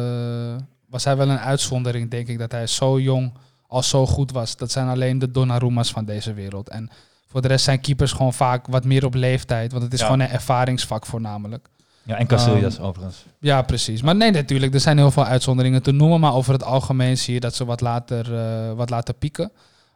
[0.88, 2.38] was hij wel een uitzondering, denk ik.
[2.38, 3.32] Dat hij zo jong
[3.66, 4.56] al zo goed was.
[4.56, 6.68] Dat zijn alleen de Donnarumma's van deze wereld.
[6.68, 6.90] En
[7.28, 9.70] voor de rest zijn keepers gewoon vaak wat meer op leeftijd.
[9.72, 10.04] Want het is Ja.
[10.06, 11.68] gewoon een ervaringsvak voornamelijk.
[12.06, 13.24] Ja, en Casillas overigens.
[13.40, 14.02] Ja, precies.
[14.02, 16.20] Maar nee, natuurlijk, er zijn heel veel uitzonderingen te noemen.
[16.20, 19.52] Maar over het algemeen zie je dat ze wat later, eh, wat later pieken.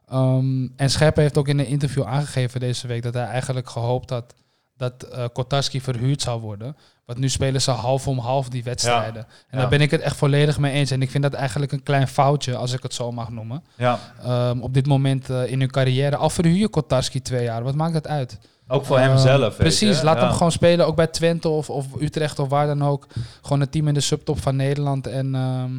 [0.08, 4.10] Ehm, en Scherpen heeft ook in een interview aangegeven deze week dat hij eigenlijk gehoopt
[4.10, 4.34] had
[4.76, 6.76] dat eh Kotarski verhuurd zou worden.
[7.04, 9.22] Want nu spelen ze half om half die wedstrijden.
[9.24, 9.58] En Ja.
[9.58, 10.90] daar ben ik het echt volledig mee eens.
[10.90, 13.64] En ik vind dat eigenlijk een klein foutje, als ik het zo mag noemen.
[13.76, 16.16] Ja, Ehm, op dit moment eh, in hun carrière.
[16.16, 18.38] Al verhuur je Kotarski twee jaar, wat maakt dat uit?
[18.70, 19.40] Ook voor hemzelf.
[19.40, 20.04] weet Precies, je.
[20.04, 20.22] laat Ja.
[20.24, 23.06] hem gewoon spelen, ook bij Twente of, of Utrecht of waar dan ook.
[23.42, 25.06] Gewoon een team in de subtop van Nederland.
[25.06, 25.70] En ehm,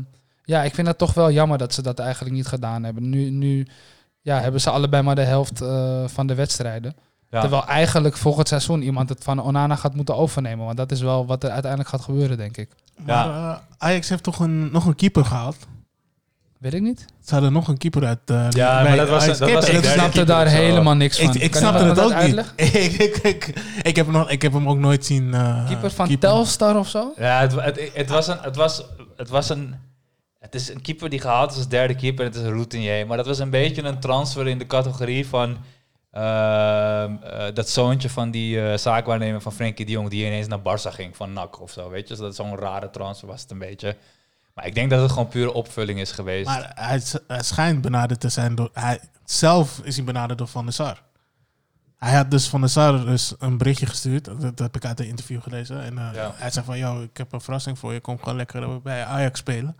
[0.43, 3.09] ja, ik vind het toch wel jammer dat ze dat eigenlijk niet gedaan hebben.
[3.09, 3.67] Nu, nu
[4.21, 6.95] ja, hebben ze allebei maar de helft eh, van de wedstrijden.
[7.29, 7.39] Ja.
[7.41, 10.65] Terwijl eigenlijk volgend seizoen iemand het van Onana gaat moeten overnemen.
[10.65, 12.69] Want dat is wel wat er uiteindelijk gaat gebeuren, denk ik.
[13.05, 15.57] Maar eh, Ajax heeft toch een, nog een keeper gehaald?
[16.61, 17.05] Weet ik niet.
[17.25, 18.19] Ze hadden nog een keeper uit...
[18.25, 21.35] eh, Ja, maar dat was, dat was Ik snapte daar helemaal niks van.
[21.35, 22.53] Ik, snapte het ook niet.
[22.73, 25.33] ik, ik, ik, ik, heb hem nog, ik heb hem ook nooit zien...
[25.33, 26.29] eh, Keeper van keeper.
[26.29, 27.13] Telstar of zo?
[27.17, 28.83] Ja, het, het, het, was een, het, was,
[29.15, 29.75] het was een...
[30.39, 32.25] Het is een keeper die gehaald is als derde keeper.
[32.25, 33.07] Het is een routinier.
[33.07, 35.57] Maar dat was een beetje een transfer in de categorie van...
[36.11, 40.09] ehm, eh, dat zoontje van die eh, zaakwaarnemer van Frenkie de Jong...
[40.09, 42.07] die ineens naar Barça ging van NAC of zo, weet je.
[42.07, 43.95] Dus dat is zo'n rare transfer was het een beetje.
[44.53, 46.45] Maar ik denk dat het gewoon pure opvulling is geweest.
[46.45, 48.69] Maar hij, hij schijnt benaderd te zijn door...
[48.73, 51.01] Hij, zelf is hij benaderd door Van der Sar.
[51.97, 54.29] Hij had dus Van der Sar dus een berichtje gestuurd.
[54.41, 55.81] Dat, heb ik uit een interview gelezen.
[55.83, 56.31] En eh, Ja.
[56.35, 57.99] hij zei van, yo, ik heb een verrassing voor je.
[57.99, 59.77] Kom gewoon lekker bij Ajax spelen.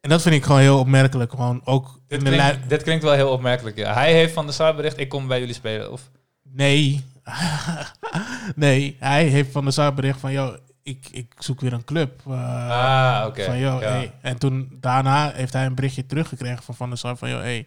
[0.00, 1.30] En dat vind ik gewoon heel opmerkelijk.
[1.30, 3.76] Gewoon ook dit, in de klinkt, dit klinkt wel heel opmerkelijk.
[3.76, 3.92] Ja.
[3.92, 5.92] Hij heeft van de Sar bericht, ik kom bij jullie spelen.
[5.92, 6.10] Of,
[6.42, 7.04] Nee.
[8.54, 12.22] nee, hij heeft Van der Sar bericht van, yo, ik, ik zoek weer een club.
[12.28, 13.52] Uh, ah, oké.
[13.52, 13.78] Ja.
[13.78, 14.12] hey.
[14.20, 17.66] En toen daarna heeft hij een berichtje teruggekregen van Van der Sar van, yo, hey,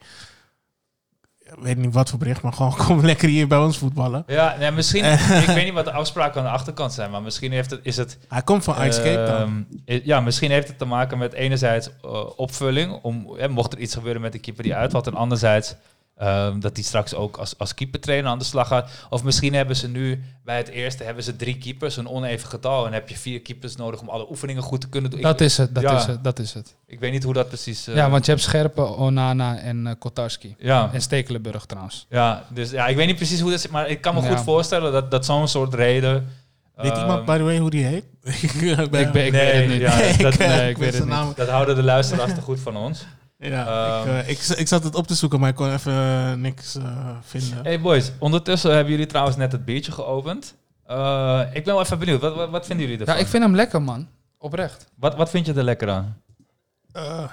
[1.46, 4.24] ik weet niet wat voor bericht, maar gewoon kom lekker hier bij ons voetballen.
[4.28, 5.06] Ja, nee, misschien,
[5.42, 7.98] ik weet niet wat de afspraken aan de achterkant zijn, maar misschien heeft het, is
[7.98, 8.18] het...
[8.28, 9.68] Hij komt van Ice Cape Town.
[9.86, 13.80] ehm, ja, misschien heeft het te maken met enerzijds eh, opvulling, om, hè, mocht er
[13.80, 15.76] iets gebeuren met de keeper die uitvalt, en anderzijds
[16.18, 18.90] ehm, dat hij straks ook als, als keepertrainer aan de slag gaat.
[19.10, 22.86] Of misschien hebben ze nu bij het eerste hebben ze drie keepers, een oneven getal,
[22.88, 25.22] en heb je vier keepers nodig om alle oefeningen goed te kunnen doen.
[25.22, 25.98] Dat ik, is het, dat ja.
[25.98, 26.76] is het, dat is het.
[26.88, 27.88] ik weet niet hoe dat precies...
[27.88, 30.56] eh, ja, want je hebt Scherpe, Onana en eh, Kotarski.
[30.60, 30.90] ja.
[30.94, 32.06] En Stekelenburg trouwens.
[32.10, 34.28] Ja, dus ja, ik weet niet precies hoe dat zit, maar ik kan me Ja.
[34.36, 36.28] goed voorstellen dat, dat zo'n soort reden...
[36.76, 38.06] Weet ehm, iemand, by the way, hoe die heet?
[38.42, 39.80] ik ben, Ik, ben, ik Nee, weet het niet.
[40.18, 41.18] ja, dat- eh, nee, ik weet het zijn niet.
[41.18, 43.06] naam- Dat houden de luisteraars te goed van ons.
[43.38, 43.66] Ja,
[44.02, 44.10] Ehm.
[44.10, 46.76] ik, eh, ik, ik zat het op te zoeken, maar ik kon even eh, niks
[46.76, 47.64] eh, vinden.
[47.64, 50.56] Hey boys, ondertussen hebben jullie trouwens net het biertje geopend.
[50.86, 53.16] Eh, ik ben wel even benieuwd, wat, wat, wat vinden jullie ervan?
[53.16, 54.08] Ja, ik vind hem lekker, man.
[54.38, 54.88] Oprecht.
[54.96, 56.18] wat, wat vind je er lekker aan?
[56.92, 57.24] Eh,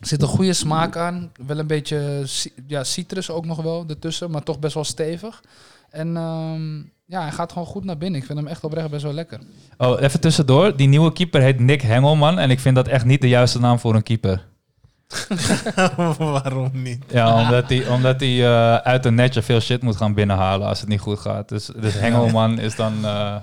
[0.00, 1.30] Er zit een goede smaak aan.
[1.46, 2.26] Wel een beetje
[2.66, 5.42] ja, citrus ook nog wel ertussen, maar toch best wel stevig.
[5.90, 6.76] En ehm,
[7.06, 8.20] ja, hij gaat gewoon goed naar binnen.
[8.20, 9.40] Ik vind hem echt oprecht best wel lekker.
[9.78, 10.76] Oh, even tussendoor.
[10.76, 13.78] Die nieuwe keeper heet Nick Hengelman en ik vind dat echt niet de juiste naam
[13.78, 14.44] voor een keeper.
[16.18, 17.04] waarom niet?
[17.08, 20.80] Ja, omdat hij omdat hij eh, uit een netje veel shit moet gaan binnenhalen als
[20.80, 21.48] het niet goed gaat.
[21.48, 23.34] Dus, dus Hengelman is dan eh,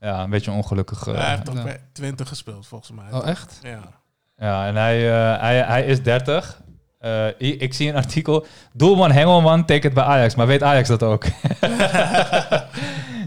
[0.00, 1.06] ja, een beetje ongelukkig.
[1.06, 1.14] eh.
[1.14, 3.04] hij heeft bij 20 gespeeld, volgens mij.
[3.20, 3.58] Oh, echt?
[3.62, 3.80] Ja.
[4.38, 5.00] Ja, en hij,
[5.40, 6.60] hij, hij is 30.
[6.98, 8.46] Eh, i- ik zie een artikel.
[8.72, 11.24] Doelman Hengelman tekent bij Ajax, maar weet Ajax dat ook?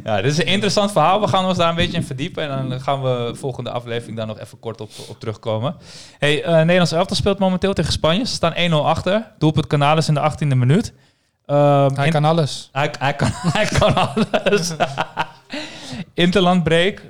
[0.04, 1.22] ja, dit is een interessant verhaal.
[1.22, 2.50] We gaan ons daar een beetje in verdiepen.
[2.50, 5.76] En dan gaan we volgende aflevering daar nog even kort op, op terugkomen.
[6.20, 8.26] Hey, eh Nederlands elftal speelt momenteel tegen Spanje.
[8.26, 9.32] Ze staan 1-0 achter.
[9.38, 10.94] Doelpunt Canales in de 18e minuut.
[11.46, 12.70] Ehm, Hij in- kan alles.
[12.72, 14.74] hij, hij, kan, hij kan alles.
[16.14, 17.02] Interlandbreak.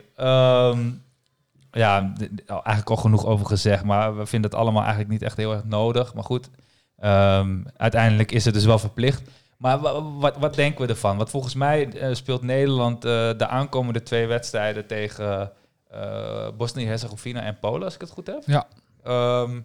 [1.71, 2.13] Ja,
[2.47, 3.83] eigenlijk al genoeg over gezegd.
[3.83, 6.13] Maar we vinden het allemaal eigenlijk niet echt heel erg nodig.
[6.13, 6.49] Maar goed,
[6.97, 9.21] ehm, uiteindelijk is het dus wel verplicht.
[9.59, 11.17] Maar wa- wat, wat denken we ervan?
[11.17, 15.51] Want volgens mij eh, speelt Nederland eh, de aankomende twee wedstrijden tegen
[15.91, 18.43] eh Bosnië-Herzegovina en Polen, als ik het goed heb.
[18.45, 18.67] Ja.
[19.03, 19.61] Ehm,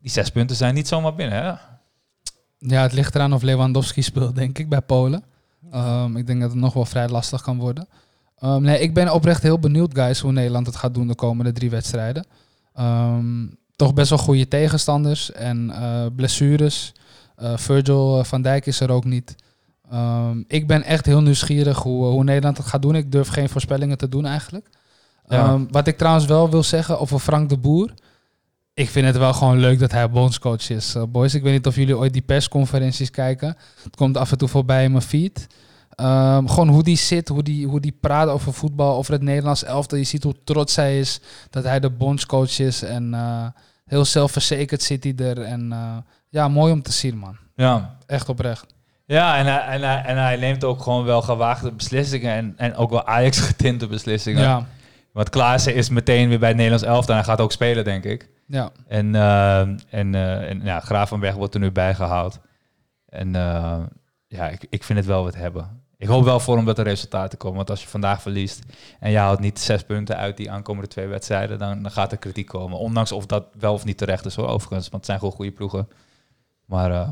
[0.00, 1.52] die zes punten zijn niet zomaar binnen, hè?
[2.58, 5.24] Ja, het ligt eraan of Lewandowski speelt, denk ik, bij Polen.
[5.70, 7.88] Ehm, ik denk dat het nog wel vrij lastig kan worden.
[8.38, 11.52] Ehm, nee, ik ben oprecht heel benieuwd, guys, hoe Nederland het gaat doen de komende
[11.52, 12.26] drie wedstrijden.
[13.76, 15.72] Toch best wel goede tegenstanders en
[16.16, 16.92] blessures.
[17.38, 19.34] Eh, Virgil van Dijk is er ook niet.
[19.90, 22.94] Ehm, ik ben echt heel nieuwsgierig hoe, hoe Nederland het gaat doen.
[22.94, 24.66] Ik durf geen voorspellingen te doen eigenlijk.
[25.28, 25.44] Ja.
[25.44, 27.94] Ehm, wat ik trouwens wel wil zeggen over Frank de Boer.
[28.74, 31.34] Ik vind het wel gewoon leuk dat hij bondscoach is, eh, boys.
[31.34, 33.56] Ik weet niet of jullie ooit die persconferenties kijken.
[33.82, 35.46] Het komt af en toe voorbij in mijn feed.
[35.90, 39.64] Ehm, gewoon hoe die zit, hoe die, hoe die praat over voetbal, over het Nederlands
[39.64, 39.98] elftal.
[39.98, 41.20] Je ziet hoe trots hij is
[41.50, 42.82] dat hij de bondscoach is.
[42.82, 43.46] En eh,
[43.86, 45.42] heel zelfverzekerd zit hij er.
[45.42, 45.96] En eh,
[46.28, 47.36] ja, mooi om te zien, man.
[47.54, 48.66] Ja, Echt oprecht.
[49.04, 52.74] Ja, en hij, en, hij, en hij neemt ook gewoon wel gewaagde beslissingen en, en
[52.76, 54.42] ook wel Ajax-getinte beslissingen.
[54.42, 54.66] Ja,
[55.12, 58.04] Want Klaassen is meteen weer bij het Nederlands elftal en hij gaat ook spelen, denk
[58.04, 58.28] ik.
[58.46, 58.70] ja.
[58.88, 62.38] En, eh, en, eh, en ja, Gravenberg wordt er nu bijgehaald.
[63.08, 63.78] En eh,
[64.26, 65.82] ja, ik, ik vind het wel wat hebben.
[65.96, 67.56] Ik hoop wel voor hem dat er resultaten komen.
[67.56, 68.62] Want als je vandaag verliest
[69.00, 72.18] en je haalt niet zes punten uit die aankomende twee wedstrijden, dan, dan gaat er
[72.18, 72.78] kritiek komen.
[72.78, 74.82] Ondanks of dat wel of niet terecht is hoor, overigens.
[74.82, 75.88] Want het zijn gewoon goede ploegen.
[76.68, 77.08] Maar eh,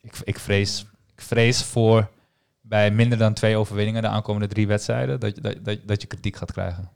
[0.00, 2.08] ik, ik, vrees, ik vrees voor
[2.60, 6.06] bij minder dan twee overwinningen de aankomende drie wedstrijden, dat, je- dat, dat, dat je
[6.06, 6.88] kritiek gaat krijgen.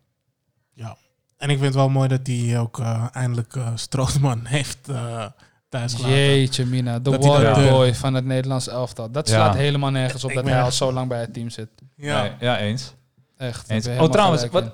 [0.72, 0.96] ja.
[1.36, 5.26] En ik vind het wel mooi dat hij ook eh, eindelijk eh Strootman heeft eh
[5.68, 6.16] thuis gelaten.
[6.16, 9.10] Jeetje mina, de waterboy van het Nederlands elftal.
[9.10, 9.34] Dat Ja.
[9.34, 11.68] slaat helemaal nergens op Ik dat hij al zo lang bij het team zit.
[11.96, 12.22] Ja.
[12.22, 12.94] Nee, ja eens.
[13.36, 13.70] Echt.
[13.70, 13.86] Eens.
[13.86, 14.72] Oh, trouwens, wat,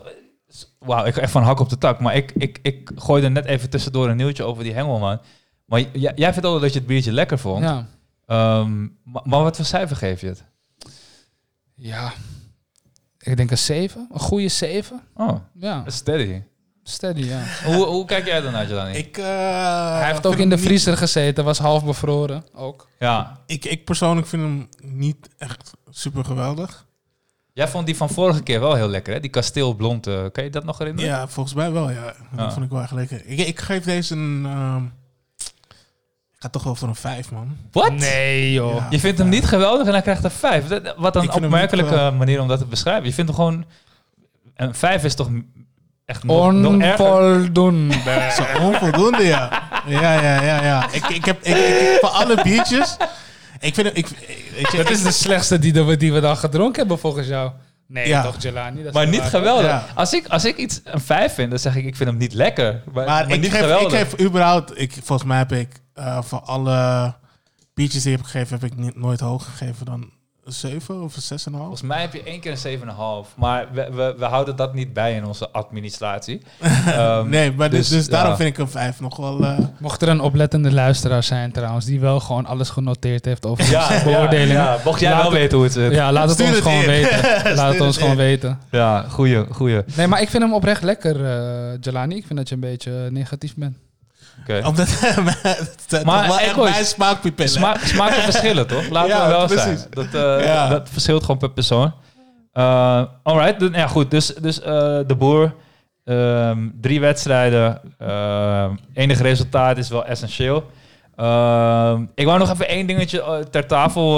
[0.78, 2.00] wauw, ik ga echt van hak op de tak.
[2.00, 5.20] Maar ik, ik, ik gooide net even tussendoor een nieuwtje over die Hengelman.
[5.64, 7.62] Maar jij, jij vertelde dat je het biertje lekker vond.
[7.62, 7.86] Ja.
[8.26, 10.44] Ehm, maar, maar wat voor cijfer geef je het?
[11.74, 12.12] ja,
[13.18, 14.08] ik denk een 7.
[14.12, 15.00] Een goede 7.
[15.14, 16.42] Oh, Ja, steady.
[16.82, 17.42] steady, ja.
[17.64, 18.96] hoe, hoe kijk jij dan uit, Jelani?
[18.96, 19.24] Ik, eh,
[19.98, 22.88] Hij heeft ook in de niet- vriezer gezeten, was half bevroren ook.
[22.98, 26.86] Ja, Ik, ik persoonlijk vind hem niet echt super geweldig.
[27.52, 29.20] Jij vond die van vorige keer wel heel lekker, hè?
[29.20, 30.06] Die kasteelblond.
[30.06, 31.10] eh kan je dat nog herinneren?
[31.10, 32.04] Ja, volgens mij wel, ja.
[32.04, 32.52] Dat Ja.
[32.52, 33.26] vond ik wel echt lekker.
[33.26, 34.42] Ik, ik geef deze een...
[34.46, 34.82] ehm,
[36.44, 37.56] ga toch wel voor een 5, man.
[37.72, 37.92] Wat?
[37.92, 38.74] Nee, joh.
[38.76, 38.86] Ja.
[38.90, 40.66] Je vindt hem niet geweldig en hij krijgt er vijf.
[40.66, 42.18] Dat- Wat Ik een opmerkelijke niet geweldig.
[42.18, 43.04] manier om dat te beschrijven.
[43.04, 43.64] Je vindt hem gewoon...
[44.56, 45.28] Een vijf is toch
[46.04, 47.06] echt nog, nog erger?
[47.06, 47.94] Onvoldoende.
[48.36, 49.62] Zo onvoldoende, ja.
[49.86, 50.86] Ja, ja, ja, ja.
[50.92, 52.96] Ik, ik heb ik, ik, ik- voor alle biertjes...
[53.60, 53.96] Ik vind het...
[53.96, 54.08] Ik,
[54.76, 57.50] Dat is ik- de slechtste die, we- die we dan gedronken hebben volgens jou.
[57.88, 58.22] Nee, Ja.
[58.22, 58.76] toch, Jelani?
[58.76, 59.28] Dat is Maar niet waar.
[59.28, 59.66] geweldig.
[59.66, 59.84] Ja.
[59.94, 62.34] Als, ik, als ik iets een vijf vind, dan zeg ik ik vind hem niet
[62.34, 62.72] lekker.
[62.84, 63.98] Maar, Maar, maar ik, niet geef, ik geweldig.
[63.98, 64.80] geef überhaupt...
[64.80, 67.14] Ik, volgens mij heb ik eh, voor alle
[67.74, 68.58] biertjes die ik heb gegeven...
[68.60, 70.10] heb ik niet, nooit hoger gegeven dan
[70.44, 71.56] een 7 of een 6,5.
[71.56, 73.34] Volgens mij heb je één keer een 7,5.
[73.36, 76.42] Maar we, we, we houden dat niet bij in onze administratie.
[76.86, 78.10] Ehm, Nee, maar dus, dus, ja.
[78.10, 79.44] daarom vind ik een 5 nog wel...
[79.44, 83.70] eh, Mocht er een oplettende luisteraar zijn trouwens, die wel gewoon alles genoteerd heeft over
[83.70, 84.54] Ja, onze ja, beoordelingen.
[84.62, 84.78] ja.
[84.84, 85.92] Mocht jij Laat wel het- weten hoe het zit.
[85.92, 86.86] Ja, laat het ons het gewoon in.
[86.86, 87.20] weten.
[87.56, 88.58] Laat het ons gewoon weten.
[88.70, 89.80] Ja, goeie, goeie.
[89.96, 92.16] Nee, maar ik vind hem oprecht lekker, eh Jelani.
[92.16, 93.76] Ik vind dat je een beetje negatief bent.
[94.48, 94.66] Oké.
[94.66, 94.88] Omdat
[96.04, 97.50] Maar, echt boys, mijn smaakpupillen.
[97.50, 98.88] Smaak, smaken verschillen, toch?
[98.88, 99.62] Laten Ja, we wel precies.
[99.80, 99.86] zijn.
[99.90, 100.68] Dat, eh, Ja.
[100.68, 101.92] dat verschilt gewoon per persoon.
[102.52, 104.10] Eh alright, dan- ja goed.
[104.10, 105.54] Dus, dus eh, de boer,
[106.04, 107.80] ehm, drie wedstrijden,
[108.92, 110.64] enig resultaat is wel essentieel.
[111.16, 114.12] Ehm, ik wou nog even één dingetje ter tafel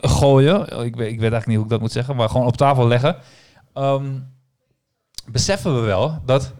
[0.00, 0.60] gooien.
[0.60, 2.88] Ik weet, ik weet eigenlijk niet hoe ik dat moet zeggen, maar gewoon op tafel
[2.88, 3.16] leggen.
[3.74, 4.04] Ehm,
[5.26, 6.52] beseffen we wel dat...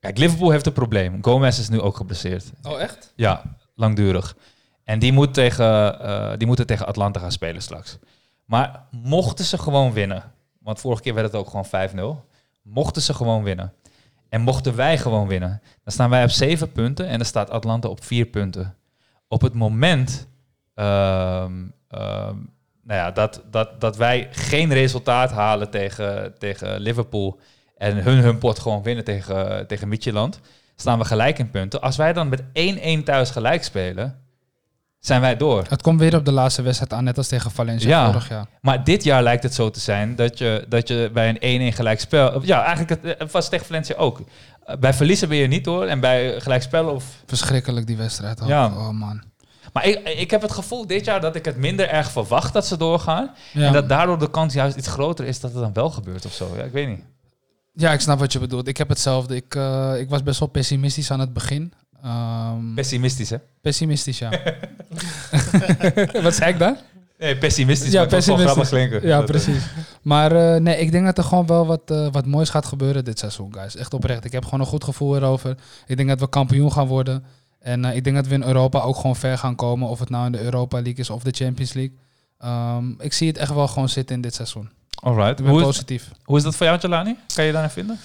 [0.00, 1.18] kijk, Liverpool heeft een probleem.
[1.22, 2.44] Gomez is nu ook geblesseerd.
[2.62, 3.12] Oh, echt?
[3.16, 3.42] Ja,
[3.74, 4.36] langdurig.
[4.84, 7.98] En die, moet tegen, eh, die moeten tegen Atlanta gaan spelen straks.
[8.44, 12.24] Maar mochten ze gewoon winnen, want vorige keer werd het ook gewoon 5-0.
[12.62, 13.72] Mochten ze gewoon winnen
[14.28, 17.88] en mochten wij gewoon winnen, dan staan wij op 7 punten en dan staat Atlanta
[17.88, 18.76] op 4 punten.
[19.28, 20.28] Op het moment
[20.74, 21.52] ehm,
[21.88, 22.36] ehm,
[22.82, 27.40] nou ja, dat, dat, dat wij geen resultaat halen tegen, tegen Liverpool
[27.80, 30.40] en hun hun pot gewoon winnen tegen, tegen Midtjylland,
[30.76, 31.80] staan we gelijk in punten.
[31.80, 34.18] Als wij dan met 1-1 thuis gelijk spelen,
[34.98, 35.64] zijn wij door.
[35.68, 38.06] Het komt weer op de laatste wedstrijd aan, net als tegen Valencia Ja.
[38.06, 38.46] vorig jaar.
[38.60, 41.76] Maar dit jaar lijkt het zo te zijn dat je, dat je bij een 1-1
[41.76, 42.32] gelijkspel...
[42.34, 44.20] of Ja, eigenlijk het, het was tegen Valencia ook.
[44.80, 45.86] Bij verliezen ben je niet door.
[45.86, 47.04] En bij gelijkspel of...
[47.26, 48.40] Verschrikkelijk die wedstrijd.
[48.46, 48.66] Ja.
[48.66, 49.22] Oh man.
[49.72, 52.66] Maar ik, ik heb het gevoel dit jaar dat ik het minder erg verwacht dat
[52.66, 53.30] ze doorgaan.
[53.52, 53.66] Ja.
[53.66, 56.32] En dat daardoor de kans juist iets groter is dat het dan wel gebeurt of
[56.32, 56.52] zo.
[56.56, 57.02] Ja, ik weet niet.
[57.80, 58.68] Ja, ik snap wat je bedoelt.
[58.68, 59.36] Ik heb hetzelfde.
[59.36, 61.72] Ik, eh, ik was best wel pessimistisch aan het begin.
[62.02, 63.36] Ehm, Pessimistisch, hè?
[63.60, 64.30] pessimistisch, ja.
[66.22, 66.76] wat zei ik daar?
[67.18, 68.50] Nee, pessimistisch, Ja, pessimistisch.
[68.50, 69.06] grappig klinken.
[69.08, 69.62] Ja, eh, precies.
[70.02, 73.18] Maar eh, nee, ik denk dat er gewoon wel wat, wat moois gaat gebeuren dit
[73.18, 73.76] seizoen, guys.
[73.76, 74.24] Echt oprecht.
[74.24, 75.56] Ik heb gewoon een goed gevoel erover.
[75.86, 77.24] Ik denk dat we kampioen gaan worden.
[77.58, 79.88] En ik denk dat we in Europa ook gewoon ver gaan komen.
[79.88, 81.96] Of het nou in de Europa League is of de Champions League.
[82.38, 84.70] Ehm, ik zie het echt wel gewoon zitten in dit seizoen.
[85.00, 85.38] Alright.
[85.38, 86.10] Ik ben Hoe is, positief.
[86.24, 87.16] hoe is dat voor jou, Jelani?
[87.34, 87.98] Kan je daarin vinden?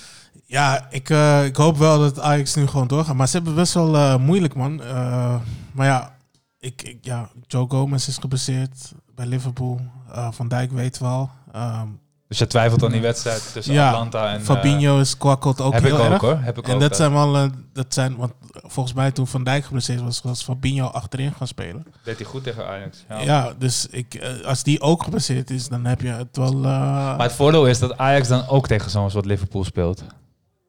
[0.46, 3.16] Ja, ik, eh, ik hoop wel dat Ajax nu gewoon doorgaat.
[3.16, 4.84] Maar ze hebben best wel eh, moeilijk, man.
[4.84, 5.36] Eh,
[5.72, 6.16] maar ja,
[6.60, 9.80] ik, ik, ja, Joe Gomez is geblesseerd bij Liverpool.
[10.12, 11.30] Eh, Van Dijk weet wel.
[11.52, 11.88] Ehm,
[12.36, 14.40] Dus je twijfelt aan die wedstrijd tussen Ja, Atlanta en...
[14.40, 16.22] eh, Fabinho is kwakkelt ook heb heel ik ook erg.
[16.22, 16.38] hoor.
[16.42, 16.98] Heb ik En ook, dat eh.
[16.98, 20.86] zijn wel, eh, dat zijn, want volgens mij toen Van Dijk geblesseerd was, was Fabinho
[20.88, 21.86] achterin gaan spelen.
[22.04, 23.04] Deed hij goed tegen Ajax.
[23.10, 23.20] Ja.
[23.22, 26.62] Ja, dus ik, eh, als die ook geblesseerd is, dan heb je het wel eh,
[26.62, 30.04] Maar het voordeel is dat Ajax dan ook tegen zo'n soort Liverpool speelt.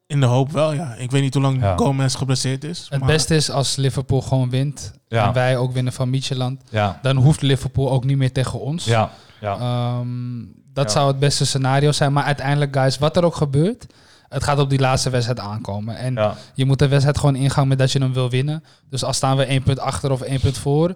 [0.07, 0.93] in de hoop wel, ja.
[0.95, 1.75] Ik weet niet hoe lang Ja.
[1.77, 2.87] Gomez geblesseerd is.
[2.89, 4.93] Het maar- beste is als Liverpool gewoon wint.
[5.07, 5.27] Ja.
[5.27, 6.61] En wij ook winnen van Midtjylland.
[6.69, 8.85] Ja, Dan hoeft Liverpool ook niet meer tegen ons.
[8.85, 9.11] ja,
[9.41, 9.57] ja.
[9.57, 10.37] Ehm,
[10.77, 10.91] dat Ja.
[10.91, 12.13] zou het beste scenario zijn.
[12.13, 13.85] Maar uiteindelijk, guys, wat er ook gebeurt,
[14.29, 15.97] het gaat op die laatste wedstrijd aankomen.
[15.97, 16.35] En ja.
[16.53, 18.63] je moet de wedstrijd gewoon ingaan met dat je hem wil winnen.
[18.89, 20.93] Dus als staan we één punt achter of één punt voor,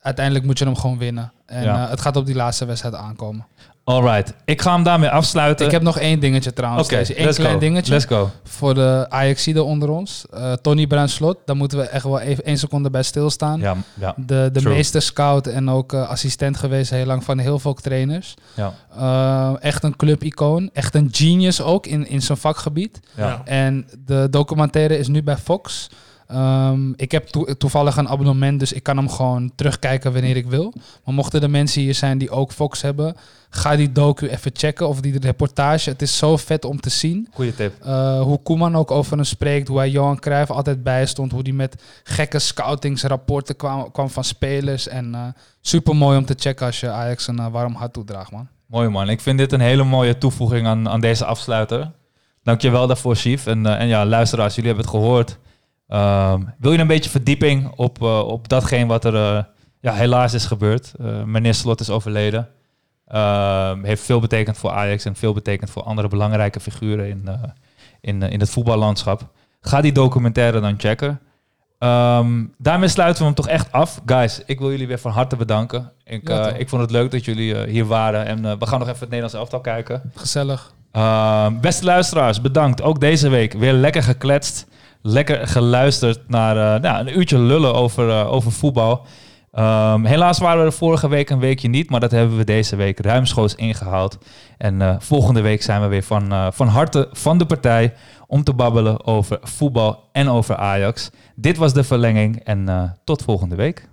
[0.00, 1.32] uiteindelijk moet je hem gewoon winnen.
[1.46, 1.84] En Ja.
[1.84, 3.46] eh, het gaat op die laatste wedstrijd aankomen.
[3.84, 5.66] Alright, ik ga hem daarmee afsluiten.
[5.66, 6.86] Ik heb nog één dingetje trouwens.
[6.88, 6.96] Oké.
[7.16, 7.58] Eén let's klein go.
[7.60, 8.30] dingetje Let's go.
[8.44, 10.24] voor de Ajaxide onder ons.
[10.32, 13.60] Eh, Tony Bruinslot, daar moeten we echt wel even één seconde bij stilstaan.
[13.60, 14.74] Ja, ja, De, de True.
[14.74, 18.34] meester scout en ook eh, assistent geweest heel lang van heel veel trainers.
[18.54, 20.70] ja, Eh, echt een clubicoon.
[20.72, 23.00] Echt een genius ook in, in zijn vakgebied.
[23.16, 23.42] Ja.
[23.44, 25.88] En de documentaire is nu bij Fox.
[26.32, 30.46] Ehm, ik heb toe- toevallig een abonnement, dus ik kan hem gewoon terugkijken wanneer ik
[30.46, 30.72] wil.
[31.04, 33.16] Maar mochten er mensen hier zijn die ook Fox hebben,
[33.50, 35.90] ga die docu even checken of die reportage.
[35.90, 37.28] Het is zo vet om te zien.
[37.34, 37.72] Goeie tip.
[37.84, 41.52] Eh, hoe Koeman ook over hem spreekt, hoe hij Johan Cruijff altijd bijstond, hoe hij
[41.52, 44.88] met gekke scoutingsrapporten kwam, kwam van spelers.
[44.88, 48.48] En super mooi om te checken als je Ajax een eh, warm hart toedraagt, man.
[48.66, 49.08] Mooi man.
[49.08, 51.90] Ik vind dit een hele mooie toevoeging aan, aan deze afsluiter.
[52.42, 53.46] Dankjewel daarvoor, Chief.
[53.46, 55.38] En, eh, en ja, luisteraars, jullie hebben het gehoord.
[55.92, 59.44] Ehm, wil je een beetje verdieping op, eh, op datgene wat er eh,
[59.80, 60.92] ja, helaas is gebeurd?
[61.00, 62.48] Eh, meneer Slot is overleden.
[63.06, 67.28] Ehm, heeft veel betekend voor Ajax en veel betekend voor andere belangrijke figuren in,
[68.00, 69.28] in, in het voetballandschap.
[69.60, 71.20] Ga die documentaire dan checken.
[71.78, 74.00] Ehm, daarmee sluiten we hem toch echt af.
[74.06, 75.92] Guys, ik wil jullie weer van harte bedanken.
[76.04, 78.26] Ik, Ja, ik vond het leuk dat jullie hier waren.
[78.26, 80.12] En we gaan nog even het Nederlands elftal kijken.
[80.14, 80.74] Gezellig.
[81.60, 82.82] Beste luisteraars, bedankt.
[82.82, 84.70] Ook deze week weer lekker gekletst.
[85.02, 89.06] Lekker geluisterd naar eh, nou, een uurtje lullen over, eh, over voetbal.
[89.50, 92.76] Ehm, helaas waren we er vorige week een weekje niet, maar dat hebben we deze
[92.76, 94.18] week ruimschoots ingehaald.
[94.58, 97.94] En eh, volgende week zijn we weer van, van harte van de partij
[98.26, 101.10] om te babbelen over voetbal en over Ajax.
[101.34, 103.88] Dit was de verlenging en tot volgende week.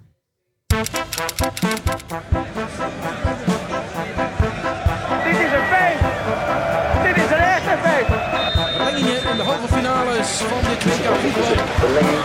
[11.90, 12.19] Verlengingen in